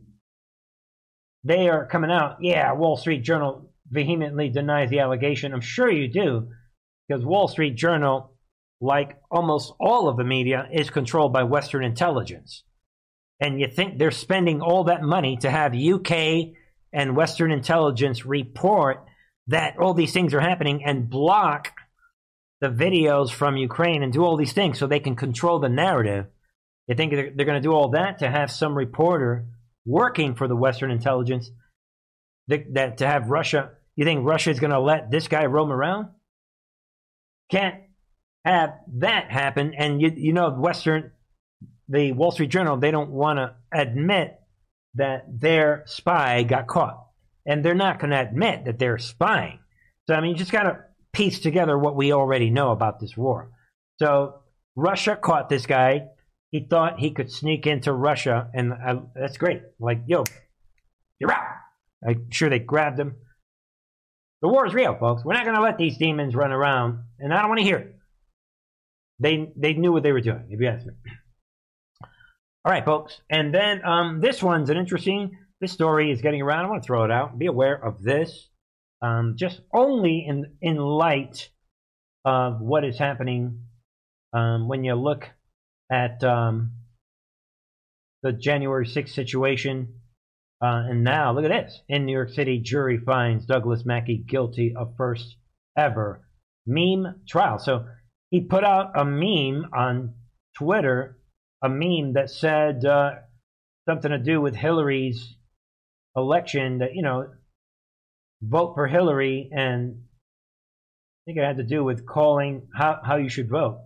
they 1.45 1.69
are 1.69 1.87
coming 1.87 2.11
out. 2.11 2.39
Yeah, 2.41 2.73
Wall 2.73 2.97
Street 2.97 3.23
Journal 3.23 3.71
vehemently 3.89 4.49
denies 4.49 4.91
the 4.91 5.01
allegation. 5.01 5.53
I'm 5.53 5.61
sure 5.61 5.91
you 5.91 6.09
do, 6.09 6.49
because 7.07 7.25
Wall 7.25 7.47
Street 7.47 7.77
Journal, 7.77 8.33
like 8.81 9.17
almost 9.31 9.73
all 9.79 10.09
of 10.09 10.17
the 10.17 10.25
media, 10.25 10.69
is 10.73 10.91
controlled 10.91 11.33
by 11.33 11.45
Western 11.45 11.85
intelligence. 11.85 12.65
And 13.41 13.61
you 13.61 13.69
think 13.69 13.99
they're 13.99 14.11
spending 14.11 14.61
all 14.61 14.85
that 14.85 15.03
money 15.03 15.37
to 15.39 15.51
have 15.51 15.75
UK 15.75 16.55
and 16.97 17.15
Western 17.15 17.53
intelligence 17.53 18.25
report 18.25 19.05
that 19.49 19.79
all 19.79 19.93
these 19.93 20.15
things 20.15 20.33
are 20.33 20.41
happening 20.41 20.83
and 20.83 21.11
block 21.11 21.73
the 22.63 22.69
videos 22.69 23.31
from 23.31 23.59
Ukraine 23.59 24.03
and 24.03 24.15
do 24.15 24.25
all 24.25 24.39
these 24.39 24.55
things 24.55 24.79
so 24.79 24.87
they 24.87 24.99
can 24.99 25.15
control 25.15 25.59
the 25.59 25.69
narrative. 25.69 26.25
You 26.89 26.97
think 26.97 27.13
they're, 27.13 27.31
they're 27.37 27.45
going 27.45 27.61
to 27.61 27.69
do 27.69 27.75
all 27.75 27.91
that 27.91 28.21
to 28.21 28.31
have 28.31 28.51
some 28.51 28.75
reporter 28.75 29.45
working 29.85 30.35
for 30.35 30.49
the 30.49 30.57
Western 30.57 30.91
intelligence 30.91 31.51
that, 32.49 32.73
that 32.73 32.99
to 32.99 33.07
have 33.07 33.29
Russia? 33.29 33.73
You 33.95 34.07
think 34.07 34.27
Russia 34.27 34.51
is 34.51 34.59
going 34.59 34.73
to 34.73 34.81
let 34.81 35.11
this 35.11 35.29
guy 35.29 35.45
roam 35.45 35.71
around? 35.71 36.09
Can't 37.51 37.75
have 38.47 38.71
that 38.95 39.31
happen. 39.31 39.75
And 39.77 40.01
you, 40.01 40.13
you 40.17 40.33
know, 40.33 40.51
Western, 40.51 41.13
the 41.91 42.13
Wall 42.13 42.31
Street 42.31 42.51
Journal, 42.51 42.79
they 42.79 42.91
don't 42.91 43.11
want 43.11 43.39
to 43.39 43.55
admit 43.71 44.41
that 44.97 45.25
their 45.29 45.85
spy 45.87 46.43
got 46.43 46.67
caught. 46.67 47.03
And 47.47 47.65
they're 47.65 47.75
not 47.75 48.01
going 48.01 48.11
to 48.11 48.21
admit 48.21 48.65
that 48.65 48.79
they're 48.79 48.99
spying. 48.99 49.61
So, 50.07 50.15
I 50.15 50.21
mean, 50.21 50.33
you 50.33 50.37
just 50.37 50.53
got 50.53 50.65
to 50.65 50.81
piece 51.13 51.41
together 51.41 51.79
what 51.79 51.97
we 51.97 52.13
already 52.13 52.51
know 52.51 52.73
about 52.73 53.01
this 53.01 53.17
war. 53.17 53.51
So, 53.99 54.41
Russia 54.75 55.17
caught 55.17 55.49
this 55.49 55.67
guy. 55.67 56.09
He 56.51 56.67
thought 56.69 57.01
he 57.01 57.11
could 57.11 57.31
sneak 57.31 57.67
into 57.67 57.93
Russia, 57.93 58.51
and 58.55 58.73
uh, 58.73 59.01
that's 59.15 59.37
great. 59.37 59.63
Like, 59.81 60.03
yo, 60.07 60.25
you're 61.19 61.33
out. 61.33 61.45
I'm 62.07 62.31
sure 62.31 62.49
they 62.51 62.59
grabbed 62.59 62.99
him. 63.01 63.17
The 64.43 64.49
war 64.49 64.67
is 64.67 64.75
real, 64.75 64.97
folks. 64.97 65.25
We're 65.25 65.35
not 65.35 65.45
going 65.45 65.57
to 65.57 65.63
let 65.63 65.79
these 65.79 65.97
demons 65.97 66.35
run 66.35 66.53
around, 66.53 67.05
and 67.19 67.33
I 67.33 67.41
don't 67.41 67.49
want 67.49 67.61
to 67.61 67.65
hear 67.65 67.79
it. 67.79 67.97
They 69.19 69.51
they 69.57 69.73
knew 69.73 69.93
what 69.93 70.03
they 70.03 70.13
were 70.13 70.21
doing, 70.21 70.47
if 70.51 70.61
you 70.61 70.69
ask 70.69 70.87
me. 70.87 70.93
All 72.67 72.73
right, 72.73 72.85
folks. 72.85 73.21
And 73.31 73.55
then 73.55 73.85
um, 73.85 74.21
this 74.21 74.43
one's 74.43 74.71
an 74.71 74.77
interesting. 74.77 75.39
This 75.61 75.71
story 75.71 76.11
is 76.11 76.21
getting 76.21 76.43
around. 76.43 76.65
I 76.65 76.69
want 76.69 76.83
to 76.83 76.87
throw 76.87 77.05
it 77.05 77.13
out. 77.13 77.39
Be 77.39 77.47
aware 77.47 77.77
of 77.77 78.03
this. 78.03 78.49
Um, 79.01 79.37
just 79.39 79.61
only 79.73 80.27
in 80.27 80.47
in 80.61 80.77
light 80.77 81.49
of 82.25 82.61
what 82.61 82.85
is 82.85 82.99
happening 82.99 83.61
um, 84.33 84.67
when 84.67 84.83
you 84.83 84.97
look 84.97 85.29
at 85.93 86.25
um, 86.25 86.73
the 88.25 88.33
January 88.33 88.85
6th 88.85 89.11
situation. 89.11 90.01
Uh, 90.61 90.91
and 90.91 91.05
now, 91.05 91.33
look 91.33 91.45
at 91.45 91.51
this. 91.51 91.83
In 91.89 92.05
New 92.05 92.15
York 92.15 92.31
City, 92.31 92.59
jury 92.59 92.99
finds 92.99 93.47
Douglas 93.47 93.85
Mackey 93.87 94.25
guilty 94.29 94.75
of 94.77 94.97
first 94.97 95.37
ever 95.79 96.27
meme 96.67 97.21
trial. 97.29 97.61
So 97.61 97.87
he 98.31 98.41
put 98.41 98.65
out 98.65 98.99
a 98.99 99.05
meme 99.05 99.71
on 99.73 100.15
Twitter 100.59 101.16
a 101.63 101.69
meme 101.69 102.15
that 102.15 102.31
said 102.31 102.85
uh, 102.85 103.13
something 103.89 104.11
to 104.11 104.19
do 104.19 104.41
with 104.41 104.55
Hillary's 104.55 105.37
election 106.17 106.79
that, 106.79 106.95
you 106.95 107.03
know, 107.03 107.29
vote 108.43 108.75
for 108.75 108.87
Hillary 108.87 109.51
and 109.53 110.03
I 110.03 111.23
think 111.27 111.39
it 111.39 111.45
had 111.45 111.57
to 111.57 111.65
do 111.65 111.83
with 111.83 112.07
calling 112.07 112.69
how, 112.75 113.01
how 113.05 113.17
you 113.17 113.29
should 113.29 113.49
vote. 113.49 113.81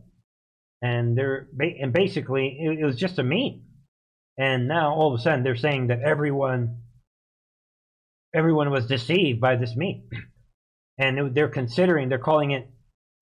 And 0.82 1.16
they're 1.16 1.48
and 1.58 1.92
basically 1.92 2.58
it, 2.60 2.80
it 2.80 2.84
was 2.84 2.96
just 2.96 3.18
a 3.18 3.22
meme. 3.22 3.62
And 4.38 4.68
now 4.68 4.94
all 4.94 5.12
of 5.12 5.18
a 5.18 5.22
sudden 5.22 5.42
they're 5.42 5.56
saying 5.56 5.88
that 5.88 6.00
everyone 6.00 6.82
everyone 8.34 8.70
was 8.70 8.86
deceived 8.86 9.40
by 9.40 9.56
this 9.56 9.74
meme. 9.76 10.02
And 11.02 11.34
they're 11.34 11.48
considering 11.48 12.10
they're 12.10 12.18
calling 12.18 12.50
it 12.50 12.68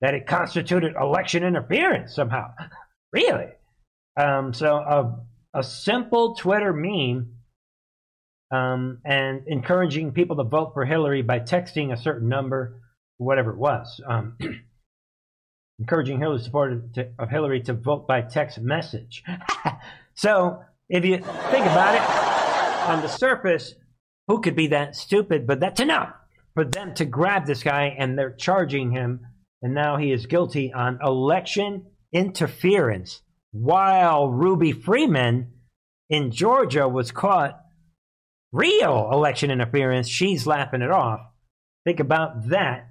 that 0.01 0.13
it 0.13 0.27
constituted 0.27 0.95
election 0.99 1.45
interference 1.45 2.13
somehow. 2.13 2.49
really? 3.13 3.45
Um, 4.19 4.53
so 4.53 4.75
a, 4.75 5.59
a 5.59 5.63
simple 5.63 6.35
Twitter 6.35 6.73
meme 6.73 7.35
um, 8.51 8.99
and 9.05 9.43
encouraging 9.47 10.11
people 10.11 10.35
to 10.37 10.43
vote 10.43 10.71
for 10.73 10.83
Hillary 10.83 11.21
by 11.21 11.39
texting 11.39 11.93
a 11.93 11.97
certain 11.97 12.27
number, 12.27 12.81
whatever 13.17 13.51
it 13.51 13.57
was. 13.57 14.01
Um, 14.05 14.37
encouraging 15.79 16.19
Hillary 16.19 16.39
supporters 16.39 16.83
to, 16.95 17.11
of 17.17 17.29
Hillary 17.29 17.61
to 17.61 17.73
vote 17.73 18.07
by 18.07 18.21
text 18.21 18.59
message. 18.59 19.23
so 20.15 20.63
if 20.89 21.05
you 21.05 21.17
think 21.17 21.65
about 21.65 21.95
it, 21.95 22.89
on 22.89 23.01
the 23.01 23.07
surface, 23.07 23.75
who 24.27 24.41
could 24.41 24.55
be 24.55 24.67
that 24.67 24.95
stupid? 24.95 25.47
But 25.47 25.59
that's 25.59 25.79
enough 25.79 26.11
for 26.55 26.65
them 26.65 26.93
to 26.95 27.05
grab 27.05 27.45
this 27.45 27.63
guy 27.63 27.95
and 27.97 28.17
they're 28.17 28.33
charging 28.33 28.91
him, 28.91 29.21
and 29.61 29.73
now 29.73 29.97
he 29.97 30.11
is 30.11 30.25
guilty 30.25 30.73
on 30.73 30.99
election 31.01 31.85
interference 32.11 33.21
while 33.51 34.29
Ruby 34.29 34.71
Freeman 34.71 35.51
in 36.09 36.31
Georgia 36.31 36.87
was 36.87 37.11
caught 37.11 37.59
real 38.51 39.09
election 39.11 39.51
interference, 39.51 40.07
she's 40.07 40.47
laughing 40.47 40.81
it 40.81 40.91
off. 40.91 41.21
Think 41.85 41.99
about 41.99 42.49
that 42.49 42.89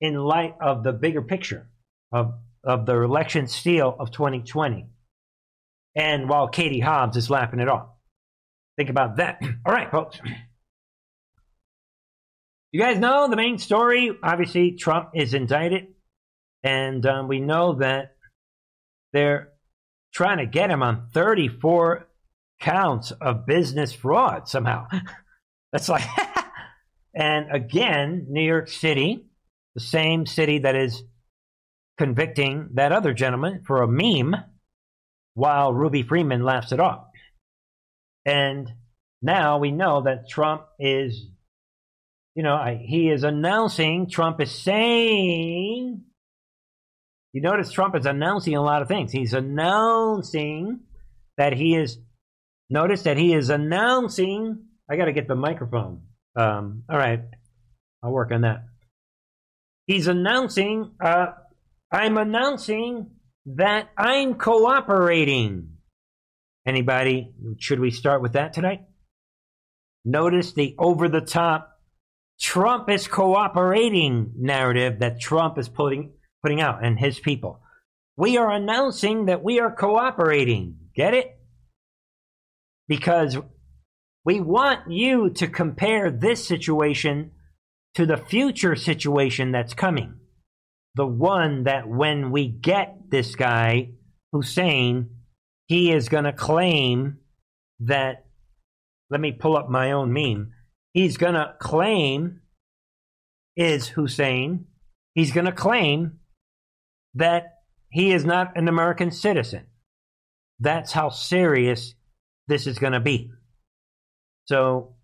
in 0.00 0.14
light 0.14 0.54
of 0.60 0.82
the 0.82 0.92
bigger 0.92 1.22
picture 1.22 1.68
of 2.12 2.34
of 2.64 2.86
the 2.86 2.94
election 3.00 3.46
steal 3.48 3.94
of 3.98 4.10
2020. 4.12 4.86
And 5.96 6.28
while 6.28 6.48
Katie 6.48 6.80
Hobbs 6.80 7.16
is 7.16 7.28
laughing 7.28 7.60
it 7.60 7.68
off. 7.68 7.88
Think 8.76 8.88
about 8.88 9.16
that. 9.16 9.42
All 9.66 9.72
right, 9.72 9.90
folks. 9.90 10.18
You 12.70 12.80
guys 12.80 12.98
know 12.98 13.28
the 13.28 13.36
main 13.36 13.58
story. 13.58 14.16
Obviously, 14.22 14.72
Trump 14.72 15.10
is 15.14 15.34
indicted, 15.34 15.88
and 16.62 17.04
um, 17.04 17.28
we 17.28 17.38
know 17.38 17.74
that 17.74 18.16
they're 19.12 19.51
trying 20.12 20.38
to 20.38 20.46
get 20.46 20.70
him 20.70 20.82
on 20.82 21.08
34 21.12 22.08
counts 22.60 23.10
of 23.12 23.46
business 23.46 23.92
fraud 23.92 24.48
somehow. 24.48 24.86
That's 25.72 25.88
like, 25.88 26.04
and 27.14 27.50
again, 27.50 28.26
New 28.28 28.44
York 28.44 28.68
City, 28.68 29.26
the 29.74 29.80
same 29.80 30.26
city 30.26 30.58
that 30.60 30.76
is 30.76 31.02
convicting 31.98 32.70
that 32.74 32.92
other 32.92 33.14
gentleman 33.14 33.62
for 33.66 33.82
a 33.82 33.88
meme 33.88 34.36
while 35.34 35.72
Ruby 35.72 36.02
Freeman 36.02 36.42
laughs 36.42 36.72
it 36.72 36.80
off. 36.80 37.06
And 38.24 38.70
now 39.22 39.58
we 39.58 39.70
know 39.70 40.02
that 40.02 40.28
Trump 40.28 40.66
is, 40.78 41.26
you 42.34 42.42
know, 42.42 42.54
I, 42.54 42.80
he 42.84 43.08
is 43.08 43.24
announcing, 43.24 44.10
Trump 44.10 44.40
is 44.40 44.50
saying, 44.50 46.02
you 47.32 47.40
notice 47.40 47.70
Trump 47.70 47.96
is 47.96 48.06
announcing 48.06 48.54
a 48.54 48.62
lot 48.62 48.82
of 48.82 48.88
things. 48.88 49.10
He's 49.10 49.32
announcing 49.32 50.80
that 51.38 51.54
he 51.54 51.74
is, 51.74 51.98
notice 52.68 53.02
that 53.02 53.16
he 53.16 53.32
is 53.32 53.48
announcing, 53.48 54.66
I 54.90 54.96
got 54.96 55.06
to 55.06 55.12
get 55.12 55.28
the 55.28 55.34
microphone. 55.34 56.02
Um, 56.36 56.84
all 56.90 56.98
right, 56.98 57.20
I'll 58.02 58.12
work 58.12 58.32
on 58.32 58.42
that. 58.42 58.64
He's 59.86 60.08
announcing, 60.08 60.92
uh, 61.02 61.26
I'm 61.90 62.18
announcing 62.18 63.10
that 63.46 63.90
I'm 63.96 64.34
cooperating. 64.34 65.68
Anybody, 66.66 67.32
should 67.58 67.80
we 67.80 67.90
start 67.90 68.22
with 68.22 68.34
that 68.34 68.52
tonight? 68.52 68.82
Notice 70.04 70.52
the 70.52 70.74
over 70.78 71.08
the 71.08 71.20
top 71.20 71.78
Trump 72.40 72.90
is 72.90 73.06
cooperating 73.06 74.32
narrative 74.36 74.98
that 74.98 75.20
Trump 75.20 75.58
is 75.58 75.68
putting 75.68 76.12
putting 76.42 76.60
out 76.60 76.84
and 76.84 76.98
his 76.98 77.18
people. 77.18 77.60
We 78.16 78.36
are 78.36 78.50
announcing 78.50 79.26
that 79.26 79.42
we 79.42 79.60
are 79.60 79.74
cooperating. 79.74 80.76
Get 80.94 81.14
it? 81.14 81.38
Because 82.88 83.38
we 84.24 84.40
want 84.40 84.90
you 84.90 85.30
to 85.30 85.48
compare 85.48 86.10
this 86.10 86.46
situation 86.46 87.32
to 87.94 88.06
the 88.06 88.16
future 88.16 88.76
situation 88.76 89.52
that's 89.52 89.74
coming. 89.74 90.14
The 90.94 91.06
one 91.06 91.64
that 91.64 91.88
when 91.88 92.30
we 92.30 92.48
get 92.48 93.10
this 93.10 93.34
guy, 93.34 93.92
Hussein, 94.32 95.10
he 95.66 95.90
is 95.90 96.08
going 96.08 96.24
to 96.24 96.32
claim 96.32 97.18
that, 97.80 98.26
let 99.10 99.20
me 99.20 99.32
pull 99.32 99.56
up 99.56 99.70
my 99.70 99.92
own 99.92 100.12
meme. 100.12 100.52
He's 100.92 101.16
going 101.16 101.34
to 101.34 101.54
claim, 101.58 102.40
is 103.56 103.88
Hussein, 103.88 104.66
he's 105.14 105.32
going 105.32 105.46
to 105.46 105.52
claim 105.52 106.18
that 107.14 107.58
he 107.90 108.12
is 108.12 108.24
not 108.24 108.56
an 108.56 108.68
American 108.68 109.10
citizen. 109.10 109.66
That's 110.60 110.92
how 110.92 111.10
serious 111.10 111.94
this 112.48 112.66
is 112.66 112.78
going 112.78 112.92
to 112.92 113.00
be. 113.00 113.30
So, 114.46 114.94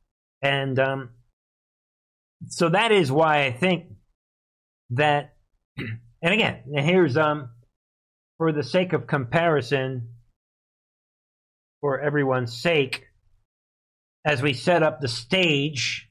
and 0.43 0.79
um, 0.79 1.11
so 2.47 2.69
that 2.69 2.93
is 2.93 3.11
why 3.13 3.45
I 3.45 3.53
think 3.53 3.87
that, 4.91 5.35
and 5.77 6.35
again, 6.35 6.63
here's 6.75 7.17
um, 7.17 7.51
for 8.39 8.53
the 8.53 8.63
sake 8.63 8.93
of 8.93 9.07
comparison, 9.07 10.11
for 11.81 12.01
everyone's 12.01 12.61
sake, 12.61 13.05
as 14.25 14.43
we 14.43 14.53
set 14.53 14.83
up 14.83 15.01
the 15.01 15.09
stage 15.09 16.09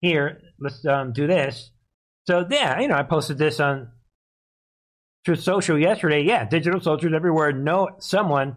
here, 0.00 0.40
let's 0.58 0.84
um, 0.86 1.12
do 1.12 1.26
this. 1.26 1.70
So 2.26 2.46
yeah, 2.50 2.80
you 2.80 2.88
know, 2.88 2.96
I 2.96 3.02
posted 3.02 3.38
this 3.38 3.60
on 3.60 3.90
Truth 5.24 5.42
Social 5.42 5.78
yesterday. 5.78 6.22
Yeah, 6.22 6.44
digital 6.46 6.80
soldiers 6.80 7.12
everywhere 7.14 7.52
know 7.52 7.90
someone 7.98 8.56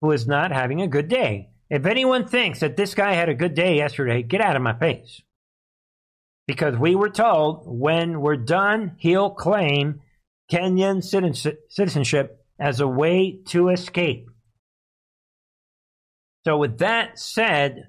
who 0.00 0.10
is 0.12 0.26
not 0.26 0.52
having 0.52 0.82
a 0.82 0.88
good 0.88 1.08
day. 1.08 1.50
If 1.70 1.86
anyone 1.86 2.26
thinks 2.26 2.60
that 2.60 2.76
this 2.76 2.94
guy 2.94 3.14
had 3.14 3.28
a 3.28 3.34
good 3.34 3.54
day 3.54 3.76
yesterday, 3.76 4.22
get 4.22 4.40
out 4.40 4.56
of 4.56 4.62
my 4.62 4.78
face. 4.78 5.22
Because 6.46 6.76
we 6.76 6.94
were 6.94 7.08
told 7.08 7.62
when 7.66 8.20
we're 8.20 8.36
done, 8.36 8.96
he'll 8.98 9.30
claim 9.30 10.00
Kenyan 10.52 11.02
citizenship 11.02 12.44
as 12.60 12.80
a 12.80 12.86
way 12.86 13.40
to 13.46 13.70
escape. 13.70 14.26
So, 16.44 16.58
with 16.58 16.78
that 16.78 17.18
said, 17.18 17.88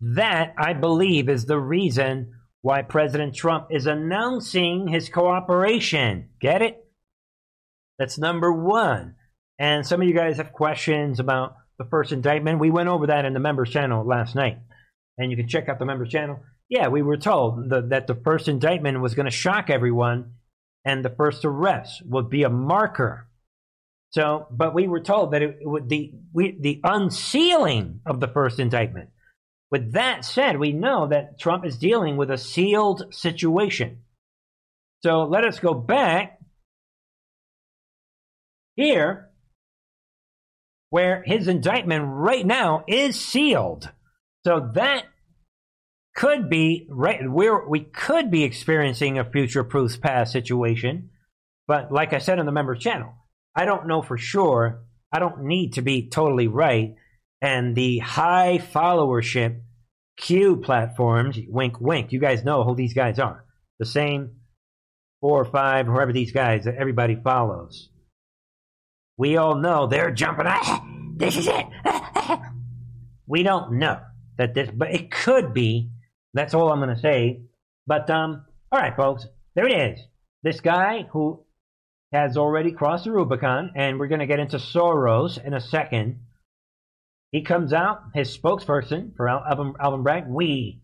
that 0.00 0.52
I 0.58 0.74
believe 0.74 1.30
is 1.30 1.46
the 1.46 1.58
reason 1.58 2.34
why 2.60 2.82
President 2.82 3.34
Trump 3.34 3.68
is 3.70 3.86
announcing 3.86 4.86
his 4.86 5.08
cooperation. 5.08 6.28
Get 6.40 6.60
it? 6.60 6.83
That's 7.98 8.18
number 8.18 8.52
one. 8.52 9.14
And 9.58 9.86
some 9.86 10.02
of 10.02 10.08
you 10.08 10.14
guys 10.14 10.38
have 10.38 10.52
questions 10.52 11.20
about 11.20 11.56
the 11.78 11.84
first 11.84 12.12
indictment. 12.12 12.58
We 12.58 12.70
went 12.70 12.88
over 12.88 13.06
that 13.08 13.24
in 13.24 13.34
the 13.34 13.40
members 13.40 13.70
channel 13.70 14.06
last 14.06 14.34
night. 14.34 14.58
And 15.16 15.30
you 15.30 15.36
can 15.36 15.48
check 15.48 15.68
out 15.68 15.78
the 15.78 15.84
members 15.84 16.10
channel. 16.10 16.40
Yeah, 16.68 16.88
we 16.88 17.02
were 17.02 17.16
told 17.16 17.70
the, 17.70 17.82
that 17.90 18.06
the 18.06 18.14
first 18.14 18.48
indictment 18.48 19.00
was 19.00 19.14
going 19.14 19.26
to 19.26 19.30
shock 19.30 19.70
everyone 19.70 20.34
and 20.84 21.04
the 21.04 21.10
first 21.10 21.44
arrest 21.44 22.02
would 22.04 22.30
be 22.30 22.42
a 22.42 22.50
marker. 22.50 23.28
So, 24.10 24.46
but 24.50 24.74
we 24.74 24.86
were 24.86 25.00
told 25.00 25.32
that 25.32 25.42
it, 25.42 25.56
would 25.62 25.88
the 25.88 26.12
we, 26.32 26.56
the 26.60 26.80
unsealing 26.84 28.00
of 28.06 28.20
the 28.20 28.28
first 28.28 28.60
indictment. 28.60 29.10
With 29.70 29.92
that 29.94 30.24
said, 30.24 30.58
we 30.58 30.72
know 30.72 31.08
that 31.08 31.38
Trump 31.40 31.64
is 31.64 31.78
dealing 31.78 32.16
with 32.16 32.30
a 32.30 32.38
sealed 32.38 33.12
situation. 33.12 34.02
So 35.02 35.24
let 35.24 35.44
us 35.44 35.58
go 35.58 35.74
back 35.74 36.38
here 38.76 39.30
where 40.90 41.22
his 41.26 41.48
indictment 41.48 42.04
right 42.06 42.46
now 42.46 42.84
is 42.86 43.20
sealed. 43.20 43.90
So 44.46 44.70
that 44.74 45.04
could 46.14 46.48
be 46.48 46.86
right 46.88 47.28
where 47.28 47.66
we 47.68 47.80
could 47.80 48.30
be 48.30 48.44
experiencing 48.44 49.18
a 49.18 49.24
future 49.24 49.64
proofs 49.64 49.96
past 49.96 50.32
situation. 50.32 51.10
But 51.66 51.90
like 51.90 52.12
I 52.12 52.18
said 52.18 52.38
on 52.38 52.46
the 52.46 52.52
members 52.52 52.78
channel, 52.78 53.12
I 53.56 53.64
don't 53.64 53.88
know 53.88 54.02
for 54.02 54.16
sure. 54.16 54.84
I 55.12 55.18
don't 55.18 55.44
need 55.44 55.74
to 55.74 55.82
be 55.82 56.08
totally 56.08 56.46
right. 56.46 56.94
And 57.42 57.74
the 57.74 57.98
high 57.98 58.60
followership 58.72 59.62
Q 60.16 60.58
platforms, 60.58 61.38
wink, 61.48 61.80
wink. 61.80 62.12
You 62.12 62.20
guys 62.20 62.44
know 62.44 62.62
who 62.62 62.76
these 62.76 62.94
guys 62.94 63.18
are. 63.18 63.44
The 63.80 63.86
same 63.86 64.36
four 65.20 65.40
or 65.40 65.44
five, 65.44 65.86
whoever 65.86 66.12
these 66.12 66.30
guys 66.30 66.66
that 66.66 66.76
everybody 66.76 67.16
follows 67.16 67.88
we 69.16 69.36
all 69.36 69.56
know 69.56 69.86
they're 69.86 70.10
jumping. 70.10 70.46
Ah, 70.46 70.84
this 71.16 71.36
is 71.36 71.48
it. 71.48 71.66
we 73.26 73.42
don't 73.42 73.74
know 73.78 74.00
that 74.38 74.54
this, 74.54 74.70
but 74.72 74.92
it 74.92 75.10
could 75.10 75.54
be. 75.54 75.90
That's 76.32 76.54
all 76.54 76.70
I'm 76.72 76.80
going 76.80 76.94
to 76.94 77.00
say. 77.00 77.42
But 77.86 78.10
um, 78.10 78.44
all 78.72 78.80
right, 78.80 78.96
folks, 78.96 79.26
there 79.54 79.68
it 79.68 79.92
is. 79.92 80.00
This 80.42 80.60
guy 80.60 81.06
who 81.12 81.44
has 82.12 82.36
already 82.36 82.72
crossed 82.72 83.04
the 83.04 83.12
Rubicon, 83.12 83.72
and 83.74 83.98
we're 83.98 84.08
going 84.08 84.20
to 84.20 84.26
get 84.26 84.40
into 84.40 84.56
Soros 84.56 85.42
in 85.42 85.54
a 85.54 85.60
second. 85.60 86.20
He 87.32 87.42
comes 87.42 87.72
out, 87.72 88.02
his 88.14 88.36
spokesperson 88.36 89.16
for 89.16 89.28
Alvin, 89.28 89.74
Alvin 89.80 90.02
Bragg. 90.02 90.28
We 90.28 90.82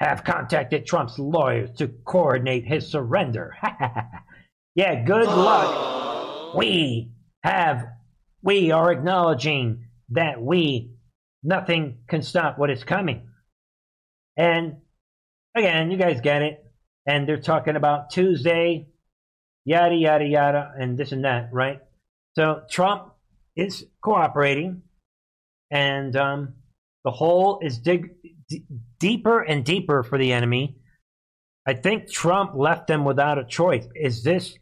have 0.00 0.24
contacted 0.24 0.86
Trump's 0.86 1.18
lawyers 1.18 1.70
to 1.78 1.88
coordinate 1.88 2.66
his 2.66 2.88
surrender. 2.88 3.56
yeah, 4.74 5.04
good 5.04 5.26
luck. 5.26 6.56
We 6.56 7.13
have 7.44 7.86
we 8.42 8.72
are 8.72 8.90
acknowledging 8.90 9.86
that 10.10 10.40
we 10.42 10.94
nothing 11.42 11.98
can 12.08 12.22
stop 12.22 12.58
what 12.58 12.70
is 12.70 12.82
coming. 12.82 13.28
And 14.36 14.78
again, 15.54 15.90
you 15.90 15.98
guys 15.98 16.20
get 16.20 16.42
it. 16.42 16.64
And 17.06 17.28
they're 17.28 17.40
talking 17.40 17.76
about 17.76 18.10
Tuesday, 18.10 18.88
yada 19.64 19.94
yada 19.94 20.24
yada, 20.24 20.72
and 20.78 20.96
this 20.96 21.12
and 21.12 21.24
that, 21.26 21.50
right? 21.52 21.80
So 22.34 22.62
Trump 22.70 23.12
is 23.54 23.84
cooperating, 24.02 24.82
and 25.70 26.16
um, 26.16 26.54
the 27.04 27.10
hole 27.10 27.60
is 27.62 27.78
dig 27.78 28.14
d- 28.48 28.64
deeper 28.98 29.42
and 29.42 29.66
deeper 29.66 30.02
for 30.02 30.16
the 30.16 30.32
enemy. 30.32 30.78
I 31.66 31.74
think 31.74 32.10
Trump 32.10 32.52
left 32.56 32.86
them 32.86 33.04
without 33.04 33.38
a 33.38 33.44
choice. 33.44 33.86
Is 33.94 34.22
this 34.22 34.56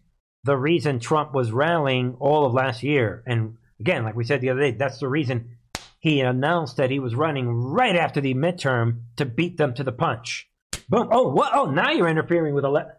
the 0.44 0.56
reason 0.56 0.98
Trump 0.98 1.34
was 1.34 1.52
rallying 1.52 2.16
all 2.20 2.44
of 2.44 2.54
last 2.54 2.82
year. 2.82 3.22
And 3.26 3.56
again, 3.80 4.04
like 4.04 4.16
we 4.16 4.24
said 4.24 4.40
the 4.40 4.50
other 4.50 4.60
day, 4.60 4.70
that's 4.72 4.98
the 4.98 5.08
reason 5.08 5.56
he 6.00 6.20
announced 6.20 6.78
that 6.78 6.90
he 6.90 6.98
was 6.98 7.14
running 7.14 7.48
right 7.48 7.94
after 7.94 8.20
the 8.20 8.34
midterm 8.34 9.02
to 9.16 9.24
beat 9.24 9.56
them 9.56 9.74
to 9.74 9.84
the 9.84 9.92
punch. 9.92 10.48
Boom. 10.88 11.08
Oh, 11.12 11.28
what? 11.28 11.52
Oh, 11.54 11.70
now 11.70 11.92
you're 11.92 12.08
interfering 12.08 12.54
with 12.54 12.64
a 12.64 12.68
ele- 12.68 12.92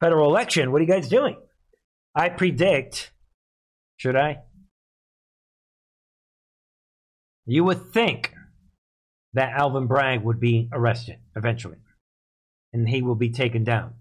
federal 0.00 0.28
election. 0.28 0.72
What 0.72 0.80
are 0.80 0.84
you 0.84 0.90
guys 0.90 1.08
doing? 1.08 1.36
I 2.14 2.28
predict 2.28 3.12
Should 3.96 4.16
I? 4.16 4.40
You 7.46 7.64
would 7.64 7.92
think 7.92 8.34
that 9.34 9.52
Alvin 9.52 9.86
Bragg 9.86 10.22
would 10.22 10.40
be 10.40 10.68
arrested 10.72 11.18
eventually, 11.36 11.78
and 12.72 12.88
he 12.88 13.02
will 13.02 13.14
be 13.14 13.30
taken 13.30 13.64
down. 13.64 13.94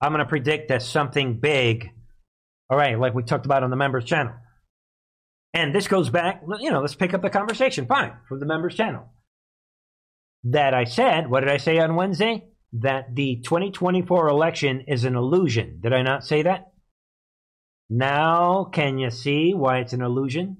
I'm 0.00 0.12
going 0.12 0.24
to 0.24 0.28
predict 0.28 0.68
that 0.68 0.82
something 0.82 1.38
big, 1.40 1.90
all 2.70 2.76
right, 2.76 2.98
like 2.98 3.14
we 3.14 3.22
talked 3.22 3.46
about 3.46 3.62
on 3.62 3.70
the 3.70 3.76
members 3.76 4.04
channel. 4.04 4.34
And 5.54 5.74
this 5.74 5.88
goes 5.88 6.10
back, 6.10 6.42
you 6.60 6.70
know, 6.70 6.80
let's 6.80 6.94
pick 6.94 7.14
up 7.14 7.22
the 7.22 7.30
conversation. 7.30 7.86
Fine, 7.86 8.12
for 8.28 8.38
the 8.38 8.46
members 8.46 8.74
channel. 8.74 9.08
That 10.44 10.74
I 10.74 10.84
said, 10.84 11.30
what 11.30 11.40
did 11.40 11.48
I 11.48 11.56
say 11.56 11.78
on 11.78 11.96
Wednesday? 11.96 12.48
That 12.74 13.14
the 13.14 13.40
2024 13.42 14.28
election 14.28 14.84
is 14.86 15.04
an 15.04 15.16
illusion. 15.16 15.80
Did 15.82 15.92
I 15.94 16.02
not 16.02 16.26
say 16.26 16.42
that? 16.42 16.72
Now, 17.88 18.64
can 18.64 18.98
you 18.98 19.10
see 19.10 19.54
why 19.54 19.78
it's 19.78 19.94
an 19.94 20.02
illusion? 20.02 20.58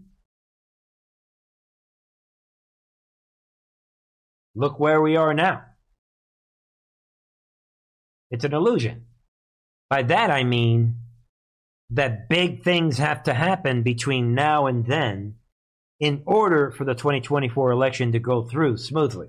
Look 4.55 4.81
where 4.81 5.01
we 5.01 5.17
are 5.17 5.35
now. 5.35 5.63
It's 8.31 8.45
an 8.45 8.55
illusion. 8.55 9.05
By 9.91 10.03
that 10.05 10.31
I 10.31 10.45
mean 10.45 10.97
that 11.91 12.29
big 12.29 12.63
things 12.63 12.99
have 12.99 13.23
to 13.25 13.35
happen 13.35 13.83
between 13.83 14.35
now 14.35 14.67
and 14.67 14.87
then 14.87 15.37
in 16.01 16.23
order 16.27 16.71
for 16.71 16.85
the 16.85 16.95
2024 16.95 17.71
election 17.71 18.13
to 18.13 18.19
go 18.19 18.45
through 18.45 18.77
smoothly. 18.77 19.29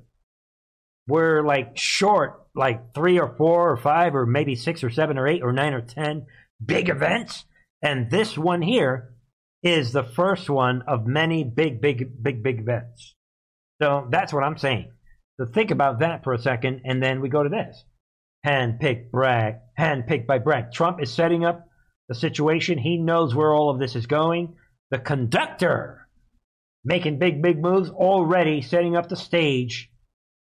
We're 1.07 1.41
like 1.41 1.77
short, 1.77 2.45
like 2.53 2.93
three 2.93 3.19
or 3.19 3.33
four 3.35 3.71
or 3.71 3.77
five 3.77 4.13
or 4.13 4.25
maybe 4.25 4.55
six 4.55 4.83
or 4.83 4.89
seven 4.89 5.17
or 5.17 5.27
eight 5.27 5.41
or 5.41 5.51
nine 5.51 5.73
or 5.73 5.81
ten 5.81 6.27
big 6.63 6.89
events. 6.89 7.45
And 7.81 8.11
this 8.11 8.37
one 8.37 8.61
here 8.61 9.15
is 9.63 9.91
the 9.91 10.03
first 10.03 10.49
one 10.49 10.83
of 10.83 11.07
many 11.07 11.43
big, 11.43 11.81
big, 11.81 12.21
big, 12.21 12.43
big 12.43 12.59
events. 12.59 13.15
So 13.81 14.07
that's 14.11 14.33
what 14.33 14.43
I'm 14.43 14.57
saying. 14.57 14.91
So 15.39 15.45
think 15.45 15.71
about 15.71 15.99
that 15.99 16.23
for 16.23 16.33
a 16.33 16.39
second, 16.39 16.81
and 16.83 17.01
then 17.01 17.21
we 17.21 17.29
go 17.29 17.43
to 17.43 17.49
this. 17.49 17.83
Handpicked 18.45 19.09
Bragg, 19.09 19.55
handpicked 19.79 20.27
by 20.27 20.37
Bragg. 20.37 20.71
Trump 20.73 21.01
is 21.01 21.11
setting 21.11 21.45
up 21.45 21.68
the 22.09 22.15
situation. 22.15 22.77
He 22.77 22.97
knows 22.97 23.33
where 23.33 23.53
all 23.53 23.69
of 23.69 23.79
this 23.79 23.95
is 23.95 24.07
going. 24.07 24.55
The 24.91 24.99
conductor 24.99 26.07
making 26.83 27.19
big, 27.19 27.41
big 27.41 27.61
moves 27.61 27.89
already, 27.89 28.61
setting 28.61 28.97
up 28.97 29.07
the 29.07 29.15
stage 29.15 29.89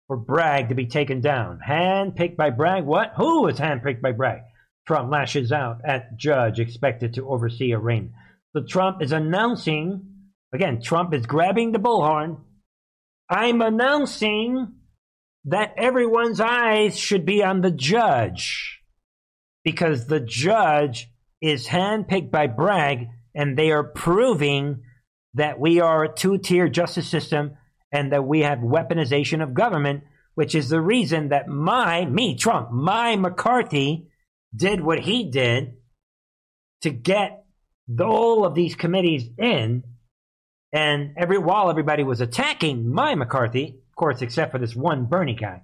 for 0.07 0.17
Bragg 0.17 0.71
to 0.71 0.75
be 0.75 0.87
taken 0.87 1.21
down. 1.21 1.61
Handpicked 1.67 2.37
by 2.37 2.51
Bragg. 2.51 2.85
What? 2.85 3.13
Who 3.17 3.47
is 3.49 3.59
handpicked 3.59 4.01
by 4.01 4.13
Bragg? 4.13 4.43
Trump 4.87 5.11
lashes 5.11 5.53
out 5.53 5.83
at 5.85 6.17
judge 6.17 6.61
expected 6.61 7.15
to 7.15 7.29
oversee 7.29 7.73
a 7.73 7.79
reign. 7.79 8.15
So 8.55 8.63
Trump 8.67 9.03
is 9.03 9.13
announcing, 9.13 10.07
again, 10.55 10.81
Trump 10.81 11.13
is 11.13 11.27
grabbing 11.27 11.73
the 11.73 11.79
bullhorn. 11.79 12.39
I'm 13.29 13.61
announcing 13.61 14.77
that 15.45 15.75
everyone's 15.77 16.41
eyes 16.41 16.99
should 16.99 17.27
be 17.27 17.43
on 17.43 17.61
the 17.61 17.71
judge 17.71 18.81
because 19.65 20.07
the 20.07 20.21
judge 20.21 21.11
is 21.41 21.67
handpicked 21.67 22.31
by 22.31 22.47
Bragg 22.47 23.09
and 23.35 23.57
they 23.57 23.71
are 23.71 23.85
proving 23.85 24.83
that 25.35 25.61
we 25.61 25.81
are 25.81 26.05
a 26.05 26.13
two 26.13 26.39
tier 26.39 26.69
justice 26.69 27.09
system 27.09 27.57
and 27.93 28.13
that 28.13 28.25
we 28.25 28.41
have 28.41 28.59
weaponization 28.59 29.43
of 29.43 29.55
government, 29.55 30.05
which 30.35 30.55
is 30.55 30.69
the 30.69 30.81
reason 30.81 31.29
that 31.31 31.49
my, 31.49 32.05
me, 32.05 32.37
Trump, 32.37 32.71
my 32.71 33.17
McCarthy 33.17 34.09
did 34.55 34.81
what 34.81 35.01
he 35.01 35.31
did 35.31 35.75
to 36.83 36.91
get 36.91 37.45
the, 37.87 38.05
all 38.05 38.45
of 38.45 38.55
these 38.55 38.75
committees 38.75 39.29
in. 39.39 39.85
And 40.73 41.15
every 41.17 41.39
while 41.39 41.71
everybody 41.71 42.03
was 42.03 42.21
attacking 42.21 42.93
my 42.93 43.15
McCarthy, 43.15 43.79
of 43.89 43.97
course, 43.97 44.21
except 44.21 44.53
for 44.53 44.59
this 44.59 44.77
one 44.77 45.07
Bernie 45.07 45.35
guy. 45.35 45.63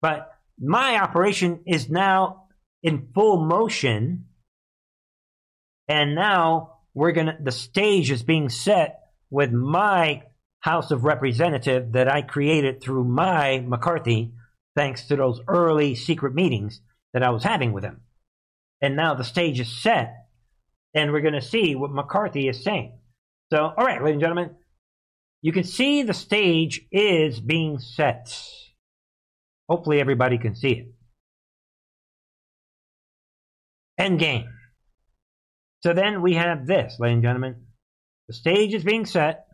But 0.00 0.32
my 0.60 0.98
operation 0.98 1.60
is 1.66 1.88
now 1.88 2.44
in 2.82 3.08
full 3.14 3.44
motion. 3.44 4.26
And 5.88 6.14
now 6.14 6.78
we're 6.94 7.12
going 7.12 7.26
to, 7.26 7.36
the 7.40 7.52
stage 7.52 8.10
is 8.10 8.22
being 8.22 8.48
set 8.48 9.00
with 9.30 9.50
my 9.50 10.22
House 10.60 10.90
of 10.90 11.04
Representative 11.04 11.92
that 11.92 12.08
I 12.08 12.22
created 12.22 12.80
through 12.80 13.04
my 13.04 13.64
McCarthy, 13.66 14.32
thanks 14.76 15.08
to 15.08 15.16
those 15.16 15.40
early 15.48 15.94
secret 15.94 16.34
meetings 16.34 16.80
that 17.12 17.22
I 17.22 17.30
was 17.30 17.42
having 17.42 17.72
with 17.72 17.82
him. 17.82 18.02
And 18.80 18.96
now 18.96 19.14
the 19.14 19.24
stage 19.24 19.58
is 19.58 19.82
set, 19.82 20.14
and 20.94 21.12
we're 21.12 21.20
going 21.20 21.34
to 21.34 21.42
see 21.42 21.74
what 21.74 21.90
McCarthy 21.90 22.48
is 22.48 22.62
saying. 22.62 22.98
So, 23.52 23.58
all 23.58 23.84
right, 23.84 24.00
ladies 24.00 24.14
and 24.14 24.20
gentlemen, 24.20 24.56
you 25.40 25.52
can 25.52 25.64
see 25.64 26.04
the 26.04 26.14
stage 26.14 26.86
is 26.92 27.40
being 27.40 27.78
set. 27.80 28.38
Hopefully, 29.68 30.00
everybody 30.00 30.38
can 30.38 30.54
see 30.54 30.70
it. 30.70 30.86
End 33.98 34.18
game. 34.18 34.46
So 35.82 35.92
then 35.92 36.22
we 36.22 36.34
have 36.34 36.66
this, 36.66 36.96
ladies 36.98 37.14
and 37.14 37.22
gentlemen. 37.22 37.56
The 38.28 38.34
stage 38.34 38.74
is 38.74 38.84
being 38.84 39.04
set. 39.04 39.46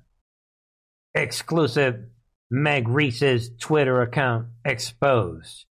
Exclusive 1.15 2.05
Meg 2.51 2.89
Reiss's 2.89 3.51
Twitter 3.59 4.03
account 4.03 4.49
exposed. 4.65 5.65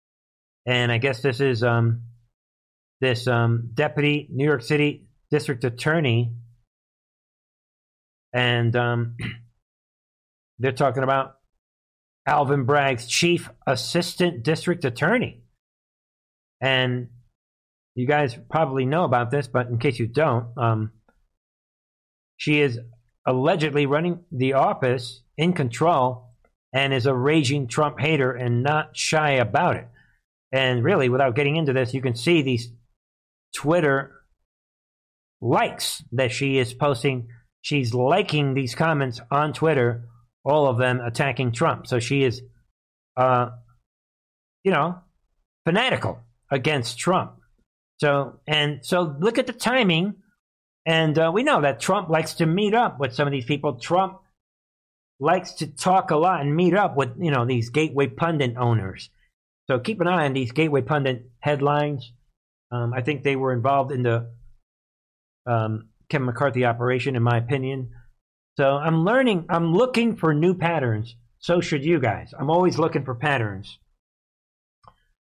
And 0.66 0.90
I 0.90 0.98
guess 0.98 1.22
this 1.22 1.40
is 1.40 1.62
um 1.62 2.02
this 3.00 3.26
um, 3.26 3.70
deputy 3.74 4.28
New 4.30 4.44
York 4.44 4.62
City 4.62 5.06
district 5.30 5.64
attorney, 5.64 6.32
and 8.32 8.74
um, 8.74 9.16
they're 10.58 10.72
talking 10.72 11.02
about 11.02 11.36
Alvin 12.26 12.64
Bragg's 12.64 13.06
chief 13.06 13.50
assistant 13.66 14.42
district 14.42 14.84
attorney. 14.84 15.42
And 16.60 17.08
you 17.96 18.06
guys 18.06 18.38
probably 18.50 18.84
know 18.84 19.04
about 19.04 19.30
this, 19.30 19.48
but 19.48 19.68
in 19.68 19.78
case 19.78 19.98
you 19.98 20.06
don't, 20.06 20.46
um, 20.58 20.92
she 22.36 22.60
is 22.60 22.78
allegedly 23.26 23.86
running 23.86 24.20
the 24.30 24.52
office 24.52 25.22
in 25.38 25.54
control 25.54 26.34
and 26.74 26.92
is 26.92 27.06
a 27.06 27.14
raging 27.14 27.68
Trump 27.68 27.98
hater 27.98 28.32
and 28.32 28.62
not 28.62 28.94
shy 28.94 29.32
about 29.32 29.76
it. 29.76 29.88
And 30.52 30.84
really, 30.84 31.08
without 31.08 31.34
getting 31.34 31.56
into 31.56 31.72
this, 31.72 31.94
you 31.94 32.02
can 32.02 32.14
see 32.14 32.42
these 32.42 32.70
Twitter 33.54 34.12
likes 35.40 36.04
that 36.12 36.32
she 36.32 36.58
is 36.58 36.74
posting. 36.74 37.28
She's 37.62 37.94
liking 37.94 38.52
these 38.52 38.74
comments 38.74 39.22
on 39.30 39.54
Twitter, 39.54 40.04
all 40.44 40.66
of 40.66 40.76
them 40.76 41.00
attacking 41.00 41.52
Trump. 41.52 41.86
So 41.86 41.98
she 41.98 42.24
is, 42.24 42.42
uh, 43.16 43.48
you 44.64 44.70
know, 44.70 44.98
fanatical 45.64 46.20
against 46.50 46.98
Trump. 46.98 47.40
So, 47.98 48.40
and 48.46 48.84
so 48.84 49.16
look 49.18 49.38
at 49.38 49.46
the 49.46 49.52
timing. 49.52 50.16
And 50.84 51.18
uh, 51.18 51.30
we 51.34 51.42
know 51.42 51.62
that 51.62 51.80
Trump 51.80 52.08
likes 52.08 52.34
to 52.34 52.46
meet 52.46 52.74
up 52.74 53.00
with 53.00 53.14
some 53.14 53.26
of 53.26 53.32
these 53.32 53.44
people. 53.44 53.74
Trump 53.74 54.20
likes 55.18 55.54
to 55.54 55.66
talk 55.66 56.10
a 56.10 56.16
lot 56.16 56.40
and 56.40 56.54
meet 56.54 56.74
up 56.74 56.96
with, 56.96 57.10
you 57.18 57.30
know, 57.30 57.44
these 57.44 57.70
gateway 57.70 58.06
pundit 58.06 58.56
owners. 58.56 59.10
So 59.68 59.80
keep 59.80 60.00
an 60.00 60.06
eye 60.06 60.26
on 60.26 60.32
these 60.32 60.52
gateway 60.52 60.82
pundit 60.82 61.28
headlines. 61.40 62.12
Um, 62.70 62.92
I 62.92 63.00
think 63.00 63.22
they 63.22 63.36
were 63.36 63.52
involved 63.52 63.90
in 63.90 64.02
the 64.02 64.30
um, 65.46 65.88
Kevin 66.08 66.26
McCarthy 66.26 66.64
operation, 66.64 67.16
in 67.16 67.22
my 67.22 67.38
opinion. 67.38 67.90
So 68.56 68.76
I'm 68.76 69.04
learning, 69.04 69.46
I'm 69.48 69.74
looking 69.74 70.16
for 70.16 70.32
new 70.34 70.54
patterns. 70.54 71.16
So 71.38 71.60
should 71.60 71.84
you 71.84 72.00
guys. 72.00 72.32
I'm 72.38 72.50
always 72.50 72.78
looking 72.78 73.04
for 73.04 73.14
patterns. 73.14 73.78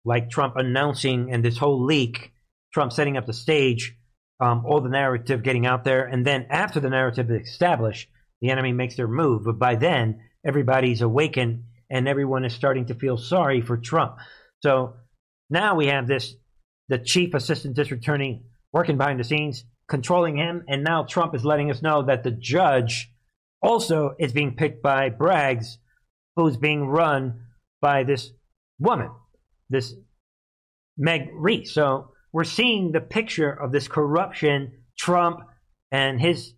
Like 0.03 0.29
Trump 0.29 0.55
announcing 0.55 1.31
and 1.31 1.43
this 1.43 1.57
whole 1.57 1.83
leak, 1.83 2.31
Trump 2.73 2.91
setting 2.91 3.17
up 3.17 3.25
the 3.25 3.33
stage, 3.33 3.95
um, 4.39 4.65
all 4.65 4.81
the 4.81 4.89
narrative 4.89 5.43
getting 5.43 5.65
out 5.65 5.83
there. 5.83 6.05
And 6.05 6.25
then 6.25 6.47
after 6.49 6.79
the 6.79 6.89
narrative 6.89 7.29
is 7.29 7.47
established, 7.47 8.09
the 8.41 8.49
enemy 8.49 8.73
makes 8.73 8.95
their 8.95 9.07
move. 9.07 9.43
But 9.45 9.59
by 9.59 9.75
then, 9.75 10.21
everybody's 10.45 11.01
awakened 11.01 11.63
and 11.89 12.07
everyone 12.07 12.45
is 12.45 12.53
starting 12.53 12.87
to 12.87 12.95
feel 12.95 13.17
sorry 13.17 13.61
for 13.61 13.77
Trump. 13.77 14.17
So 14.63 14.95
now 15.49 15.75
we 15.75 15.87
have 15.87 16.07
this 16.07 16.35
the 16.87 16.97
chief 16.97 17.33
assistant 17.33 17.75
district 17.75 18.03
attorney 18.03 18.43
working 18.73 18.97
behind 18.97 19.19
the 19.19 19.23
scenes, 19.23 19.63
controlling 19.87 20.37
him. 20.37 20.63
And 20.67 20.83
now 20.83 21.03
Trump 21.03 21.35
is 21.35 21.45
letting 21.45 21.71
us 21.71 21.81
know 21.81 22.03
that 22.03 22.23
the 22.23 22.31
judge 22.31 23.13
also 23.61 24.15
is 24.19 24.33
being 24.33 24.55
picked 24.55 24.81
by 24.81 25.09
Braggs, 25.09 25.77
who's 26.35 26.57
being 26.57 26.87
run 26.87 27.45
by 27.81 28.03
this 28.03 28.31
woman, 28.79 29.11
this 29.69 29.93
Meg 30.97 31.29
Reiss. 31.33 31.73
So 31.73 32.11
we're 32.33 32.43
seeing 32.43 32.91
the 32.91 33.01
picture 33.01 33.51
of 33.51 33.71
this 33.71 33.87
corruption. 33.87 34.73
Trump 34.97 35.39
and 35.91 36.21
his 36.21 36.53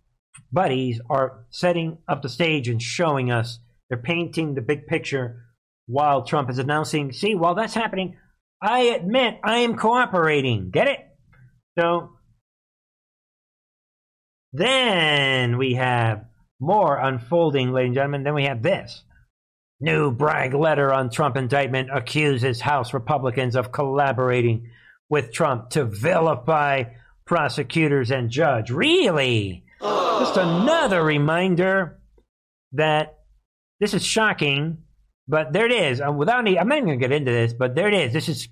buddies 0.52 1.00
are 1.10 1.46
setting 1.50 1.98
up 2.08 2.22
the 2.22 2.30
stage 2.30 2.68
and 2.68 2.82
showing 2.82 3.32
us. 3.32 3.60
They're 3.90 3.98
painting 3.98 4.56
the 4.56 4.62
big 4.62 4.88
picture 4.88 5.44
while 5.86 6.24
Trump 6.24 6.50
is 6.50 6.60
announcing, 6.60 7.12
see, 7.12 7.36
while 7.36 7.56
that's 7.56 7.74
happening, 7.74 8.18
I 8.62 8.80
admit 8.82 9.40
I 9.44 9.60
am 9.60 9.76
cooperating. 9.76 10.70
Get 10.72 10.88
it? 10.88 11.00
So 11.78 12.14
Then 14.54 15.58
we 15.58 15.74
have 15.74 16.26
more 16.60 16.96
unfolding, 16.98 17.72
ladies 17.72 17.90
and 17.90 17.96
gentlemen. 17.96 18.24
Then 18.24 18.36
we 18.36 18.46
have 18.46 18.62
this. 18.62 19.04
New 19.82 20.12
Bragg 20.12 20.54
letter 20.54 20.94
on 20.94 21.10
Trump 21.10 21.36
indictment 21.36 21.90
accuses 21.92 22.62
House 22.62 22.94
Republicans 22.94 23.56
of 23.56 23.72
collaborating 23.72 24.70
with 25.14 25.32
Trump 25.32 25.70
to 25.70 25.86
vilify 25.86 26.86
prosecutors 27.28 28.09
and 28.09 28.32
judge. 28.32 28.72
Really? 28.72 29.64
Just 29.80 30.38
another 30.38 31.03
reminder 31.03 31.99
that 32.72 33.20
this 33.80 33.93
is 33.93 34.03
shocking, 34.03 34.80
but 35.28 35.53
there 35.53 35.68
it 35.68 35.72
is. 35.72 36.01
Uh, 36.01 36.11
without 36.11 36.39
any, 36.39 36.57
I'm 36.57 36.68
not 36.68 36.80
even 36.80 36.88
going 36.88 36.99
to 36.99 37.07
get 37.07 37.16
into 37.16 37.32
this, 37.32 37.53
but 37.53 37.76
there 37.76 37.88
it 37.89 37.93
is. 37.93 38.11
This 38.11 38.28
is 38.28 38.47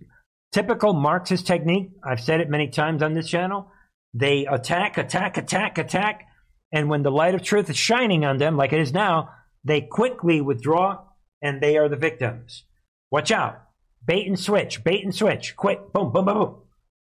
typical 0.51 0.93
Marxist 0.93 1.47
technique. 1.47 1.93
I've 2.03 2.21
said 2.21 2.41
it 2.41 2.47
many 2.47 2.67
times 2.67 3.01
on 3.01 3.15
this 3.15 3.27
channel. 3.27 3.71
They 4.13 4.45
attack, 4.45 4.99
attack, 4.99 5.37
attack, 5.37 5.79
attack, 5.79 6.27
and 6.71 6.89
when 6.89 7.01
the 7.01 7.09
light 7.09 7.33
of 7.33 7.41
truth 7.41 7.71
is 7.71 7.77
shining 7.77 8.23
on 8.23 8.37
them, 8.37 8.55
like 8.55 8.71
it 8.71 8.79
is 8.79 8.93
now, 8.93 9.29
they 9.63 9.81
quickly 9.81 10.41
withdraw 10.41 10.99
and 11.41 11.59
they 11.59 11.75
are 11.77 11.89
the 11.89 11.95
victims. 11.95 12.65
Watch 13.09 13.31
out. 13.31 13.63
Bait 14.05 14.27
and 14.27 14.39
switch, 14.39 14.83
bait 14.83 15.03
and 15.03 15.13
switch. 15.13 15.55
Quick, 15.55 15.93
boom, 15.93 16.11
boom, 16.11 16.25
boom, 16.25 16.35
boom. 16.35 16.55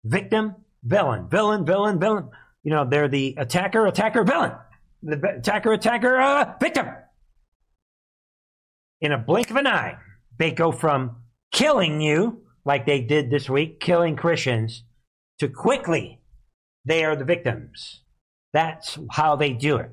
Victim, 0.05 0.57
villain, 0.83 1.29
villain, 1.29 1.67
villain, 1.67 1.99
villain. 1.99 2.31
You 2.63 2.71
know, 2.73 2.89
they're 2.89 3.09
the 3.09 3.35
attacker, 3.39 3.87
attacker, 3.87 4.25
villain. 4.25 4.53
The 5.03 5.37
attacker, 5.39 5.73
attacker, 5.73 6.21
uh, 6.21 6.55
victim. 6.61 6.87
In 9.01 9.13
a 9.13 9.19
blink 9.19 9.51
of 9.51 9.57
an 9.57 9.67
eye, 9.67 9.99
they 10.39 10.51
go 10.51 10.73
from 10.73 11.17
killing 11.53 12.01
you, 12.01 12.43
like 12.65 12.87
they 12.87 13.01
did 13.01 13.31
this 13.31 13.49
week, 13.49 13.81
killing 13.81 14.17
Christians, 14.17 14.83
to 15.39 15.49
quickly, 15.49 16.21
they 16.85 17.05
are 17.05 17.15
the 17.15 17.25
victims. 17.25 18.03
That's 18.53 18.99
how 19.11 19.37
they 19.37 19.53
do 19.53 19.77
it. 19.77 19.91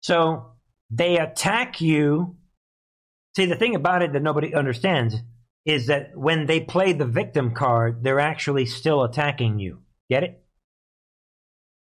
So 0.00 0.52
they 0.90 1.18
attack 1.18 1.80
you. 1.80 2.36
See, 3.36 3.46
the 3.46 3.56
thing 3.56 3.74
about 3.74 4.02
it 4.02 4.12
that 4.12 4.22
nobody 4.22 4.54
understands 4.54 5.16
is 5.64 5.86
that 5.86 6.16
when 6.16 6.46
they 6.46 6.60
play 6.60 6.92
the 6.92 7.06
victim 7.06 7.54
card, 7.54 8.04
they're 8.04 8.20
actually 8.20 8.66
still 8.66 9.02
attacking 9.02 9.58
you. 9.58 9.80
Get 10.10 10.22
it? 10.22 10.44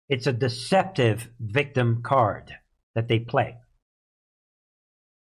It's 0.07 0.27
a 0.27 0.33
deceptive 0.33 1.29
victim 1.39 2.01
card 2.03 2.51
that 2.93 3.07
they 3.07 3.19
play. 3.19 3.57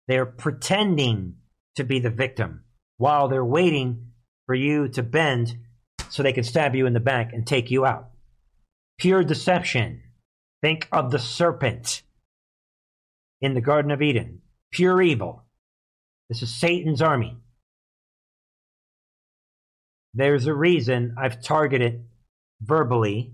They're 0.06 0.26
pretending 0.26 1.36
to 1.76 1.84
be 1.84 2.00
the 2.00 2.10
victim 2.10 2.64
while 2.98 3.28
they're 3.28 3.44
waiting 3.44 4.12
for 4.46 4.54
you 4.54 4.88
to 4.88 5.02
bend 5.02 5.56
so 6.10 6.22
they 6.22 6.32
can 6.32 6.44
stab 6.44 6.74
you 6.74 6.86
in 6.86 6.92
the 6.92 7.00
back 7.00 7.32
and 7.32 7.46
take 7.46 7.70
you 7.70 7.84
out. 7.86 8.10
Pure 8.98 9.24
deception. 9.24 10.02
Think 10.60 10.88
of 10.92 11.10
the 11.10 11.18
serpent 11.18 12.02
in 13.40 13.54
the 13.54 13.60
Garden 13.60 13.90
of 13.90 14.02
Eden. 14.02 14.42
Pure 14.72 15.02
evil. 15.02 15.44
This 16.28 16.42
is 16.42 16.54
Satan's 16.54 17.00
army. 17.00 17.36
There's 20.14 20.46
a 20.46 20.54
reason 20.54 21.14
I've 21.18 21.42
targeted 21.42 22.04
verbally 22.60 23.32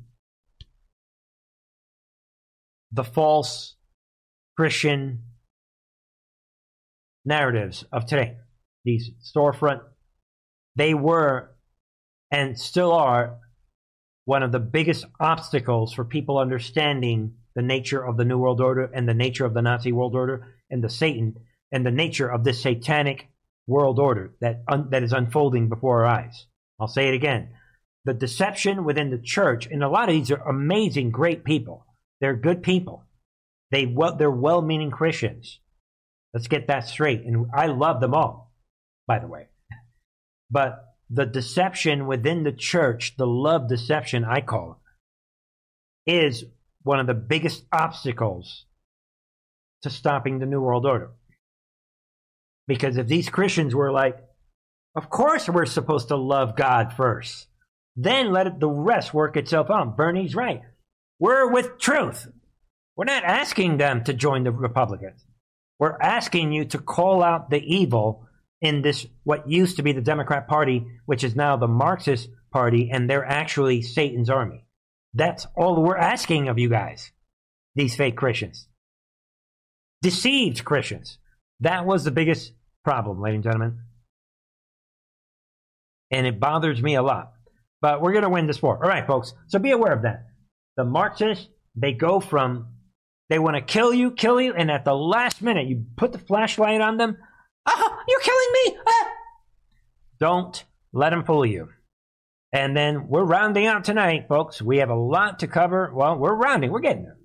the 2.92 3.04
false 3.04 3.74
Christian 4.56 5.24
narratives 7.24 7.84
of 7.90 8.06
today. 8.06 8.36
These 8.84 9.10
storefront, 9.24 9.80
they 10.76 10.94
were 10.94 11.56
and 12.30 12.58
still 12.58 12.92
are 12.92 13.38
one 14.24 14.42
of 14.42 14.52
the 14.52 14.60
biggest 14.60 15.04
obstacles 15.20 15.92
for 15.92 16.04
people 16.04 16.38
understanding 16.38 17.34
the 17.54 17.62
nature 17.62 18.04
of 18.04 18.16
the 18.16 18.24
New 18.24 18.38
World 18.38 18.60
Order 18.60 18.90
and 18.94 19.08
the 19.08 19.14
nature 19.14 19.44
of 19.44 19.54
the 19.54 19.62
Nazi 19.62 19.92
World 19.92 20.14
Order 20.14 20.54
and 20.70 20.82
the 20.82 20.90
Satan 20.90 21.36
and 21.74 21.84
the 21.84 21.90
nature 21.90 22.30
of 22.30 22.44
this 22.44 22.62
satanic 22.62 23.28
world 23.66 23.98
order 23.98 24.32
that, 24.40 24.62
un- 24.68 24.90
that 24.90 25.02
is 25.02 25.12
unfolding 25.12 25.68
before 25.68 26.04
our 26.04 26.20
eyes. 26.20 26.46
I'll 26.80 26.86
say 26.86 27.08
it 27.08 27.14
again. 27.14 27.50
The 28.04 28.14
deception 28.14 28.84
within 28.84 29.10
the 29.10 29.18
church, 29.18 29.66
and 29.66 29.82
a 29.82 29.88
lot 29.88 30.08
of 30.08 30.14
these 30.14 30.30
are 30.30 30.48
amazing, 30.48 31.10
great 31.10 31.42
people. 31.42 31.84
They're 32.20 32.36
good 32.36 32.62
people. 32.62 33.04
They 33.72 33.86
well, 33.86 34.14
they're 34.14 34.30
well-meaning 34.30 34.92
Christians. 34.92 35.58
Let's 36.32 36.46
get 36.46 36.68
that 36.68 36.86
straight. 36.86 37.24
And 37.24 37.46
I 37.52 37.66
love 37.66 38.00
them 38.00 38.14
all, 38.14 38.52
by 39.08 39.18
the 39.18 39.26
way. 39.26 39.48
But 40.50 40.84
the 41.10 41.26
deception 41.26 42.06
within 42.06 42.44
the 42.44 42.52
church, 42.52 43.16
the 43.16 43.26
love 43.26 43.68
deception, 43.68 44.24
I 44.24 44.42
call 44.42 44.80
it, 46.06 46.12
is 46.12 46.44
one 46.82 47.00
of 47.00 47.08
the 47.08 47.14
biggest 47.14 47.64
obstacles 47.72 48.64
to 49.82 49.90
stopping 49.90 50.38
the 50.38 50.46
New 50.46 50.60
World 50.60 50.86
Order. 50.86 51.10
Because 52.66 52.96
if 52.96 53.06
these 53.06 53.28
Christians 53.28 53.74
were 53.74 53.92
like, 53.92 54.16
of 54.96 55.10
course 55.10 55.48
we're 55.48 55.66
supposed 55.66 56.08
to 56.08 56.16
love 56.16 56.56
God 56.56 56.92
first, 56.92 57.46
then 57.96 58.32
let 58.32 58.60
the 58.60 58.68
rest 58.68 59.12
work 59.14 59.36
itself 59.36 59.70
out. 59.70 59.96
Bernie's 59.96 60.34
right. 60.34 60.62
We're 61.18 61.50
with 61.50 61.78
truth. 61.78 62.26
We're 62.96 63.04
not 63.04 63.24
asking 63.24 63.78
them 63.78 64.04
to 64.04 64.12
join 64.12 64.44
the 64.44 64.52
Republicans. 64.52 65.24
We're 65.78 65.98
asking 66.00 66.52
you 66.52 66.64
to 66.66 66.78
call 66.78 67.22
out 67.22 67.50
the 67.50 67.60
evil 67.60 68.28
in 68.60 68.82
this, 68.82 69.06
what 69.24 69.48
used 69.48 69.76
to 69.76 69.82
be 69.82 69.92
the 69.92 70.00
Democrat 70.00 70.48
Party, 70.48 70.86
which 71.06 71.24
is 71.24 71.36
now 71.36 71.56
the 71.56 71.68
Marxist 71.68 72.28
Party, 72.52 72.90
and 72.92 73.10
they're 73.10 73.26
actually 73.26 73.82
Satan's 73.82 74.30
army. 74.30 74.64
That's 75.12 75.46
all 75.56 75.82
we're 75.82 75.96
asking 75.96 76.48
of 76.48 76.58
you 76.58 76.68
guys, 76.68 77.12
these 77.74 77.94
fake 77.94 78.16
Christians. 78.16 78.68
Deceived 80.02 80.64
Christians. 80.64 81.18
That 81.60 81.86
was 81.86 82.04
the 82.04 82.10
biggest 82.10 82.52
problem, 82.84 83.20
ladies 83.20 83.36
and 83.36 83.44
gentlemen. 83.44 83.78
And 86.10 86.26
it 86.26 86.38
bothers 86.38 86.82
me 86.82 86.94
a 86.96 87.02
lot. 87.02 87.32
But 87.80 88.00
we're 88.00 88.12
going 88.12 88.24
to 88.24 88.30
win 88.30 88.46
this 88.46 88.62
war. 88.62 88.82
All 88.82 88.88
right, 88.88 89.06
folks. 89.06 89.34
So 89.48 89.58
be 89.58 89.72
aware 89.72 89.92
of 89.92 90.02
that. 90.02 90.26
The 90.76 90.84
Marxists, 90.84 91.48
they 91.76 91.92
go 91.92 92.20
from, 92.20 92.68
they 93.28 93.38
want 93.38 93.56
to 93.56 93.62
kill 93.62 93.92
you, 93.92 94.10
kill 94.10 94.40
you, 94.40 94.54
and 94.54 94.70
at 94.70 94.84
the 94.84 94.94
last 94.94 95.42
minute, 95.42 95.66
you 95.66 95.84
put 95.96 96.12
the 96.12 96.18
flashlight 96.18 96.80
on 96.80 96.96
them. 96.96 97.16
Oh, 97.66 97.98
you're 98.08 98.20
killing 98.20 98.52
me! 98.52 98.78
Ah! 98.86 99.08
Don't 100.20 100.64
let 100.92 101.10
them 101.10 101.24
fool 101.24 101.44
you. 101.44 101.68
And 102.52 102.76
then 102.76 103.08
we're 103.08 103.24
rounding 103.24 103.66
out 103.66 103.84
tonight, 103.84 104.26
folks. 104.28 104.62
We 104.62 104.78
have 104.78 104.90
a 104.90 104.94
lot 104.94 105.40
to 105.40 105.48
cover. 105.48 105.92
Well, 105.92 106.16
we're 106.16 106.34
rounding. 106.34 106.70
We're 106.70 106.80
getting 106.80 107.02
there. 107.02 107.18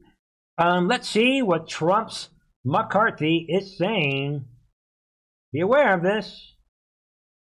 Um, 0.58 0.88
let's 0.88 1.08
see 1.08 1.42
what 1.42 1.68
Trump's 1.68 2.30
McCarthy 2.66 3.46
is 3.50 3.78
saying. 3.78 4.46
Be 5.52 5.62
aware 5.62 5.94
of 5.94 6.04
this. 6.04 6.56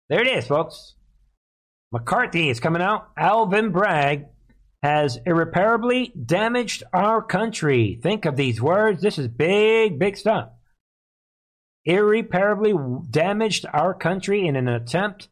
There 0.08 0.20
it 0.20 0.28
is, 0.28 0.46
folks. 0.46 0.94
McCarthy 1.92 2.50
is 2.50 2.60
coming 2.60 2.82
out. 2.82 3.08
Alvin 3.16 3.70
Bragg 3.70 4.26
has 4.82 5.18
irreparably 5.24 6.12
damaged 6.24 6.82
our 6.92 7.22
country. 7.22 7.98
Think 8.02 8.24
of 8.24 8.36
these 8.36 8.60
words. 8.60 9.02
This 9.02 9.18
is 9.18 9.28
big, 9.28 9.98
big 9.98 10.16
stuff. 10.16 10.50
Irreparably 11.84 12.74
damaged 13.10 13.64
our 13.72 13.94
country 13.94 14.46
in 14.46 14.56
an 14.56 14.68
attempt 14.68 15.28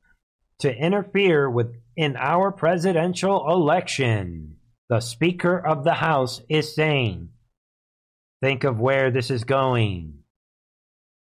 to 0.61 0.75
interfere 0.75 1.51
with 1.51 1.75
in 1.97 2.17
our 2.17 2.51
presidential 2.51 3.49
election, 3.49 4.57
the 4.89 5.01
Speaker 5.01 5.59
of 5.59 5.85
the 5.85 5.95
House 5.95 6.41
is 6.49 6.75
saying, 6.75 7.29
think 8.45 8.65
of 8.65 8.79
where 8.79 9.11
this 9.11 9.31
is 9.31 9.45
going. 9.45 10.19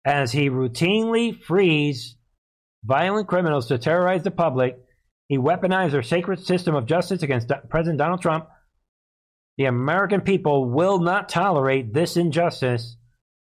As 0.02 0.32
he 0.32 0.48
routinely 0.48 1.38
frees 1.38 2.16
violent 2.82 3.28
criminals 3.28 3.68
to 3.68 3.76
terrorize 3.76 4.22
the 4.22 4.30
public, 4.30 4.78
he 5.28 5.36
weaponized 5.36 5.92
our 5.92 6.02
sacred 6.02 6.40
system 6.40 6.74
of 6.74 6.86
justice 6.86 7.22
against 7.22 7.52
President 7.68 7.98
Donald 7.98 8.22
Trump. 8.22 8.48
The 9.58 9.66
American 9.66 10.22
people 10.22 10.70
will 10.70 11.00
not 11.00 11.28
tolerate 11.28 11.92
this 11.92 12.16
injustice, 12.16 12.96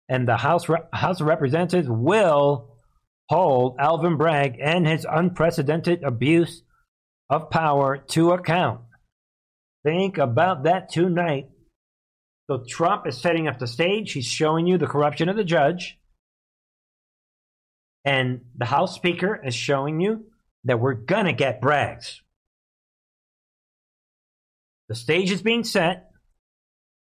and 0.08 0.26
the 0.26 0.36
House, 0.36 0.66
House 0.92 1.20
of 1.20 1.28
Representatives 1.28 1.88
will 1.88 2.74
hold 3.28 3.76
Alvin 3.78 4.16
Bragg 4.16 4.56
and 4.60 4.84
his 4.84 5.06
unprecedented 5.08 6.02
abuse 6.02 6.64
of 7.30 7.50
power 7.50 7.98
to 8.08 8.32
account. 8.32 8.80
Think 9.84 10.18
about 10.18 10.64
that 10.64 10.90
tonight. 10.90 11.50
So 12.50 12.64
Trump 12.66 13.06
is 13.06 13.16
setting 13.16 13.46
up 13.46 13.60
the 13.60 13.68
stage. 13.68 14.10
He's 14.10 14.26
showing 14.26 14.66
you 14.66 14.76
the 14.76 14.88
corruption 14.88 15.28
of 15.28 15.36
the 15.36 15.44
judge. 15.44 15.96
And 18.04 18.40
the 18.56 18.64
House 18.64 18.96
Speaker 18.96 19.40
is 19.40 19.54
showing 19.54 20.00
you 20.00 20.24
that 20.64 20.80
we're 20.80 20.94
going 20.94 21.26
to 21.26 21.32
get 21.32 21.62
Braggs. 21.62 22.16
The 24.88 24.96
stage 24.96 25.30
is 25.30 25.42
being 25.42 25.62
set. 25.62 26.10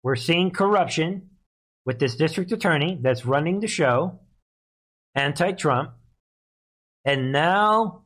We're 0.02 0.16
seeing 0.16 0.50
corruption 0.50 1.30
with 1.86 1.98
this 1.98 2.16
district 2.16 2.52
attorney 2.52 2.98
that's 3.00 3.24
running 3.24 3.60
the 3.60 3.68
show, 3.68 4.20
anti 5.14 5.52
Trump. 5.52 5.92
And 7.06 7.32
now, 7.32 8.02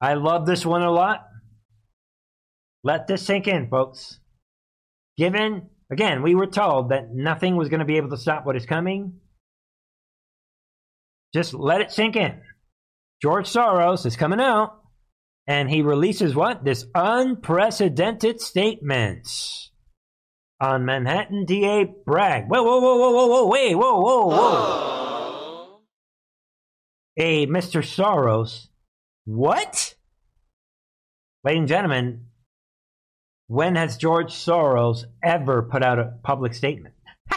I 0.00 0.14
love 0.14 0.46
this 0.46 0.64
one 0.64 0.82
a 0.82 0.92
lot. 0.92 1.26
Let 2.84 3.08
this 3.08 3.26
sink 3.26 3.48
in, 3.48 3.68
folks. 3.68 4.20
Given, 5.16 5.70
again, 5.90 6.22
we 6.22 6.34
were 6.34 6.46
told 6.46 6.90
that 6.90 7.12
nothing 7.12 7.56
was 7.56 7.68
going 7.68 7.80
to 7.80 7.86
be 7.86 7.96
able 7.96 8.10
to 8.10 8.16
stop 8.16 8.44
what 8.46 8.56
is 8.56 8.66
coming. 8.66 9.20
Just 11.34 11.54
let 11.54 11.80
it 11.80 11.92
sink 11.92 12.16
in. 12.16 12.40
George 13.20 13.46
Soros 13.48 14.06
is 14.06 14.16
coming 14.16 14.40
out 14.40 14.80
and 15.46 15.68
he 15.68 15.82
releases 15.82 16.34
what? 16.34 16.64
This 16.64 16.84
unprecedented 16.94 18.40
statement 18.40 19.28
on 20.60 20.84
Manhattan 20.84 21.44
DA 21.44 21.86
Bragg. 22.04 22.48
Whoa, 22.48 22.62
whoa, 22.62 22.80
whoa, 22.80 22.96
whoa, 22.96 23.10
whoa, 23.10 23.26
whoa, 23.26 23.46
wait, 23.46 23.74
whoa, 23.74 24.00
whoa, 24.00 24.26
whoa. 24.26 25.80
Hey, 27.16 27.46
Mr. 27.46 27.82
Soros. 27.82 28.68
What? 29.24 29.94
Ladies 31.44 31.58
and 31.60 31.68
gentlemen, 31.68 32.26
when 33.48 33.74
has 33.76 33.96
George 33.96 34.32
Soros 34.32 35.04
ever 35.24 35.62
put 35.62 35.82
out 35.82 35.98
a 35.98 36.14
public 36.22 36.54
statement? 36.54 36.94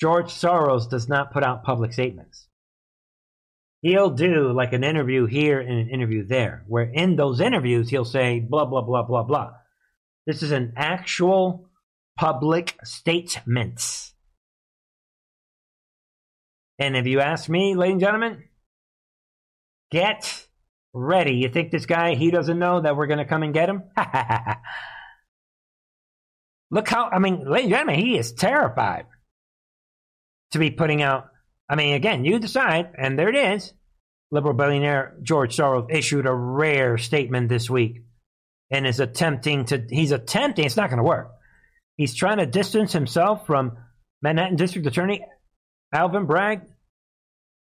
George 0.00 0.26
Soros 0.26 0.90
does 0.90 1.08
not 1.08 1.32
put 1.32 1.44
out 1.44 1.64
public 1.64 1.92
statements. 1.92 2.48
He'll 3.80 4.10
do 4.10 4.52
like 4.52 4.72
an 4.72 4.82
interview 4.82 5.26
here 5.26 5.60
and 5.60 5.78
an 5.78 5.88
interview 5.88 6.26
there, 6.26 6.64
where 6.66 6.90
in 6.92 7.14
those 7.14 7.40
interviews 7.40 7.88
he'll 7.88 8.04
say 8.04 8.40
blah, 8.40 8.64
blah, 8.64 8.82
blah, 8.82 9.04
blah, 9.04 9.22
blah. 9.22 9.52
This 10.26 10.42
is 10.42 10.50
an 10.50 10.72
actual 10.76 11.70
public 12.16 12.76
statement. 12.82 14.12
And 16.80 16.96
if 16.96 17.06
you 17.06 17.20
ask 17.20 17.48
me, 17.48 17.76
ladies 17.76 17.92
and 17.92 18.00
gentlemen, 18.00 18.42
get 19.92 20.47
ready. 20.98 21.34
You 21.34 21.48
think 21.48 21.70
this 21.70 21.86
guy, 21.86 22.14
he 22.14 22.30
doesn't 22.30 22.58
know 22.58 22.80
that 22.80 22.96
we're 22.96 23.06
going 23.06 23.18
to 23.18 23.24
come 23.24 23.42
and 23.42 23.54
get 23.54 23.68
him? 23.68 23.84
Look 26.70 26.88
how, 26.88 27.08
I 27.08 27.18
mean, 27.18 27.48
ladies 27.48 27.66
and 27.66 27.74
gentlemen, 27.74 28.00
he 28.00 28.18
is 28.18 28.32
terrified 28.32 29.06
to 30.52 30.58
be 30.58 30.70
putting 30.70 31.02
out. 31.02 31.28
I 31.68 31.76
mean, 31.76 31.94
again, 31.94 32.24
you 32.24 32.38
decide, 32.38 32.92
and 32.96 33.18
there 33.18 33.28
it 33.28 33.36
is. 33.36 33.72
Liberal 34.30 34.54
billionaire 34.54 35.16
George 35.22 35.56
Soros 35.56 35.90
issued 35.90 36.26
a 36.26 36.34
rare 36.34 36.98
statement 36.98 37.48
this 37.48 37.70
week 37.70 38.02
and 38.70 38.86
is 38.86 39.00
attempting 39.00 39.64
to, 39.66 39.86
he's 39.88 40.12
attempting, 40.12 40.66
it's 40.66 40.76
not 40.76 40.90
going 40.90 40.98
to 40.98 41.04
work. 41.04 41.30
He's 41.96 42.14
trying 42.14 42.38
to 42.38 42.46
distance 42.46 42.92
himself 42.92 43.46
from 43.46 43.78
Manhattan 44.20 44.56
District 44.56 44.86
Attorney 44.86 45.24
Alvin 45.92 46.26
Bragg 46.26 46.62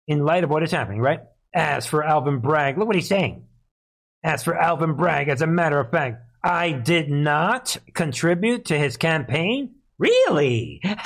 in 0.08 0.24
light 0.24 0.44
of 0.44 0.50
what 0.50 0.62
is 0.62 0.70
happening, 0.70 1.00
right? 1.00 1.20
As 1.54 1.86
for 1.86 2.02
Alvin 2.02 2.40
Bragg, 2.40 2.76
look 2.76 2.88
what 2.88 2.96
he's 2.96 3.08
saying. 3.08 3.46
As 4.24 4.42
for 4.42 4.56
Alvin 4.56 4.94
Bragg, 4.94 5.28
as 5.28 5.40
a 5.40 5.46
matter 5.46 5.78
of 5.78 5.90
fact, 5.92 6.20
I 6.42 6.72
did 6.72 7.08
not 7.08 7.76
contribute 7.94 8.66
to 8.66 8.78
his 8.78 8.96
campaign. 8.96 9.76
Really? 9.96 10.80
and 10.82 10.96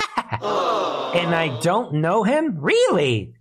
I 0.41 1.59
don't 1.61 1.95
know 1.95 2.23
him? 2.23 2.57
Really? 2.59 3.35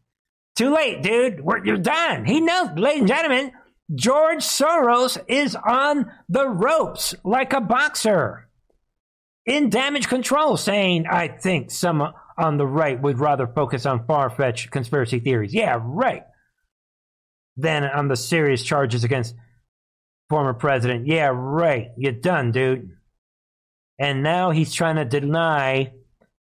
Too 0.55 0.75
late, 0.75 1.03
dude. 1.03 1.41
We're, 1.41 1.65
you're 1.65 1.79
done. 1.79 2.27
He 2.27 2.41
knows, 2.41 2.69
ladies 2.77 3.01
and 3.01 3.09
gentlemen, 3.09 3.53
George 3.95 4.45
Soros 4.45 5.17
is 5.29 5.57
on 5.57 6.13
the 6.29 6.47
ropes 6.47 7.15
like 7.25 7.55
a 7.55 7.61
boxer 7.61 8.49
in 9.47 9.71
damage 9.71 10.09
control, 10.09 10.59
saying, 10.59 11.07
I 11.07 11.29
think 11.29 11.71
some 11.71 12.13
on 12.37 12.59
the 12.59 12.67
right 12.67 13.01
would 13.01 13.19
rather 13.19 13.47
focus 13.47 13.87
on 13.87 14.05
far 14.05 14.29
fetched 14.29 14.71
conspiracy 14.71 15.21
theories. 15.21 15.55
Yeah, 15.55 15.79
right 15.81 16.25
than 17.59 17.85
on 17.85 18.09
the 18.09 18.17
serious 18.17 18.63
charges 18.63 19.05
against 19.05 19.35
former 20.31 20.55
president. 20.55 21.07
Yeah, 21.07 21.31
right. 21.35 21.91
You're 21.97 22.13
done, 22.13 22.53
dude. 22.53 22.91
And 23.99 24.23
now 24.23 24.53
he's 24.53 24.73
trying 24.73 24.97
to 24.97 25.05
deny, 25.05 25.93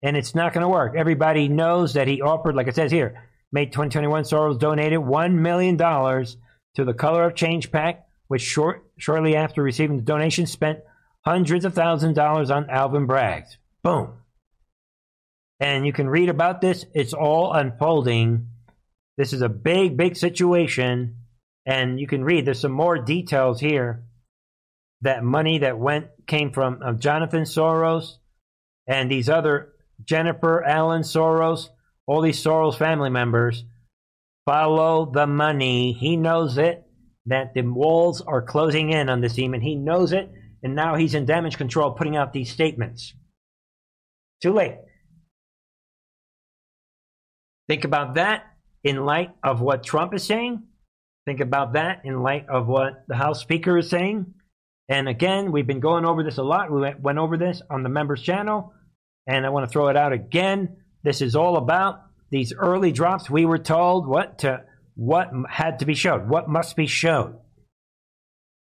and 0.02 0.16
it's 0.16 0.34
not 0.34 0.54
going 0.54 0.64
to 0.64 0.70
work. 0.70 0.96
Everybody 0.96 1.50
knows 1.50 1.94
that 1.94 2.08
he 2.08 2.22
offered, 2.22 2.56
like 2.56 2.68
it 2.68 2.76
says 2.76 2.92
here, 2.92 3.30
May 3.52 3.66
2021, 3.66 4.24
Soros 4.24 4.58
donated 4.58 5.00
$1 5.00 5.34
million 5.34 5.78
to 5.78 6.86
the 6.86 6.94
Color 6.94 7.26
of 7.26 7.36
Change 7.36 7.72
PAC, 7.72 8.06
which 8.28 8.42
short, 8.42 8.86
shortly 8.98 9.36
after 9.36 9.62
receiving 9.62 9.98
the 9.98 10.04
donation 10.04 10.46
spent 10.46 10.80
hundreds 11.22 11.66
of 11.66 11.74
thousands 11.74 12.12
of 12.12 12.16
dollars 12.16 12.50
on 12.50 12.70
Alvin 12.70 13.06
Bragg. 13.06 13.44
Boom. 13.84 14.14
And 15.60 15.86
you 15.86 15.94
can 15.94 16.10
read 16.10 16.30
about 16.30 16.62
this. 16.62 16.86
It's 16.94 17.14
all 17.14 17.54
unfolding 17.54 18.48
this 19.18 19.34
is 19.34 19.42
a 19.42 19.50
big, 19.50 19.98
big 19.98 20.16
situation. 20.16 21.18
And 21.66 22.00
you 22.00 22.08
can 22.08 22.24
read, 22.24 22.46
there's 22.46 22.60
some 22.60 22.72
more 22.72 22.98
details 22.98 23.60
here. 23.60 24.04
That 25.02 25.24
money 25.24 25.60
that 25.60 25.78
went 25.78 26.08
came 26.28 26.52
from 26.52 26.80
uh, 26.84 26.94
Jonathan 26.94 27.44
Soros 27.44 28.16
and 28.88 29.12
these 29.12 29.30
other 29.30 29.74
Jennifer 30.04 30.64
Allan 30.64 31.02
Soros, 31.02 31.70
all 32.08 32.22
these 32.22 32.42
Soros 32.42 32.78
family 32.78 33.10
members. 33.10 33.64
Follow 34.46 35.10
the 35.12 35.28
money. 35.28 35.94
He 35.94 36.18
knows 36.18 36.58
it, 36.58 36.84
that 37.26 37.54
the 37.54 37.62
walls 37.62 38.22
are 38.22 38.42
closing 38.42 38.92
in 38.92 39.10
on 39.10 39.22
this 39.22 39.38
and 39.38 39.64
he 39.64 39.76
knows 39.76 40.12
it. 40.12 40.30
And 40.62 40.76
now 40.76 40.96
he's 40.96 41.14
in 41.14 41.26
damage 41.26 41.58
control 41.58 41.92
putting 41.92 42.16
out 42.16 42.34
these 42.34 42.52
statements. 42.52 43.14
Too 44.42 44.54
late. 44.54 44.78
Think 47.68 47.84
about 47.86 48.16
that 48.16 48.53
in 48.84 49.06
light 49.06 49.32
of 49.44 49.62
what 49.62 49.84
Trump 49.84 50.14
is 50.14 50.24
saying. 50.24 50.64
Think 51.26 51.40
about 51.40 51.74
that 51.74 52.02
in 52.04 52.22
light 52.22 52.48
of 52.50 52.68
what 52.68 53.06
the 53.08 53.16
House 53.16 53.42
Speaker 53.42 53.78
is 53.78 53.90
saying. 53.90 54.34
And 54.90 55.08
again, 55.08 55.52
we've 55.52 55.68
been 55.68 55.80
going 55.80 56.06
over 56.06 56.24
this 56.24 56.38
a 56.38 56.44
lot. 56.44 56.72
We 56.72 56.92
went 57.00 57.18
over 57.18 57.38
this 57.38 57.62
on 57.70 57.84
the 57.84 57.90
members 57.90 58.22
channel, 58.22 58.74
and 59.26 59.46
I 59.46 59.50
want 59.50 59.66
to 59.66 59.72
throw 59.72 59.88
it 59.88 59.96
out 59.96 60.12
again. 60.12 60.78
This 61.04 61.22
is 61.22 61.36
all 61.36 61.56
about 61.56 62.02
these 62.30 62.54
early 62.54 62.92
drops. 62.92 63.30
We 63.30 63.46
were 63.46 63.60
told 63.60 64.08
what 64.08 64.40
to 64.40 64.64
what 64.96 65.30
had 65.50 65.80
to 65.80 65.86
be 65.86 65.96
shown, 65.96 66.28
what 66.28 66.50
must 66.50 66.76
be 66.76 66.88
shown 66.88 67.38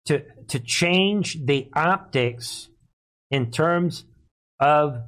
to 0.05 0.23
to 0.49 0.59
change 0.59 1.43
the 1.45 1.69
optics 1.75 2.69
in 3.31 3.51
terms 3.51 4.05
of 4.59 5.01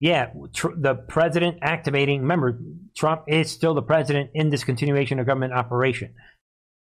yeah, 0.00 0.30
tr- 0.54 0.74
the 0.76 0.94
president 0.94 1.58
activating. 1.60 2.22
Remember, 2.22 2.58
Trump 2.96 3.24
is 3.28 3.50
still 3.50 3.74
the 3.74 3.82
president 3.82 4.30
in 4.34 4.48
this 4.48 4.64
continuation 4.64 5.18
of 5.18 5.26
government 5.26 5.52
operation. 5.52 6.14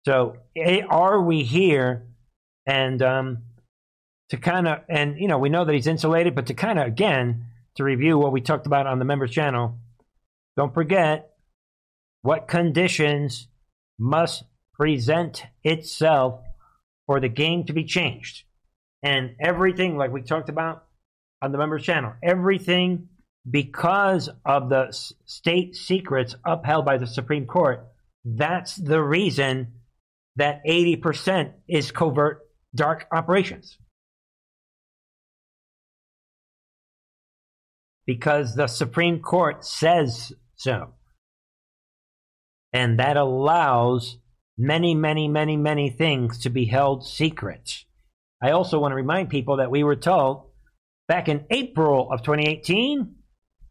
So, 0.06 0.38
are 0.90 1.22
we 1.22 1.44
here? 1.44 2.08
And 2.66 3.02
um, 3.02 3.40
to 4.30 4.38
kind 4.38 4.68
of, 4.68 4.80
and 4.88 5.20
you 5.20 5.28
know, 5.28 5.38
we 5.38 5.50
know 5.50 5.66
that 5.66 5.74
he's 5.74 5.88
insulated, 5.88 6.34
but 6.34 6.48
to 6.48 6.54
kind 6.54 6.80
of 6.80 6.88
again 6.88 7.46
to 7.76 7.84
review 7.84 8.18
what 8.18 8.32
we 8.32 8.42
talked 8.42 8.68
about 8.68 8.88
on 8.88 9.00
the 9.00 9.06
members 9.06 9.32
channel. 9.32 9.78
Don't 10.56 10.74
forget 10.74 11.32
what 12.22 12.48
conditions 12.48 13.48
must 13.98 14.44
present 14.74 15.44
itself 15.64 16.42
for 17.06 17.20
the 17.20 17.30
game 17.30 17.66
to 17.66 17.74
be 17.74 17.84
changed, 17.84 18.44
and 19.04 19.36
everything 19.42 19.98
like 19.98 20.12
we 20.12 20.22
talked 20.22 20.50
about 20.50 20.86
on 21.42 21.52
the 21.52 21.58
members 21.58 21.84
channel. 21.84 22.14
Everything 22.24 23.10
because 23.50 24.30
of 24.46 24.70
the 24.70 24.88
state 25.26 25.76
secrets 25.76 26.36
upheld 26.46 26.86
by 26.86 26.98
the 26.98 27.08
Supreme 27.08 27.46
Court. 27.46 27.88
That's 28.26 28.76
the 28.76 29.02
reason 29.02 29.74
that 30.36 30.62
80% 30.68 31.54
is 31.68 31.92
covert 31.92 32.42
dark 32.76 33.08
operations. 33.12 33.78
Because 38.06 38.56
the 38.56 38.68
Supreme 38.68 39.20
Court 39.20 39.64
says 39.64 40.34
so. 40.56 40.94
And 42.74 43.00
that 43.00 43.18
allows 43.18 44.18
many, 44.58 44.94
many, 44.94 45.28
many, 45.28 45.58
many 45.58 45.90
things 45.90 46.40
to 46.40 46.50
be 46.50 46.66
held 46.66 47.06
secret. 47.08 47.86
I 48.42 48.52
also 48.52 48.80
want 48.80 48.92
to 48.92 48.96
remind 48.96 49.30
people 49.30 49.58
that 49.58 49.72
we 49.72 49.84
were 49.84 49.96
told 49.96 50.49
back 51.10 51.28
in 51.28 51.44
April 51.50 52.10
of 52.10 52.22
2018, 52.22 53.16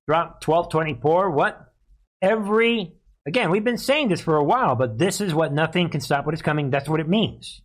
drop 0.07 0.45
1224. 0.45 1.31
What? 1.31 1.73
Every, 2.21 2.93
again, 3.27 3.51
we've 3.51 3.65
been 3.65 3.79
saying 3.79 4.09
this 4.09 4.21
for 4.21 4.37
a 4.37 4.45
while, 4.45 4.75
but 4.75 4.99
this 4.99 5.23
is 5.23 5.33
what 5.33 5.53
nothing 5.53 5.89
can 5.89 6.01
stop 6.01 6.27
what 6.27 6.35
is 6.35 6.43
coming. 6.43 6.69
That's 6.69 6.89
what 6.89 7.01
it 7.01 7.09
means. 7.09 7.63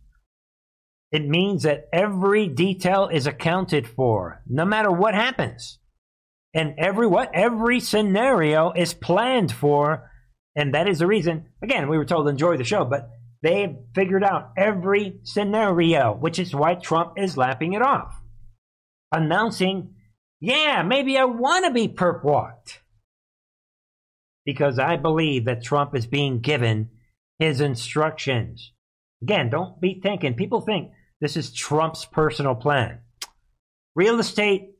It 1.10 1.28
means 1.28 1.64
that 1.64 1.88
every 1.92 2.46
detail 2.46 3.08
is 3.08 3.26
accounted 3.26 3.86
for, 3.86 4.42
no 4.46 4.64
matter 4.64 4.90
what 4.90 5.14
happens. 5.14 5.78
And 6.54 6.74
every 6.78 7.08
what? 7.08 7.30
Every 7.34 7.80
scenario 7.80 8.70
is 8.72 8.94
planned 8.94 9.50
for. 9.50 10.08
And 10.54 10.74
that 10.74 10.88
is 10.88 11.00
the 11.00 11.06
reason, 11.08 11.46
again, 11.62 11.88
we 11.88 11.98
were 11.98 12.04
told 12.04 12.26
to 12.26 12.30
enjoy 12.30 12.56
the 12.56 12.64
show, 12.64 12.84
but 12.84 13.10
they've 13.42 13.74
figured 13.92 14.22
out 14.22 14.52
every 14.56 15.18
scenario, 15.24 16.14
which 16.14 16.38
is 16.38 16.54
why 16.54 16.76
Trump 16.76 17.14
is 17.16 17.36
lapping 17.36 17.72
it 17.72 17.82
off 17.82 18.14
announcing, 19.14 19.94
yeah, 20.40 20.82
maybe 20.82 21.16
I 21.16 21.24
want 21.24 21.64
to 21.64 21.70
be 21.70 21.88
perp 21.88 22.24
walked. 22.24 22.80
Because 24.44 24.78
I 24.78 24.96
believe 24.96 25.46
that 25.46 25.64
Trump 25.64 25.94
is 25.96 26.06
being 26.06 26.40
given 26.40 26.90
his 27.38 27.60
instructions. 27.60 28.72
Again, 29.22 29.48
don't 29.48 29.80
be 29.80 30.00
thinking. 30.02 30.34
People 30.34 30.60
think 30.60 30.90
this 31.20 31.36
is 31.36 31.52
Trump's 31.52 32.04
personal 32.04 32.54
plan. 32.54 32.98
Real 33.94 34.18
estate 34.18 34.74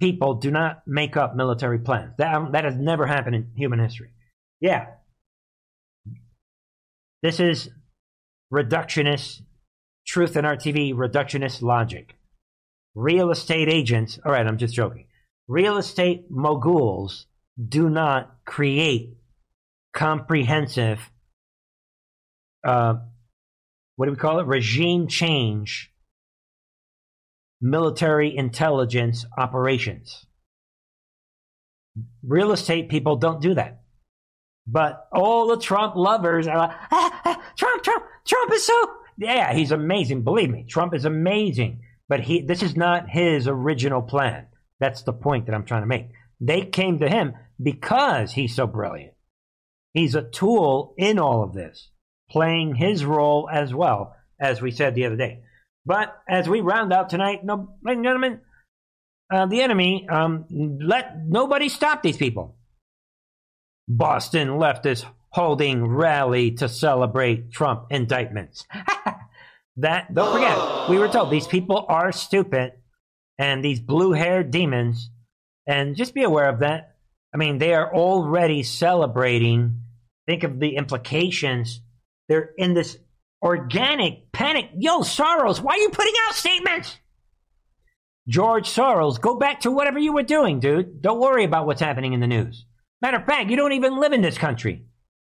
people 0.00 0.34
do 0.34 0.50
not 0.50 0.82
make 0.86 1.16
up 1.16 1.36
military 1.36 1.78
plans. 1.78 2.12
That, 2.18 2.34
um, 2.34 2.52
that 2.52 2.64
has 2.64 2.76
never 2.76 3.06
happened 3.06 3.36
in 3.36 3.52
human 3.54 3.78
history. 3.78 4.10
Yeah. 4.60 4.86
This 7.22 7.40
is 7.40 7.70
reductionist, 8.52 9.42
truth 10.06 10.36
in 10.36 10.44
our 10.44 10.56
TV, 10.56 10.92
reductionist 10.92 11.62
logic. 11.62 12.16
Real 12.94 13.30
estate 13.30 13.68
agents, 13.68 14.18
all 14.24 14.32
right, 14.32 14.46
I'm 14.46 14.58
just 14.58 14.74
joking. 14.74 15.06
Real 15.48 15.76
estate 15.78 16.26
moguls 16.30 17.26
do 17.68 17.90
not 17.90 18.36
create 18.44 19.16
comprehensive, 19.92 21.10
uh, 22.64 22.94
what 23.96 24.06
do 24.06 24.12
we 24.12 24.16
call 24.16 24.40
it? 24.40 24.46
Regime 24.46 25.06
change 25.08 25.92
military 27.60 28.36
intelligence 28.36 29.24
operations. 29.38 30.26
Real 32.22 32.52
estate 32.52 32.88
people 32.88 33.16
don't 33.16 33.40
do 33.40 33.54
that. 33.54 33.82
But 34.66 35.06
all 35.12 35.46
the 35.48 35.58
Trump 35.58 35.94
lovers 35.94 36.46
are 36.48 36.56
like, 36.56 36.70
ah, 36.90 37.20
ah, 37.24 37.52
Trump, 37.56 37.82
Trump, 37.82 38.04
Trump 38.26 38.52
is 38.52 38.64
so, 38.64 38.90
yeah, 39.18 39.52
he's 39.52 39.72
amazing. 39.72 40.22
Believe 40.22 40.50
me, 40.50 40.64
Trump 40.68 40.94
is 40.94 41.04
amazing. 41.04 41.82
But 42.08 42.20
he, 42.20 42.42
this 42.42 42.62
is 42.62 42.76
not 42.76 43.08
his 43.08 43.48
original 43.48 44.02
plan. 44.02 44.46
That's 44.80 45.02
the 45.02 45.12
point 45.12 45.46
that 45.46 45.54
I'm 45.54 45.64
trying 45.64 45.82
to 45.82 45.86
make. 45.86 46.10
They 46.40 46.62
came 46.62 46.98
to 46.98 47.08
him 47.08 47.34
because 47.62 48.32
he's 48.32 48.54
so 48.54 48.66
brilliant. 48.66 49.14
He's 49.92 50.14
a 50.14 50.28
tool 50.28 50.94
in 50.98 51.18
all 51.18 51.42
of 51.42 51.54
this, 51.54 51.90
playing 52.30 52.74
his 52.74 53.04
role 53.04 53.48
as 53.50 53.72
well, 53.72 54.14
as 54.40 54.60
we 54.60 54.70
said 54.70 54.94
the 54.94 55.06
other 55.06 55.16
day. 55.16 55.42
But 55.86 56.14
as 56.28 56.48
we 56.48 56.60
round 56.60 56.92
out 56.92 57.10
tonight, 57.10 57.44
no, 57.44 57.76
ladies 57.84 57.98
and 57.98 58.04
gentlemen, 58.04 58.40
uh, 59.32 59.46
the 59.46 59.62
enemy, 59.62 60.06
um, 60.08 60.46
let 60.82 61.26
nobody 61.26 61.68
stop 61.68 62.02
these 62.02 62.16
people. 62.16 62.56
Boston 63.88 64.48
leftists 64.48 65.04
holding 65.30 65.86
rally 65.86 66.52
to 66.52 66.68
celebrate 66.68 67.52
Trump 67.52 67.86
indictments. 67.90 68.66
that 69.76 70.12
don't 70.14 70.32
forget, 70.32 70.88
we 70.88 70.98
were 70.98 71.08
told 71.08 71.30
these 71.30 71.46
people 71.46 71.84
are 71.88 72.12
stupid, 72.12 72.72
and 73.38 73.64
these 73.64 73.80
blue-haired 73.80 74.50
demons, 74.50 75.10
and 75.66 75.96
just 75.96 76.14
be 76.14 76.22
aware 76.22 76.48
of 76.48 76.60
that. 76.60 76.96
I 77.34 77.36
mean, 77.36 77.58
they 77.58 77.74
are 77.74 77.92
already 77.92 78.62
celebrating. 78.62 79.80
Think 80.26 80.44
of 80.44 80.60
the 80.60 80.76
implications. 80.76 81.80
They're 82.28 82.50
in 82.56 82.74
this 82.74 82.96
organic 83.42 84.30
panic. 84.32 84.70
Yo, 84.76 85.00
Soros, 85.00 85.60
why 85.60 85.74
are 85.74 85.78
you 85.78 85.90
putting 85.90 86.14
out 86.28 86.34
statements? 86.34 86.96
George 88.28 88.68
Soros, 88.68 89.20
go 89.20 89.36
back 89.36 89.60
to 89.60 89.70
whatever 89.70 89.98
you 89.98 90.14
were 90.14 90.22
doing, 90.22 90.60
dude. 90.60 91.02
Don't 91.02 91.20
worry 91.20 91.44
about 91.44 91.66
what's 91.66 91.80
happening 91.80 92.12
in 92.14 92.20
the 92.20 92.26
news. 92.26 92.64
Matter 93.02 93.18
of 93.18 93.26
fact, 93.26 93.50
you 93.50 93.56
don't 93.56 93.72
even 93.72 93.98
live 93.98 94.12
in 94.12 94.22
this 94.22 94.38
country. 94.38 94.86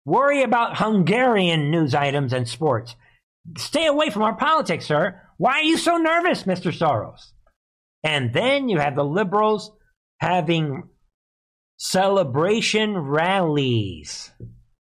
Worry 0.06 0.44
about 0.44 0.78
Hungarian 0.78 1.72
news 1.72 1.96
items 1.96 2.34
and 2.34 2.48
sports. 2.48 2.96
Stay 3.58 3.86
away 3.86 4.10
from 4.10 4.24
our 4.24 4.36
politics, 4.36 4.86
sir. 4.86 5.22
Why 5.38 5.60
are 5.60 5.64
you 5.64 5.78
so 5.78 5.98
nervous, 5.98 6.44
Mr. 6.44 6.72
Soros? 6.72 7.32
And 8.04 8.34
then 8.34 8.70
you 8.70 8.80
have 8.80 8.96
the 8.96 9.04
liberals 9.04 9.72
having 10.20 10.84
celebration 11.78 12.98
rallies. 12.98 14.32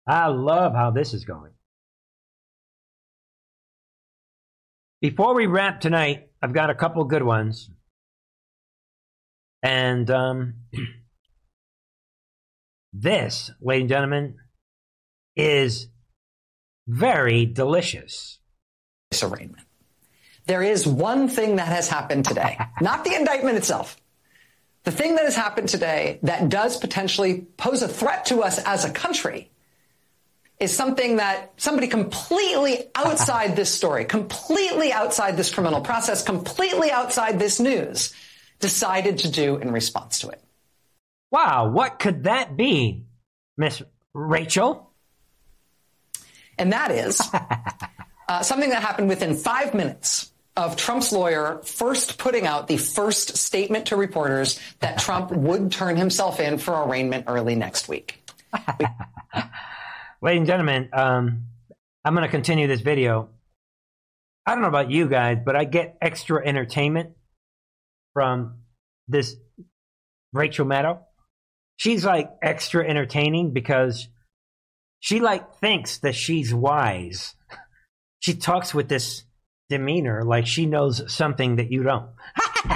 I 0.08 0.28
love 0.28 0.74
how 0.74 0.92
this 0.92 1.14
is 1.14 1.26
going. 1.26 1.52
Before 5.02 5.36
we 5.36 5.46
wrap 5.46 5.82
tonight, 5.82 6.30
I've 6.42 6.54
got 6.54 6.70
a 6.70 6.76
couple 6.76 7.04
good 7.06 7.24
ones. 7.24 7.70
And 9.62 10.10
um, 10.10 10.54
this, 12.94 13.52
ladies 13.62 13.82
and 13.82 13.90
gentlemen, 13.90 14.36
is 15.36 15.88
very 16.88 17.46
delicious. 17.46 18.40
Arraignment. 19.24 19.66
There 20.48 20.62
is 20.62 20.86
one 20.86 21.28
thing 21.28 21.56
that 21.56 21.68
has 21.68 21.88
happened 21.88 22.26
today, 22.26 22.58
not 22.82 23.04
the 23.04 23.16
indictment 23.16 23.58
itself. 23.58 23.98
The 24.84 24.92
thing 24.92 25.16
that 25.16 25.26
has 25.26 25.36
happened 25.36 25.70
today 25.70 26.20
that 26.24 26.50
does 26.50 26.78
potentially 26.78 27.42
pose 27.58 27.82
a 27.82 27.88
threat 27.88 28.28
to 28.28 28.42
us 28.42 28.60
as 28.60 28.86
a 28.86 28.92
country 28.92 29.50
is 30.60 30.76
something 30.76 31.18
that 31.18 31.54
somebody 31.58 31.88
completely 31.88 32.90
outside 32.96 33.56
this 33.56 33.74
story, 33.74 34.06
completely 34.06 34.94
outside 34.94 35.38
this 35.38 35.54
criminal 35.54 35.82
process, 35.82 36.24
completely 36.24 36.92
outside 36.92 37.40
this 37.40 37.60
news, 37.60 38.14
decided 38.60 39.20
to 39.20 39.32
do 39.32 39.58
in 39.58 39.72
response 39.72 40.20
to 40.20 40.30
it. 40.30 40.42
Wow, 41.32 41.70
what 41.70 42.00
could 42.00 42.24
that 42.24 42.56
be, 42.56 43.04
Miss 43.58 43.82
Rachel? 44.14 44.92
And 46.58 46.72
that 46.72 46.92
is 46.92 47.22
uh, 48.28 48.42
something 48.42 48.70
that 48.70 48.82
happened 48.82 49.10
within 49.10 49.36
five 49.36 49.74
minutes 49.74 50.32
of 50.58 50.78
Trump's 50.78 51.12
lawyer 51.12 51.60
first 51.64 52.18
putting 52.18 52.46
out 52.46 52.68
the 52.68 52.78
first 52.78 53.38
statement 53.38 53.88
to 53.88 53.96
reporters 53.96 54.60
that 54.80 54.98
Trump 55.00 55.32
would 55.32 55.72
turn 55.72 55.98
himself 55.98 56.40
in 56.40 56.58
for 56.58 56.84
arraignment 56.84 57.26
early 57.28 57.56
next 57.56 57.90
week. 57.90 58.24
Ladies 60.22 60.40
and 60.40 60.48
gentlemen, 60.48 60.90
um, 60.94 61.44
I'm 62.04 62.14
going 62.14 62.24
to 62.26 62.32
continue 62.32 62.68
this 62.68 62.82
video. 62.82 63.30
I 64.46 64.54
don't 64.54 64.62
know 64.62 64.70
about 64.70 64.92
you 64.92 65.08
guys, 65.08 65.40
but 65.44 65.56
I 65.56 65.66
get 65.66 65.98
extra 66.02 66.46
entertainment 66.46 67.12
from 68.14 68.60
this 69.08 69.36
Rachel 70.32 70.66
Maddow. 70.66 71.00
She's 71.78 72.06
like 72.06 72.32
extra 72.42 72.88
entertaining 72.88 73.52
because 73.52 74.08
she 75.00 75.20
like 75.20 75.56
thinks 75.58 75.98
that 76.00 76.16
she's 76.16 76.54
wise. 76.54 77.36
She 78.26 78.34
talks 78.34 78.74
with 78.74 78.90
this 78.90 79.24
demeanor 79.70 80.24
like 80.24 80.48
she 80.48 80.66
knows 80.66 81.14
something 81.14 81.58
that 81.58 81.70
you 81.72 81.84
don't. 81.84 82.10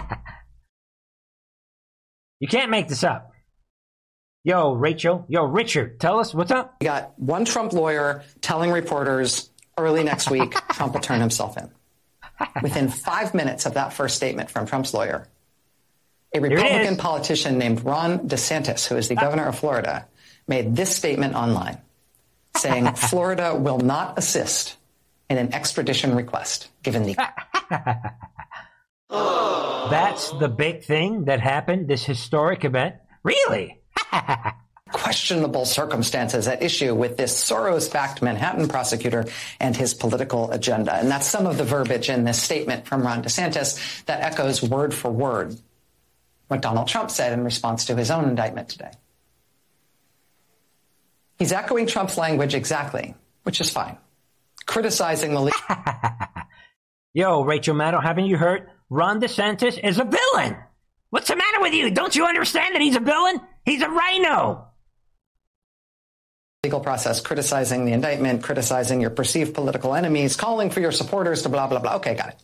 you 2.40 2.48
can't 2.48 2.70
make 2.70 2.88
this 2.88 3.04
up. 3.04 3.32
Yo, 4.44 4.74
Rachel. 4.74 5.26
Yo, 5.28 5.46
Richard, 5.46 6.00
tell 6.00 6.20
us 6.20 6.36
what's 6.36 6.52
up. 6.52 6.76
We 6.82 6.86
got 6.86 7.18
one 7.18 7.46
Trump 7.46 7.74
lawyer 7.74 8.24
telling 8.42 8.70
reporters 8.70 9.50
early 9.76 10.04
next 10.04 10.30
week 10.30 10.52
Trump 10.74 10.94
will 10.94 11.02
turn 11.02 11.20
himself 11.20 11.58
in. 11.58 11.72
Within 12.62 12.88
five 12.88 13.34
minutes 13.34 13.66
of 13.66 13.74
that 13.74 13.92
first 13.92 14.18
statement 14.18 14.52
from 14.52 14.68
Trump's 14.68 14.94
lawyer, 14.94 15.28
a 16.32 16.42
Republican 16.42 16.96
politician 16.96 17.58
named 17.58 17.84
Ron 17.84 18.20
DeSantis, 18.28 18.88
who 18.88 18.98
is 18.98 19.08
the 19.08 19.18
ah. 19.18 19.22
governor 19.22 19.48
of 19.48 19.58
Florida, 19.58 20.06
made 20.48 20.76
this 20.76 20.96
statement 20.96 21.34
online 21.34 21.80
saying 22.56 22.94
Florida 22.94 23.56
will 23.56 23.80
not 23.80 24.20
assist 24.20 24.76
in 25.30 25.38
an 25.38 25.54
extradition 25.54 26.16
request 26.16 26.70
given 26.84 27.04
the. 27.04 27.16
That's 29.10 30.32
the 30.32 30.50
big 30.50 30.84
thing 30.84 31.26
that 31.26 31.40
happened, 31.40 31.88
this 31.88 32.06
historic 32.06 32.64
event. 32.64 32.96
Really? 33.24 33.80
questionable 34.92 35.66
circumstances 35.66 36.48
at 36.48 36.64
issue 36.64 36.96
with 36.96 37.16
this 37.18 37.34
Soros 37.34 37.92
backed 37.92 38.22
Manhattan 38.22 38.68
prosecutor 38.68 39.26
and 39.60 39.76
his 39.76 39.94
political 39.94 40.52
agenda. 40.52 40.96
And 40.96 41.10
that's 41.10 41.28
some 41.28 41.46
of 41.46 41.58
the 41.58 41.64
verbiage 41.64 42.10
in 42.10 42.24
this 42.24 42.42
statement 42.42 42.88
from 42.88 43.04
Ron 43.04 43.24
DeSantis 43.24 44.04
that 44.06 44.22
echoes 44.22 44.64
word 44.64 44.94
for 44.94 45.12
word 45.12 45.56
what 46.48 46.62
Donald 46.62 46.88
Trump 46.88 47.12
said 47.12 47.32
in 47.32 47.44
response 47.44 47.86
to 47.86 47.96
his 47.96 48.10
own 48.10 48.28
indictment 48.28 48.70
today. 48.70 48.92
He's 51.38 51.52
echoing 51.52 51.86
Trump's 51.86 52.18
language 52.18 52.56
exactly, 52.56 53.14
which 53.44 53.62
is 53.62 53.70
fine. 53.70 53.98
Criticizing 54.70 55.34
the. 55.34 55.42
Legal 55.42 55.60
Yo, 57.16 57.42
Rachel 57.42 57.74
Maddow, 57.76 58.04
haven't 58.04 58.26
you 58.26 58.38
heard? 58.38 58.70
Ron 58.92 59.20
DeSantis 59.20 59.84
is 59.84 59.98
a 59.98 60.04
villain. 60.04 60.58
What's 61.10 61.28
the 61.28 61.36
matter 61.36 61.60
with 61.60 61.74
you? 61.74 61.90
Don't 61.90 62.16
you 62.16 62.28
understand 62.28 62.76
that 62.76 62.82
he's 62.82 62.96
a 62.96 63.00
villain? 63.00 63.42
He's 63.66 63.82
a 63.82 63.90
RINO. 63.90 64.68
Legal 66.64 66.80
process, 66.82 67.20
criticizing 67.20 67.86
the 67.86 67.94
indictment, 67.94 68.44
criticizing 68.44 69.02
your 69.02 69.10
perceived 69.10 69.56
political 69.56 69.96
enemies, 69.96 70.36
calling 70.36 70.70
for 70.70 70.82
your 70.82 70.92
supporters 70.92 71.42
to 71.42 71.50
blah, 71.50 71.66
blah, 71.66 71.80
blah. 71.80 71.96
Okay, 71.96 72.14
got 72.14 72.30
it. 72.30 72.36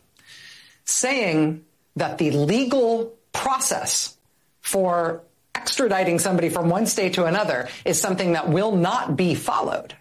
Saying 0.85 1.63
that 1.95 2.17
the 2.17 2.31
legal 2.31 3.13
process 3.33 4.17
for 4.61 5.21
extraditing 5.53 6.19
somebody 6.19 6.49
from 6.49 6.69
one 6.69 6.87
state 6.87 7.13
to 7.13 7.25
another 7.25 7.69
is 7.85 8.01
something 8.01 8.33
that 8.33 8.49
will 8.49 8.75
not 8.75 9.15
be 9.15 9.35
followed. 9.35 9.95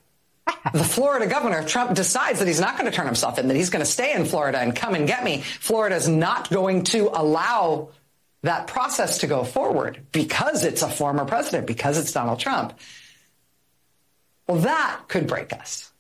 The 0.73 0.85
Florida 0.85 1.27
governor, 1.27 1.65
Trump, 1.65 1.95
decides 1.95 2.39
that 2.39 2.49
he's 2.49 2.61
not 2.61 2.77
going 2.79 2.91
to 2.91 2.97
turn 2.97 3.07
himself 3.07 3.39
in, 3.39 3.49
that 3.49 3.57
he's 3.57 3.71
going 3.71 3.85
to 3.85 3.91
stay 3.91 4.13
in 4.13 4.25
Florida 4.25 4.59
and 4.59 4.75
come 4.75 4.95
and 4.95 5.07
get 5.07 5.25
me. 5.25 5.41
Florida's 5.41 6.09
not 6.09 6.51
going 6.51 6.85
to 6.85 7.11
allow 7.13 7.91
that 8.43 8.67
process 8.67 9.19
to 9.19 9.27
go 9.27 9.45
forward 9.45 10.07
because 10.13 10.65
it's 10.65 10.83
a 10.83 10.89
former 10.89 11.25
president, 11.25 11.67
because 11.67 11.99
it's 11.99 12.13
Donald 12.13 12.41
Trump. 12.41 12.79
Well, 14.47 14.59
that 14.59 15.03
could 15.09 15.27
break 15.27 15.53
us. 15.53 15.91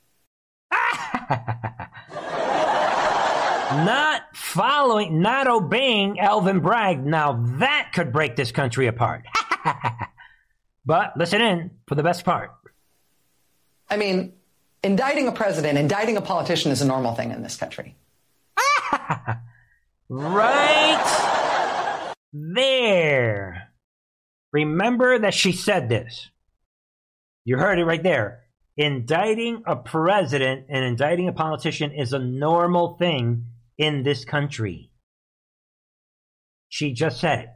not 3.71 4.23
following, 4.35 5.23
not 5.23 5.47
obeying 5.47 6.21
Alvin 6.21 6.61
Bragg. 6.61 7.05
Now 7.05 7.45
that 7.59 7.93
could 7.95 8.13
break 8.13 8.37
this 8.37 8.53
country 8.53 8.87
apart. 8.89 9.25
but 10.85 11.17
listen 11.17 11.41
in 11.41 11.71
for 11.87 11.95
the 11.95 12.03
best 12.03 12.25
part. 12.25 12.51
I 13.95 13.97
mean, 13.97 14.33
indicting 14.83 15.29
a 15.29 15.33
president, 15.33 15.79
indicting 15.79 16.17
a 16.17 16.21
politician 16.21 16.73
is 16.73 16.83
a 16.83 16.85
normal 16.85 17.15
thing 17.15 17.31
in 17.31 17.45
this 17.45 17.55
country. 17.55 17.95
right 20.09 22.15
there. 22.33 23.71
Remember 24.53 25.21
that 25.21 25.33
she 25.33 25.53
said 25.53 25.89
this. 25.89 26.29
You 27.45 27.57
heard 27.57 27.79
it 27.79 27.85
right 27.85 28.03
there. 28.03 28.41
Indicting 28.77 29.63
a 29.65 29.77
president 29.77 30.67
and 30.69 30.85
indicting 30.85 31.29
a 31.29 31.33
politician 31.33 31.93
is 31.93 32.13
a 32.13 32.19
normal 32.19 32.97
thing 32.97 33.45
in 33.79 34.03
this 34.03 34.25
country. 34.25 34.91
She 36.69 36.95
just 36.95 37.21
said 37.21 37.39
it. 37.39 37.49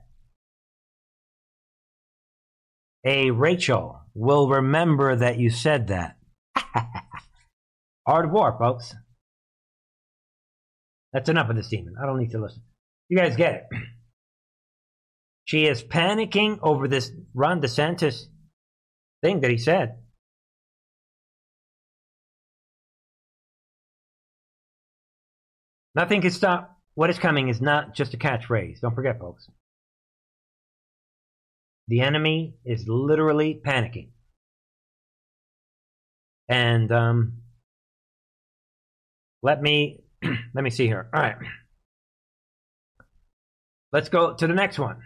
A 3.05 3.33
Rachel 3.33 4.03
will 4.15 4.49
remember 4.49 5.17
that 5.17 5.41
you 5.41 5.51
said 5.51 5.89
that. 5.89 6.18
Of 8.07 8.31
war, 8.31 8.57
folks. 8.59 8.95
That's 11.13 11.29
enough 11.29 11.51
of 11.51 11.57
this 11.57 11.69
demon. 11.69 11.95
I 12.03 12.07
don't 12.07 12.19
need 12.19 12.31
to 12.31 12.39
listen. 12.39 12.63
You 13.09 13.19
guys 13.19 13.37
get 13.37 13.55
it. 13.55 13.65
She 15.45 15.65
is 15.65 15.83
panicking 15.83 16.59
over 16.61 16.89
this 16.89 17.11
Ron 17.33 17.63
DeSantis 17.63 18.25
thing 19.23 19.41
that 19.41 19.51
he 19.51 19.57
said. 19.57 19.95
Nothing 25.95 26.21
can 26.21 26.33
stop 26.33 26.79
what 26.99 27.11
is 27.11 27.19
coming 27.19 27.49
is 27.49 27.61
not 27.61 27.95
just 27.95 28.13
a 28.13 28.19
catchphrase. 28.19 28.81
Don't 28.81 28.95
forget, 28.95 29.21
folks. 29.21 29.49
The 31.87 32.01
enemy 32.01 32.57
is 32.65 32.85
literally 32.89 33.59
panicking. 33.65 34.09
And 36.49 36.91
um, 36.91 37.35
let 39.43 39.61
me 39.61 40.01
let 40.55 40.65
me 40.65 40.71
see 40.71 40.87
here. 40.87 41.09
All 41.13 41.21
right. 41.21 41.37
Let's 43.93 44.09
go 44.09 44.35
to 44.35 44.47
the 44.47 44.55
next 44.55 44.79
one. 44.79 44.99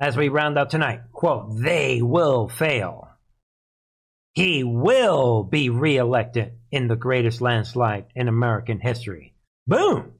As 0.00 0.16
we 0.16 0.28
round 0.28 0.58
out 0.58 0.70
tonight, 0.70 1.00
quote, 1.12 1.60
they 1.62 2.02
will 2.02 2.48
fail. 2.48 3.08
He 4.34 4.64
will 4.64 5.44
be 5.44 5.68
reelected 5.68 6.54
in 6.72 6.88
the 6.88 6.96
greatest 6.96 7.40
landslide 7.40 8.06
in 8.16 8.26
American 8.26 8.80
history. 8.80 9.34
Boom! 9.66 10.12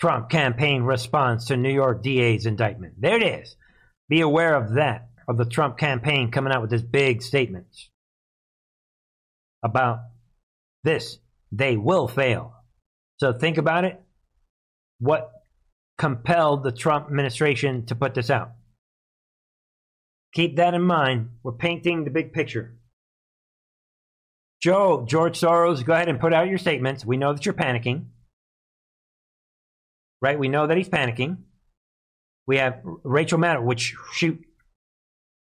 Trump 0.00 0.30
campaign 0.30 0.84
response 0.84 1.46
to 1.46 1.56
New 1.56 1.72
York 1.72 2.02
DA's 2.02 2.46
indictment. 2.46 2.94
There 2.98 3.16
it 3.16 3.22
is. 3.22 3.56
Be 4.08 4.20
aware 4.20 4.54
of 4.54 4.74
that, 4.74 5.08
of 5.28 5.36
the 5.36 5.44
Trump 5.44 5.76
campaign 5.76 6.30
coming 6.30 6.52
out 6.52 6.62
with 6.62 6.70
this 6.70 6.82
big 6.82 7.22
statement 7.22 7.66
about 9.64 10.00
this. 10.84 11.18
They 11.50 11.76
will 11.76 12.06
fail. 12.06 12.52
So 13.18 13.32
think 13.32 13.58
about 13.58 13.84
it. 13.84 14.00
What 14.98 15.30
compelled 15.98 16.62
the 16.62 16.72
Trump 16.72 17.06
administration 17.06 17.86
to 17.86 17.94
put 17.94 18.14
this 18.14 18.30
out? 18.30 18.52
Keep 20.34 20.56
that 20.56 20.74
in 20.74 20.82
mind. 20.82 21.30
We're 21.42 21.52
painting 21.52 22.04
the 22.04 22.10
big 22.10 22.32
picture. 22.32 22.76
Joe, 24.60 25.04
George 25.06 25.40
Soros, 25.40 25.84
go 25.84 25.92
ahead 25.92 26.08
and 26.08 26.18
put 26.18 26.32
out 26.32 26.48
your 26.48 26.58
statements. 26.58 27.04
We 27.04 27.16
know 27.16 27.32
that 27.32 27.44
you're 27.44 27.54
panicking. 27.54 28.06
Right? 30.20 30.38
We 30.38 30.48
know 30.48 30.66
that 30.66 30.76
he's 30.76 30.88
panicking. 30.88 31.36
We 32.46 32.56
have 32.58 32.80
Rachel 32.82 33.38
Maddow, 33.38 33.62
which 33.62 33.94
she, 34.14 34.38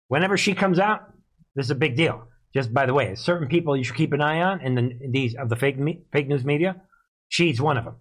whenever 0.09 0.37
she 0.37 0.55
comes 0.55 0.79
out, 0.79 1.13
this 1.55 1.67
is 1.67 1.71
a 1.71 1.75
big 1.75 1.97
deal. 1.97 2.29
Just 2.59 2.75
by 2.75 2.87
the 2.87 2.93
way, 2.93 3.15
certain 3.15 3.47
people 3.47 3.77
you 3.77 3.85
should 3.85 3.95
keep 3.95 4.13
an 4.13 4.21
eye 4.21 4.41
on 4.41 4.61
in 4.63 4.75
the 4.75 4.91
these 5.13 5.37
of 5.37 5.49
the 5.49 5.55
fake 5.55 5.79
me, 5.79 6.01
fake 6.13 6.27
news 6.27 6.45
media. 6.45 6.83
She's 7.29 7.61
one 7.61 7.77
of 7.77 7.85
them. 7.85 7.99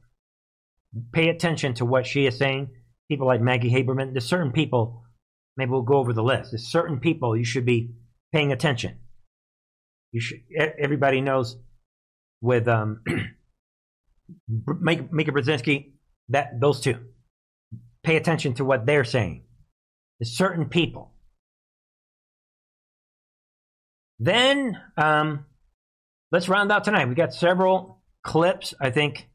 Pay 1.12 1.30
attention 1.30 1.76
to 1.76 1.86
what 1.86 2.08
she 2.08 2.26
is 2.26 2.39
saying. 2.39 2.70
People 3.08 3.28
like 3.28 3.39
Maggie 3.39 3.70
Haberman. 3.70 4.14
There's 4.14 4.26
certain 4.26 4.51
people. 4.51 5.03
Maybe 5.58 5.70
we'll 5.70 5.84
go 5.84 5.99
over 5.99 6.12
the 6.12 6.24
list. 6.24 6.53
There's 6.53 6.72
certain 6.72 6.99
people 6.99 7.38
you 7.38 7.45
should 7.45 7.68
be 7.68 7.91
paying 8.34 8.51
attention. 8.51 8.97
You 10.12 10.22
should. 10.22 10.39
Everybody 10.80 11.22
knows 11.22 11.55
with 12.41 12.68
um, 12.68 13.03
Mika, 14.47 15.05
Mika 15.12 15.32
Brzezinski 15.34 15.91
that 16.30 16.60
those 16.60 16.82
two. 16.82 16.97
Pay 18.01 18.16
attention 18.16 18.55
to 18.55 18.66
what 18.66 18.88
they're 18.88 19.05
saying. 19.05 19.43
There's 20.20 20.36
certain 20.36 20.66
people. 20.66 21.12
Then 24.20 24.80
um, 24.97 25.45
let's 26.32 26.49
round 26.49 26.72
out 26.72 26.84
tonight. 26.84 27.07
We 27.07 27.15
got 27.15 27.34
several 27.34 28.01
clips. 28.24 28.74
I 28.80 28.89
think 28.89 29.28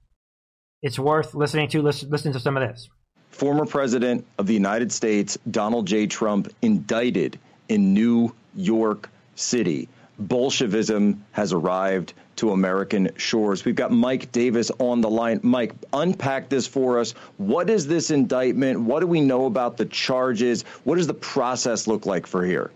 it's 0.83 0.99
worth 0.99 1.35
listening 1.35 1.68
to. 1.70 1.83
Listen, 1.83 2.11
listen 2.11 2.33
to 2.33 2.41
some 2.41 2.57
of 2.57 2.68
this. 2.68 2.89
Former 3.30 3.64
President 3.64 4.26
of 4.39 4.47
the 4.47 4.55
United 4.55 4.93
States 4.93 5.39
Donald 5.51 5.87
J. 5.87 6.07
Trump 6.07 6.53
indicted 6.61 7.39
in 7.68 7.95
New 7.95 8.35
York 8.55 9.09
City 9.37 9.89
Bolshevism 10.18 11.24
has 11.33 11.53
arrived 11.53 12.14
to 12.37 12.51
American 12.51 13.11
shores. 13.16 13.64
We've 13.64 13.74
got 13.74 13.93
Mike 13.93 14.33
Davis 14.33 14.70
on 14.78 15.01
the 15.01 15.11
line. 15.11 15.41
Mike, 15.43 15.74
unpack 15.93 16.49
this 16.49 16.66
for 16.66 16.99
us. 16.99 17.12
What 17.37 17.70
is 17.70 17.87
this 17.87 18.11
indictment? 18.11 18.80
What 18.80 19.01
do 19.01 19.07
we 19.07 19.20
know 19.20 19.47
about 19.47 19.76
the 19.76 19.85
charges? 19.85 20.62
What 20.85 20.97
does 20.97 21.07
the 21.07 21.14
process 21.14 21.87
look 21.87 22.07
like 22.07 22.26
for 22.26 22.45
here? 22.45 22.70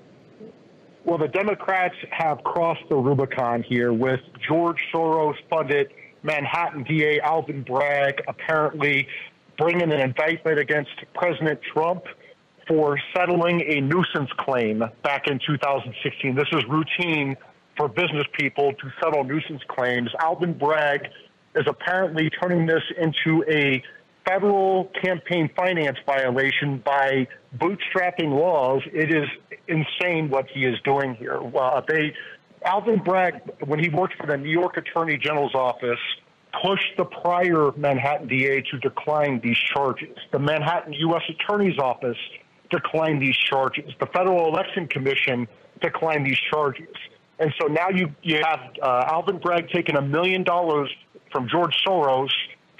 Well, 1.06 1.18
the 1.18 1.28
Democrats 1.28 1.94
have 2.10 2.42
crossed 2.42 2.82
the 2.90 2.96
Rubicon 2.96 3.62
here 3.62 3.92
with 3.92 4.18
George 4.48 4.78
Soros 4.92 5.36
funded 5.48 5.92
Manhattan 6.24 6.82
DA 6.82 7.20
Alvin 7.20 7.62
Bragg 7.62 8.20
apparently 8.26 9.06
bringing 9.56 9.92
an 9.92 10.00
indictment 10.00 10.58
against 10.58 10.90
President 11.14 11.60
Trump 11.62 12.02
for 12.66 12.98
settling 13.14 13.62
a 13.68 13.80
nuisance 13.80 14.30
claim 14.36 14.82
back 15.04 15.28
in 15.28 15.38
2016. 15.46 16.34
This 16.34 16.48
is 16.50 16.64
routine 16.68 17.36
for 17.76 17.86
business 17.86 18.26
people 18.32 18.72
to 18.72 18.90
settle 19.00 19.22
nuisance 19.22 19.62
claims. 19.68 20.10
Alvin 20.18 20.58
Bragg 20.58 21.06
is 21.54 21.68
apparently 21.68 22.30
turning 22.30 22.66
this 22.66 22.82
into 22.98 23.44
a 23.48 23.80
federal 24.26 24.90
campaign 25.02 25.50
finance 25.56 25.98
violation 26.04 26.82
by 26.84 27.26
bootstrapping 27.56 28.30
laws. 28.30 28.82
It 28.92 29.14
is 29.14 29.28
insane 29.68 30.28
what 30.28 30.46
he 30.52 30.64
is 30.64 30.76
doing 30.84 31.14
here. 31.14 31.40
Uh, 31.56 31.80
they, 31.86 32.14
Alvin 32.64 33.02
Bragg, 33.02 33.34
when 33.64 33.78
he 33.78 33.88
worked 33.88 34.14
for 34.14 34.26
the 34.26 34.36
New 34.36 34.50
York 34.50 34.76
Attorney 34.76 35.16
General's 35.16 35.54
office, 35.54 36.00
pushed 36.62 36.96
the 36.96 37.04
prior 37.04 37.70
Manhattan 37.76 38.28
DA 38.28 38.62
to 38.62 38.78
decline 38.78 39.40
these 39.42 39.58
charges. 39.58 40.16
The 40.32 40.38
Manhattan 40.38 40.92
U.S. 40.92 41.22
Attorney's 41.28 41.78
Office 41.78 42.18
declined 42.70 43.22
these 43.22 43.36
charges. 43.36 43.92
The 44.00 44.06
Federal 44.06 44.48
Election 44.48 44.88
Commission 44.88 45.46
declined 45.80 46.26
these 46.26 46.38
charges. 46.50 46.88
And 47.38 47.52
so 47.60 47.66
now 47.66 47.90
you, 47.90 48.14
you 48.22 48.40
have 48.42 48.60
uh, 48.82 49.04
Alvin 49.08 49.38
Bragg 49.38 49.68
taking 49.68 49.96
a 49.96 50.02
million 50.02 50.42
dollars 50.42 50.90
from 51.30 51.48
George 51.48 51.76
Soros 51.86 52.30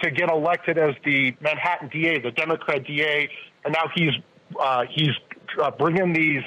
to 0.02 0.10
get 0.10 0.30
elected 0.30 0.78
as 0.78 0.94
the 1.04 1.34
Manhattan 1.40 1.88
DA, 1.88 2.20
the 2.20 2.30
Democrat 2.30 2.84
DA, 2.84 3.28
and 3.64 3.72
now 3.72 3.90
he's 3.94 4.12
uh, 4.60 4.84
he's 4.90 5.10
uh, 5.60 5.70
bringing 5.72 6.12
these 6.12 6.42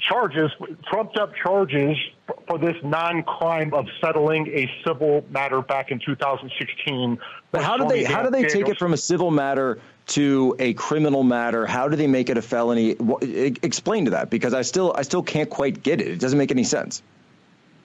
charges, 0.00 0.50
trumped 0.90 1.18
up 1.18 1.32
charges 1.42 1.96
for 2.48 2.58
this 2.58 2.76
non-crime 2.82 3.72
of 3.74 3.86
settling 4.00 4.46
a 4.48 4.70
civil 4.86 5.24
matter 5.30 5.60
back 5.62 5.90
in 5.90 6.00
2016. 6.04 7.18
But 7.50 7.62
how 7.62 7.76
do 7.76 7.86
they 7.86 8.04
how 8.04 8.22
do 8.22 8.30
they 8.30 8.44
take 8.44 8.68
it 8.68 8.78
from 8.78 8.92
a 8.92 8.96
civil 8.96 9.30
matter 9.30 9.80
to 10.08 10.56
a 10.58 10.74
criminal 10.74 11.22
matter? 11.22 11.66
How 11.66 11.88
do 11.88 11.96
they 11.96 12.06
make 12.06 12.30
it 12.30 12.38
a 12.38 12.42
felony? 12.42 12.96
Explain 13.62 14.06
to 14.06 14.12
that 14.12 14.30
because 14.30 14.54
I 14.54 14.62
still 14.62 14.92
I 14.96 15.02
still 15.02 15.22
can't 15.22 15.50
quite 15.50 15.82
get 15.82 16.00
it. 16.00 16.08
It 16.08 16.20
doesn't 16.20 16.38
make 16.38 16.50
any 16.50 16.64
sense. 16.64 17.02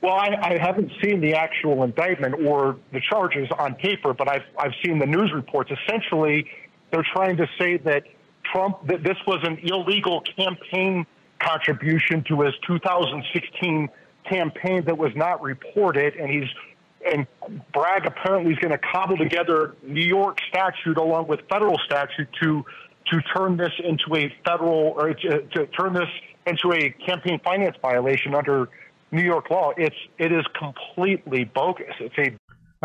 Well, 0.06 0.14
I, 0.14 0.38
I 0.39 0.58
haven't 0.60 0.91
seen 1.01 1.20
the 1.20 1.34
actual 1.34 1.84
indictment 1.84 2.36
or 2.45 2.78
the 2.93 3.01
charges 3.01 3.49
on 3.58 3.74
paper, 3.74 4.14
but 4.14 4.30
I've 4.30 4.43
I've 4.56 4.74
seen 4.86 4.99
the 4.99 5.08
news 5.08 5.32
reports. 5.34 5.72
Essentially, 5.72 6.47
they're 6.91 7.08
trying 7.12 7.38
to 7.38 7.47
say 7.60 7.78
that 7.78 8.03
Trump 8.43 8.86
that 8.86 9.01
this 9.01 9.18
was 9.26 9.39
an 9.41 9.58
illegal 9.64 10.22
campaign 10.38 11.08
contribution 11.39 12.24
to 12.28 12.41
his 12.41 12.53
2016 12.68 13.89
campaign 14.30 14.86
that 14.86 14.95
was 14.95 15.12
not 15.16 15.41
reported, 15.41 16.14
and 16.18 16.30
he's 16.30 16.49
and 17.12 17.26
Bragg 17.74 18.06
apparently 18.06 18.53
is 18.53 18.60
going 18.60 18.74
to 18.74 18.78
cobble 18.78 19.18
together 19.18 19.76
New 19.82 20.06
York 20.06 20.38
statute 20.49 20.97
along 20.97 21.26
with 21.26 21.39
federal 21.49 21.80
statute 21.80 22.30
to 22.43 22.64
to 23.12 23.22
turn 23.36 23.58
this 23.58 23.74
into 23.84 24.16
a 24.16 24.32
federal 24.45 24.93
or 24.97 25.16
to, 25.16 25.41
to 25.41 25.66
turn 25.66 25.93
this 25.93 26.10
into 26.45 26.74
a 26.74 26.91
campaign 27.08 27.39
finance 27.43 27.76
violation 27.82 28.36
under 28.36 28.70
New 29.16 29.24
York 29.24 29.49
law. 29.49 29.72
It's 29.78 29.95
it 30.20 30.32
is 30.32 30.45
completely 30.59 31.45
bogus. 31.45 31.93
It's 31.99 32.16
a 32.18 32.32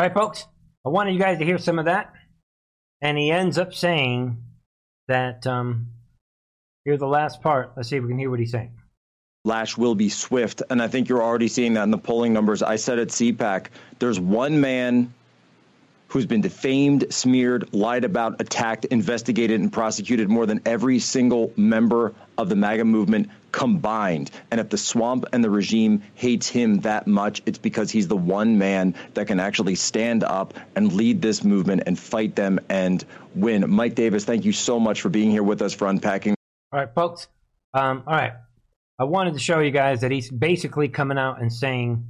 all 0.01 0.07
right, 0.07 0.15
folks. 0.15 0.47
I 0.87 0.89
wanted 0.89 1.13
you 1.13 1.21
guys 1.21 1.39
to 1.39 1.45
hear 1.45 1.59
some 1.59 1.79
of 1.79 1.85
that. 1.87 2.13
And 3.03 3.19
he 3.19 3.31
ends 3.31 3.59
up 3.59 3.75
saying 3.75 4.43
that, 5.09 5.47
um, 5.47 5.89
here's 6.85 7.01
the 7.01 7.07
last 7.07 7.43
part. 7.43 7.73
Let's 7.77 7.89
see 7.89 7.97
if 7.97 8.03
we 8.03 8.11
can 8.11 8.19
hear 8.19 8.31
what 8.31 8.39
he's 8.39 8.53
saying. 8.53 8.73
Lash 9.45 9.77
will 9.77 9.95
be 9.95 10.09
swift. 10.09 10.63
And 10.71 10.83
I 10.83 10.89
think 10.89 11.09
you're 11.09 11.23
already 11.23 11.49
seeing 11.49 11.75
that 11.75 11.83
in 11.83 11.91
the 11.91 11.99
polling 11.99 12.33
numbers. 12.33 12.63
I 12.63 12.77
said 12.77 12.99
at 12.99 13.09
CPAC, 13.09 13.67
there's 13.99 14.21
one 14.21 14.61
man 14.61 15.13
who's 16.11 16.27
been 16.27 16.41
defamed, 16.41 17.13
smeared, 17.13 17.73
lied 17.73 18.05
about, 18.05 18.41
attacked, 18.41 18.85
investigated, 18.87 19.61
and 19.61 19.73
prosecuted 19.73 20.29
more 20.29 20.45
than 20.45 20.61
every 20.67 20.99
single 20.99 21.53
member 21.57 22.13
of 22.37 22.49
the 22.49 22.57
MAGA 22.57 22.85
movement 22.85 23.31
combined. 23.53 24.31
And 24.51 24.61
if 24.61 24.69
the 24.69 24.77
swamp 24.77 25.25
and 25.33 25.43
the 25.43 25.51
regime 25.51 26.03
hates 26.15 26.49
him 26.49 26.81
that 26.81 27.07
much, 27.07 27.43
it's 27.47 27.59
because 27.59 27.93
he's 27.93 28.09
the 28.09 28.17
one 28.17 28.59
man 28.59 28.97
that 29.15 29.29
can 29.29 29.39
actually 29.39 29.77
stand 29.77 30.25
up 30.25 30.55
and 30.75 30.93
lead 30.93 31.23
this 31.23 31.45
movement 31.45 31.85
and 31.87 31.97
fight 31.97 32.35
them 32.35 32.59
and 32.69 33.05
win. 33.37 33.71
Mike 33.71 33.95
Davis, 33.95 34.25
thank 34.25 34.45
you 34.45 34.53
so 34.53 34.81
much 34.81 35.01
for 35.01 35.11
being 35.11 35.31
here 35.31 35.45
with 35.45 35.63
us 35.63 35.73
for 35.73 35.87
unpacking. 35.87 36.35
All 36.73 36.81
right, 36.81 36.93
folks. 36.93 37.29
Um, 37.73 38.03
all 38.07 38.15
right. 38.15 38.33
I 38.99 39.05
wanted 39.05 39.35
to 39.35 39.41
show 39.41 39.61
you 39.61 39.71
guys 39.71 40.01
that 40.01 40.11
he's 40.11 40.29
basically 40.29 40.89
coming 40.89 41.19
out 41.19 41.41
and 41.41 41.53
saying 41.53 42.09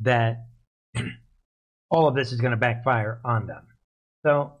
that 0.00 0.46
all 1.92 2.08
of 2.08 2.14
this 2.14 2.32
is 2.32 2.40
going 2.40 2.52
to 2.52 2.56
backfire 2.56 3.20
on 3.24 3.46
them. 3.46 3.62
So, 4.24 4.54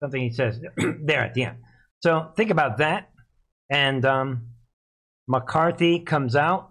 something 0.00 0.22
he 0.22 0.30
says 0.30 0.60
there 0.76 1.20
at 1.20 1.34
the 1.34 1.44
end. 1.44 1.58
So, 2.02 2.30
think 2.36 2.50
about 2.50 2.78
that. 2.78 3.10
And 3.68 4.04
um, 4.04 4.48
McCarthy 5.26 6.00
comes 6.00 6.36
out. 6.36 6.70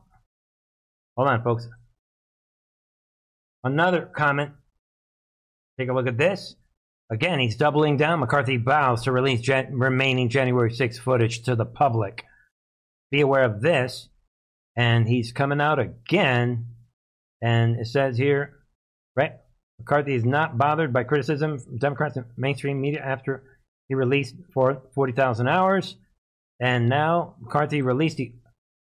Hold 1.17 1.27
on, 1.27 1.43
folks. 1.43 1.67
Another 3.63 4.09
comment. 4.15 4.51
Take 5.77 5.89
a 5.89 5.93
look 5.93 6.07
at 6.07 6.17
this. 6.17 6.55
Again, 7.11 7.39
he's 7.39 7.57
doubling 7.57 7.97
down. 7.97 8.19
McCarthy 8.19 8.57
vows 8.57 9.03
to 9.03 9.11
release 9.11 9.47
remaining 9.71 10.29
January 10.29 10.71
6 10.71 10.97
footage 10.99 11.43
to 11.43 11.55
the 11.55 11.65
public. 11.65 12.23
Be 13.11 13.19
aware 13.19 13.43
of 13.43 13.61
this. 13.61 14.07
And 14.77 15.07
he's 15.07 15.33
coming 15.33 15.59
out 15.59 15.79
again. 15.79 16.67
And 17.41 17.77
it 17.77 17.87
says 17.87 18.17
here, 18.17 18.59
right? 19.15 19.33
McCarthy 19.81 20.13
is 20.13 20.23
not 20.23 20.59
bothered 20.59 20.93
by 20.93 21.03
criticism 21.03 21.57
from 21.57 21.77
Democrats 21.79 22.15
and 22.15 22.25
mainstream 22.37 22.79
media 22.79 23.01
after 23.01 23.43
he 23.89 23.95
released 23.95 24.35
for 24.53 24.83
40,000 24.93 25.47
hours. 25.47 25.95
And 26.59 26.87
now 26.87 27.33
McCarthy 27.41 27.81
released 27.81 28.17
the, 28.17 28.31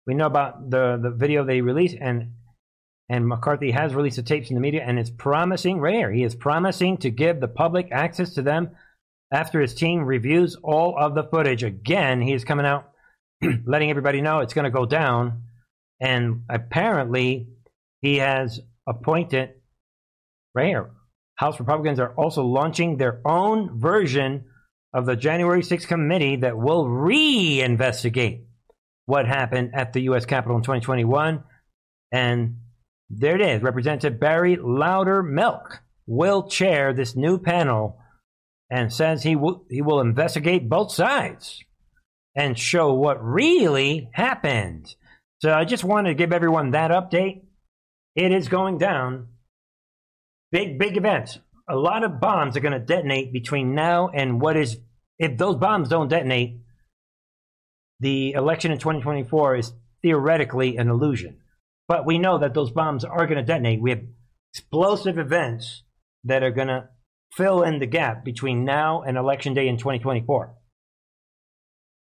we 0.05 0.13
know 0.13 0.27
about 0.27 0.69
the, 0.69 0.99
the 1.01 1.09
video 1.09 1.43
they 1.43 1.61
released, 1.61 1.97
and 1.99 2.33
and 3.09 3.27
McCarthy 3.27 3.71
has 3.71 3.93
released 3.93 4.17
the 4.17 4.23
tapes 4.23 4.49
in 4.49 4.55
the 4.55 4.61
media, 4.61 4.83
and 4.85 4.97
it's 4.97 5.09
promising, 5.09 5.83
here, 5.83 6.11
he 6.11 6.23
is 6.23 6.35
promising 6.35 6.97
to 6.97 7.09
give 7.09 7.39
the 7.39 7.47
public 7.47 7.89
access 7.91 8.35
to 8.35 8.41
them 8.41 8.69
after 9.31 9.59
his 9.59 9.73
team 9.73 10.05
reviews 10.05 10.55
all 10.63 10.95
of 10.97 11.15
the 11.15 11.23
footage. 11.23 11.63
Again, 11.63 12.21
he 12.21 12.33
is 12.33 12.45
coming 12.45 12.65
out 12.65 12.91
letting 13.65 13.89
everybody 13.89 14.21
know 14.21 14.39
it's 14.39 14.53
going 14.53 14.65
to 14.65 14.71
go 14.71 14.85
down. 14.85 15.43
And 15.99 16.43
apparently, 16.49 17.47
he 18.01 18.17
has 18.17 18.61
appointed 18.87 19.55
right 20.53 20.67
here. 20.67 20.91
House 21.35 21.59
Republicans 21.59 21.99
are 21.99 22.13
also 22.15 22.43
launching 22.43 22.97
their 22.97 23.21
own 23.25 23.79
version 23.79 24.45
of 24.93 25.05
the 25.05 25.15
January 25.15 25.61
6th 25.61 25.87
committee 25.87 26.37
that 26.37 26.57
will 26.57 26.87
re-investigate 26.87 28.45
what 29.05 29.25
happened 29.25 29.71
at 29.73 29.93
the 29.93 30.01
U.S. 30.03 30.25
Capitol 30.25 30.57
in 30.57 30.63
2021. 30.63 31.43
And 32.11 32.57
there 33.09 33.35
it 33.35 33.41
is. 33.41 33.63
Representative 33.63 34.19
Barry 34.19 34.57
Loudermilk 34.57 35.79
will 36.05 36.47
chair 36.47 36.93
this 36.93 37.15
new 37.15 37.39
panel 37.39 37.99
and 38.69 38.91
says 38.91 39.23
he 39.23 39.35
will 39.35 39.65
he 39.69 39.81
will 39.81 39.99
investigate 39.99 40.69
both 40.69 40.91
sides 40.91 41.63
and 42.35 42.57
show 42.57 42.93
what 42.93 43.23
really 43.23 44.09
happened. 44.13 44.95
So 45.41 45.53
I 45.53 45.65
just 45.65 45.83
wanted 45.83 46.09
to 46.09 46.15
give 46.15 46.33
everyone 46.33 46.71
that 46.71 46.91
update. 46.91 47.41
It 48.15 48.31
is 48.31 48.47
going 48.47 48.77
down 48.77 49.27
big, 50.53 50.79
big 50.79 50.95
events. 50.95 51.39
A 51.67 51.75
lot 51.75 52.03
of 52.03 52.21
bombs 52.21 52.55
are 52.55 52.61
going 52.61 52.79
to 52.79 52.79
detonate 52.79 53.33
between 53.33 53.73
now 53.73 54.09
and 54.09 54.39
what 54.39 54.55
is, 54.55 54.77
if 55.17 55.37
those 55.37 55.57
bombs 55.57 55.89
don't 55.89 56.07
detonate, 56.07 56.59
the 57.99 58.33
election 58.33 58.71
in 58.71 58.77
2024 58.77 59.57
is 59.57 59.73
theoretically 60.01 60.77
an 60.77 60.89
illusion. 60.89 61.37
But 61.87 62.05
we 62.05 62.19
know 62.19 62.37
that 62.37 62.53
those 62.53 62.71
bombs 62.71 63.03
are 63.03 63.25
going 63.25 63.37
to 63.37 63.43
detonate. 63.43 63.81
We 63.81 63.89
have 63.89 64.03
explosive 64.53 65.17
events 65.17 65.83
that 66.25 66.43
are 66.43 66.51
going 66.51 66.67
to 66.67 66.89
fill 67.33 67.63
in 67.63 67.79
the 67.79 67.87
gap 67.87 68.23
between 68.23 68.63
now 68.63 69.01
and 69.01 69.17
election 69.17 69.53
day 69.53 69.67
in 69.67 69.77
2024. 69.77 70.53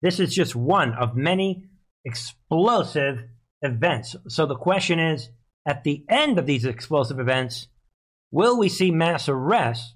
This 0.03 0.21
is 0.21 0.33
just 0.33 0.55
one 0.55 0.95
of 0.95 1.17
many 1.17 1.65
explosive 2.05 3.25
events. 3.63 4.15
So 4.29 4.47
the 4.47 4.55
question 4.55 5.01
is 5.01 5.31
at 5.67 5.83
the 5.83 6.05
end 6.09 6.39
of 6.39 6.47
these 6.47 6.65
explosive 6.65 7.19
events, 7.19 7.67
Will 8.31 8.59
we 8.59 8.69
see 8.69 8.91
mass 8.91 9.29
arrests? 9.29 9.95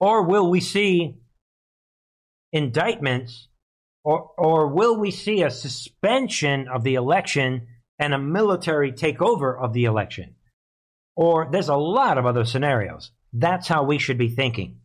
Or 0.00 0.24
will 0.24 0.50
we 0.50 0.60
see 0.60 1.16
indictments? 2.52 3.48
Or, 4.04 4.30
or 4.38 4.68
will 4.68 4.98
we 4.98 5.10
see 5.10 5.42
a 5.42 5.50
suspension 5.50 6.68
of 6.68 6.84
the 6.84 6.94
election 6.94 7.66
and 7.98 8.14
a 8.14 8.18
military 8.18 8.92
takeover 8.92 9.60
of 9.60 9.72
the 9.72 9.84
election? 9.84 10.36
Or 11.16 11.48
there's 11.50 11.68
a 11.68 11.76
lot 11.76 12.16
of 12.16 12.26
other 12.26 12.44
scenarios. 12.44 13.10
That's 13.32 13.66
how 13.66 13.84
we 13.84 13.98
should 13.98 14.18
be 14.18 14.28
thinking. 14.28 14.78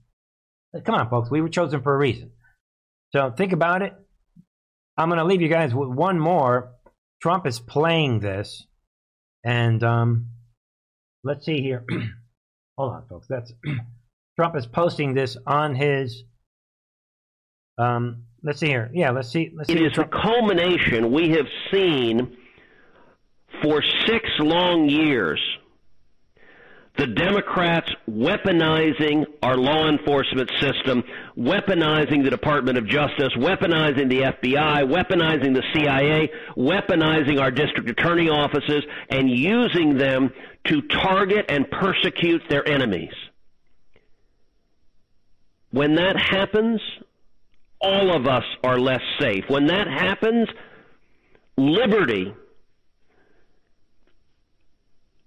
Come 0.83 0.95
on, 0.95 1.09
folks. 1.09 1.29
We 1.29 1.41
were 1.41 1.49
chosen 1.49 1.83
for 1.83 1.93
a 1.93 1.97
reason. 1.97 2.31
So 3.15 3.31
think 3.31 3.53
about 3.53 3.83
it. 3.83 3.93
I'm 4.97 5.09
going 5.09 5.19
to 5.19 5.25
leave 5.25 5.41
you 5.41 5.47
guys 5.47 5.73
with 5.73 5.89
one 5.89 6.19
more. 6.19 6.73
Trump 7.21 7.45
is 7.47 7.59
playing 7.59 8.19
this, 8.19 8.65
and 9.43 9.81
um, 9.83 10.29
let's 11.23 11.45
see 11.45 11.61
here. 11.61 11.85
Hold 12.77 12.93
on, 12.93 13.03
folks. 13.07 13.27
That's 13.27 13.53
Trump 14.35 14.55
is 14.55 14.65
posting 14.65 15.13
this 15.13 15.37
on 15.45 15.75
his. 15.75 16.23
Um, 17.77 18.23
let's 18.43 18.59
see 18.59 18.67
here. 18.67 18.89
Yeah, 18.93 19.11
let's 19.11 19.29
see. 19.29 19.51
Let's 19.55 19.69
it 19.69 19.77
see 19.77 19.83
is 19.85 19.97
a 19.97 20.05
culmination 20.05 21.11
we 21.11 21.29
have 21.31 21.47
seen 21.71 22.37
for 23.61 23.81
six 24.05 24.29
long 24.39 24.89
years 24.89 25.39
the 26.97 27.07
Democrats 27.07 27.89
weaponizing 28.09 29.25
our 29.41 29.57
law 29.57 29.89
enforcement 29.89 30.51
system, 30.59 31.03
weaponizing 31.37 32.23
the 32.23 32.29
Department 32.29 32.77
of 32.77 32.87
Justice, 32.87 33.33
weaponizing 33.37 34.09
the 34.09 34.21
FBI, 34.21 34.83
weaponizing 34.83 35.53
the 35.53 35.63
CIA, 35.73 36.29
weaponizing 36.55 37.39
our 37.41 37.51
district 37.51 37.89
attorney 37.89 38.29
offices, 38.29 38.83
and 39.09 39.29
using 39.29 39.97
them 39.97 40.31
to 40.65 40.81
target 40.83 41.45
and 41.49 41.69
persecute 41.69 42.41
their 42.49 42.67
enemies. 42.67 43.13
When 45.71 45.95
that 45.95 46.15
happens, 46.15 46.79
all 47.81 48.15
of 48.15 48.27
us 48.27 48.43
are 48.63 48.79
less 48.79 49.01
safe. 49.19 49.45
When 49.47 49.67
that 49.67 49.87
happens, 49.87 50.47
liberty 51.57 52.33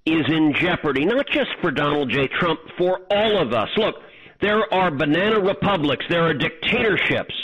is 0.07 0.25
in 0.29 0.55
jeopardy, 0.55 1.05
not 1.05 1.27
just 1.27 1.51
for 1.61 1.73
Donald 1.73 2.11
J. 2.11 2.29
Trump, 2.29 2.61
for 2.79 3.01
all 3.11 3.43
of 3.43 3.53
us. 3.53 3.69
Look, 3.77 3.97
there 4.41 4.73
are 4.73 4.91
banana 4.91 5.41
republics, 5.41 6.05
there 6.09 6.25
are 6.25 6.35
dictatorships 6.35 7.35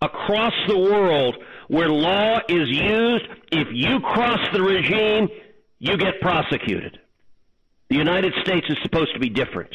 across 0.00 0.52
the 0.66 0.78
world 0.78 1.36
where 1.68 1.88
law 1.88 2.38
is 2.48 2.68
used. 2.68 3.24
If 3.50 3.68
you 3.72 4.00
cross 4.00 4.40
the 4.52 4.62
regime, 4.62 5.28
you 5.78 5.96
get 5.96 6.20
prosecuted. 6.20 6.98
The 7.88 7.96
United 7.96 8.32
States 8.42 8.66
is 8.68 8.76
supposed 8.82 9.14
to 9.14 9.20
be 9.20 9.28
different. 9.28 9.74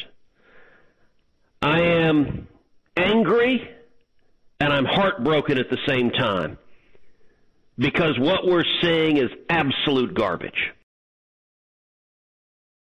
I 1.62 1.80
am 1.80 2.48
angry 2.96 3.68
and 4.60 4.72
I'm 4.72 4.84
heartbroken 4.84 5.58
at 5.58 5.70
the 5.70 5.78
same 5.86 6.10
time 6.10 6.58
because 7.78 8.18
what 8.18 8.44
we're 8.44 8.64
seeing 8.82 9.16
is 9.16 9.30
absolute 9.48 10.14
garbage. 10.14 10.72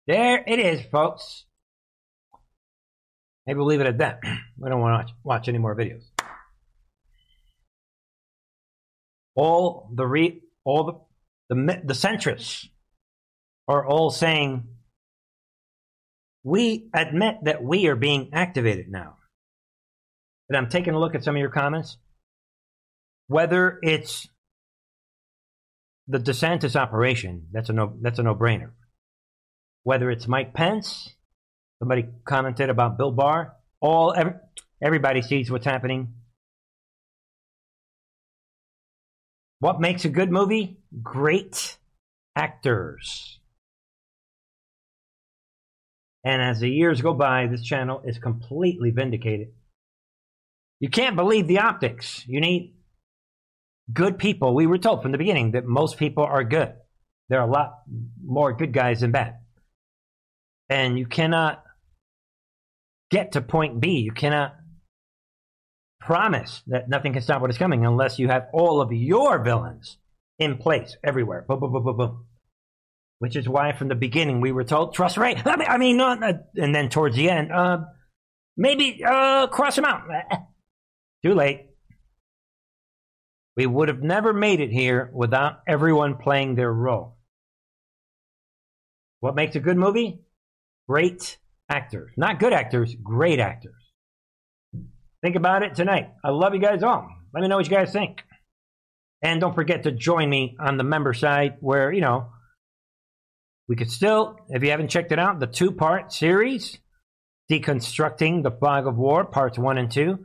There 0.06 0.44
it 0.46 0.60
is, 0.60 0.82
folks. 0.92 1.46
Maybe 3.45 3.57
we'll 3.57 3.68
leave 3.68 3.82
it 3.82 3.88
at 3.88 3.98
that. 3.99 4.20
We 4.57 4.70
don't 4.70 4.80
want 4.80 5.07
to 5.07 5.14
watch, 5.24 5.49
any 5.49 5.57
more 5.57 5.76
videos. 5.76 6.03
All 9.36 9.90
the 9.94 10.06
re, 10.06 10.41
all 10.64 11.07
the 11.49 11.56
the 11.56 11.82
the 11.84 11.94
centrists 11.94 12.68
are 13.68 13.86
all 13.86 14.10
saying 14.10 14.64
we 16.44 16.88
admit 16.94 17.40
that 17.44 17.61
we 17.61 17.88
are 17.88 17.95
being 17.98 18.30
activated 18.32 18.90
now. 18.90 19.18
And 20.48 20.56
I'm 20.56 20.70
taking 20.70 20.94
a 20.94 20.99
look 20.99 21.15
at 21.15 21.26
some 21.26 21.36
of 21.36 21.40
your 21.40 21.49
comments. 21.49 21.98
Whether 23.28 23.80
it's 23.82 24.30
the 26.07 26.20
DeSantis 26.20 26.78
operation, 26.78 27.48
that's 27.52 27.70
a 27.70 27.74
no 27.74 27.98
that's 28.02 28.20
a 28.20 28.24
no 28.24 28.36
brainer 28.36 28.72
whether 29.84 30.10
it's 30.10 30.28
Mike 30.28 30.53
Pence, 30.53 31.14
Somebody 31.84 32.06
commented 32.24 32.70
about 32.70 32.98
Bill 32.98 33.12
Barr. 33.12 33.58
All 33.82 34.14
every, 34.14 34.36
everybody 34.82 35.22
sees 35.22 35.52
what's 35.52 35.66
happening. 35.66 36.14
What 39.60 39.82
makes 39.82 40.06
a 40.06 40.10
good 40.10 40.32
movie? 40.32 40.78
Great 41.02 41.76
actors. 42.38 43.38
And 46.24 46.42
as 46.42 46.62
the 46.62 46.70
years 46.70 47.02
go 47.02 47.14
by, 47.14 47.48
this 47.48 47.66
channel 47.66 48.02
is 48.06 48.18
completely 48.18 48.92
vindicated. 48.92 49.50
You 50.80 50.88
can't 50.88 51.18
believe 51.18 51.50
the 51.50 51.60
optics. 51.60 52.24
You 52.26 52.40
need 52.40 52.76
good 53.92 54.18
people. 54.18 54.56
We 54.56 54.68
were 54.68 54.78
told 54.78 55.02
from 55.02 55.12
the 55.12 55.18
beginning 55.18 55.52
that 55.52 55.66
most 55.66 55.98
people 55.98 56.24
are 56.24 56.46
good. 56.46 56.76
There 57.28 57.42
are 57.42 57.48
a 57.50 57.52
lot 57.52 57.80
more 58.26 58.54
good 58.54 58.72
guys 58.72 59.02
than 59.02 59.12
bad. 59.12 59.40
And 60.70 60.98
you 60.98 61.08
cannot 61.08 61.62
get 63.14 63.34
to 63.34 63.41
point 63.41 63.80
B. 63.80 63.99
You 63.99 64.11
cannot 64.11 64.56
promise 66.02 66.64
that 66.68 66.90
nothing 66.90 67.14
can 67.14 67.22
stop 67.22 67.41
what 67.41 67.52
is 67.52 67.57
coming 67.60 67.85
unless 67.85 68.18
you 68.18 68.27
have 68.27 68.48
all 68.52 68.81
of 68.81 68.91
your 68.91 69.41
villains 69.44 69.98
in 70.40 70.57
place 70.57 70.98
everywhere. 71.03 71.45
Boom, 71.48 71.60
boom, 71.60 71.72
boom, 71.72 71.84
boom, 71.84 71.98
boom. 71.98 72.26
Which 73.19 73.35
is 73.35 73.48
why 73.48 73.72
from 73.72 73.88
the 73.88 73.95
beginning 73.95 74.41
we 74.41 74.52
were 74.52 74.64
told, 74.64 74.95
trust 74.95 75.15
Wray. 75.15 75.35
I 75.45 75.56
mean, 75.56 75.68
I 75.69 75.77
mean 75.77 76.02
uh, 76.02 76.34
and 76.57 76.73
then 76.73 76.90
towards 76.90 77.15
the 77.15 77.30
end, 77.30 77.52
uh, 77.52 77.81
maybe 78.57 79.03
uh, 79.07 79.48
cross 79.48 79.77
him 79.77 79.85
out. 79.85 80.02
Too 81.23 81.35
late. 81.35 81.68
We 83.56 83.68
would 83.68 83.90
have 83.90 84.02
never 84.02 84.34
made 84.34 84.60
it 84.60 84.72
here 84.72 85.11
without 85.14 85.60
everyone 85.68 86.18
playing 86.18 86.56
their 86.56 86.73
role. 86.73 87.18
What 89.19 89.35
makes 89.35 89.56
a 89.56 89.60
good 89.60 89.77
movie? 89.77 90.22
Great 90.90 91.38
actors. 91.69 92.11
Not 92.18 92.40
good 92.40 92.53
actors, 92.53 92.95
great 93.02 93.40
actors. 93.40 93.76
Think 95.22 95.35
about 95.35 95.64
it 95.64 95.76
tonight. 95.76 96.10
I 96.23 96.30
love 96.31 96.53
you 96.53 96.60
guys 96.60 96.84
all. 96.84 97.07
Let 97.34 97.41
me 97.41 97.48
know 97.48 97.57
what 97.57 97.65
you 97.65 97.76
guys 97.76 97.91
think. 97.91 98.23
And 99.22 99.40
don't 99.40 99.56
forget 99.56 99.84
to 99.84 99.91
join 99.91 100.30
me 100.30 100.57
on 100.60 100.77
the 100.77 100.84
member 100.84 101.14
side 101.14 101.56
where, 101.61 101.91
you 101.91 102.02
know, 102.02 102.30
we 103.69 103.77
could 103.77 103.90
still, 103.90 104.35
if 104.49 104.61
you 104.64 104.72
haven't 104.72 104.90
checked 104.90 105.14
it 105.14 105.19
out, 105.19 105.40
the 105.40 105.48
two 105.48 105.72
part 105.72 106.11
series, 106.11 106.77
Deconstructing 107.49 108.44
the 108.44 108.52
Fog 108.52 108.85
of 108.85 108.98
War, 108.98 109.23
parts 109.23 109.57
one 109.57 109.77
and 109.77 109.90
two. 109.90 110.19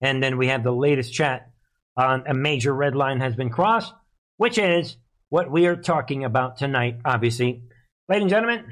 And 0.00 0.20
then 0.20 0.36
we 0.36 0.48
have 0.48 0.64
the 0.64 0.72
latest 0.72 1.14
chat 1.14 1.48
on 1.96 2.24
A 2.26 2.34
Major 2.34 2.74
Red 2.74 2.96
Line 2.96 3.20
Has 3.20 3.36
Been 3.36 3.50
Crossed, 3.50 3.94
which 4.36 4.58
is 4.58 4.96
what 5.28 5.50
we 5.50 5.66
are 5.66 5.76
talking 5.76 6.24
about 6.24 6.58
tonight, 6.58 6.98
obviously. 7.04 7.62
Ladies 8.08 8.22
and 8.22 8.30
gentlemen, 8.30 8.64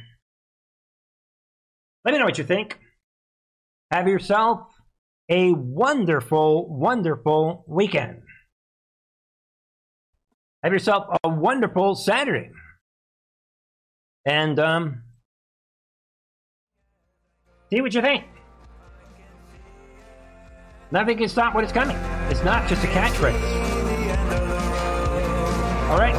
let 2.05 2.13
me 2.13 2.19
know 2.19 2.25
what 2.25 2.39
you 2.39 2.45
think. 2.45 2.79
Have 3.91 4.09
yourself 4.09 4.69
a 5.29 5.53
wonderful, 5.53 6.69
wonderful 6.69 7.65
weekend. 7.67 8.23
Have 10.63 10.73
yourself 10.73 11.17
a 11.25 11.29
wonderful 11.29 11.95
Saturday. 11.95 12.51
And 14.25 14.59
um, 14.59 15.03
see 17.71 17.81
what 17.81 17.95
you 17.95 18.03
think. 18.03 18.25
Nothing 20.91 21.19
can 21.19 21.29
stop 21.29 21.55
what 21.55 21.65
is 21.65 21.73
coming. 21.73 21.97
It's 22.31 22.45
not 22.45 22.69
just 22.69 22.83
a 22.85 22.89
catchphrase. 22.89 23.41
All 25.89 25.99
right? 25.99 26.15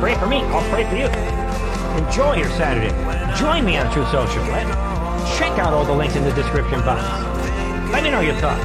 Pray 0.00 0.14
for 0.16 0.26
me. 0.26 0.38
I'll 0.38 0.70
pray 0.70 0.84
for 0.88 0.96
you. 0.96 1.06
Enjoy 2.06 2.36
your 2.36 2.50
Saturday. 2.50 2.90
Join 3.38 3.64
me 3.64 3.76
on 3.76 3.92
Truth 3.92 4.10
Social. 4.10 4.42
Right? 4.44 4.85
Check 5.38 5.58
out 5.58 5.72
all 5.72 5.84
the 5.84 5.92
links 5.92 6.16
in 6.16 6.24
the 6.24 6.32
description 6.32 6.80
box. 6.80 7.02
Let 7.90 8.02
me 8.02 8.10
know 8.10 8.20
your 8.20 8.36
thoughts. 8.36 8.62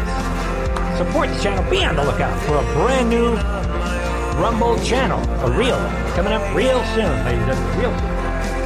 Support 0.97 1.29
the 1.29 1.39
channel. 1.41 1.69
Be 1.69 1.83
on 1.83 1.95
the 1.95 2.03
lookout 2.03 2.37
for 2.43 2.57
a 2.57 2.63
brand 2.73 3.09
new 3.09 3.35
Rumble 4.41 4.79
channel, 4.79 5.19
a 5.45 5.51
reel, 5.55 5.77
coming 6.15 6.33
up 6.33 6.41
real 6.55 6.83
soon, 6.95 7.13
ladies 7.25 7.41
and 7.41 7.51
gentlemen. 7.51 7.79
Real 7.79 7.91
soon. 7.99 8.09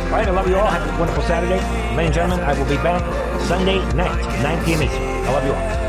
All 0.06 0.12
right, 0.12 0.28
I 0.28 0.32
love 0.32 0.48
you 0.48 0.56
all. 0.56 0.68
Have 0.68 0.88
a 0.88 1.00
wonderful 1.00 1.24
Saturday. 1.24 1.60
Ladies 1.98 2.06
and 2.06 2.14
gentlemen, 2.14 2.46
I 2.46 2.58
will 2.58 2.70
be 2.70 2.78
back 2.78 3.02
Sunday 3.42 3.80
night, 3.94 4.22
9 4.42 4.64
p.m. 4.64 4.84
Eastern. 4.84 5.04
I 5.04 5.34
love 5.34 5.44
you 5.44 5.54
all. 5.54 5.85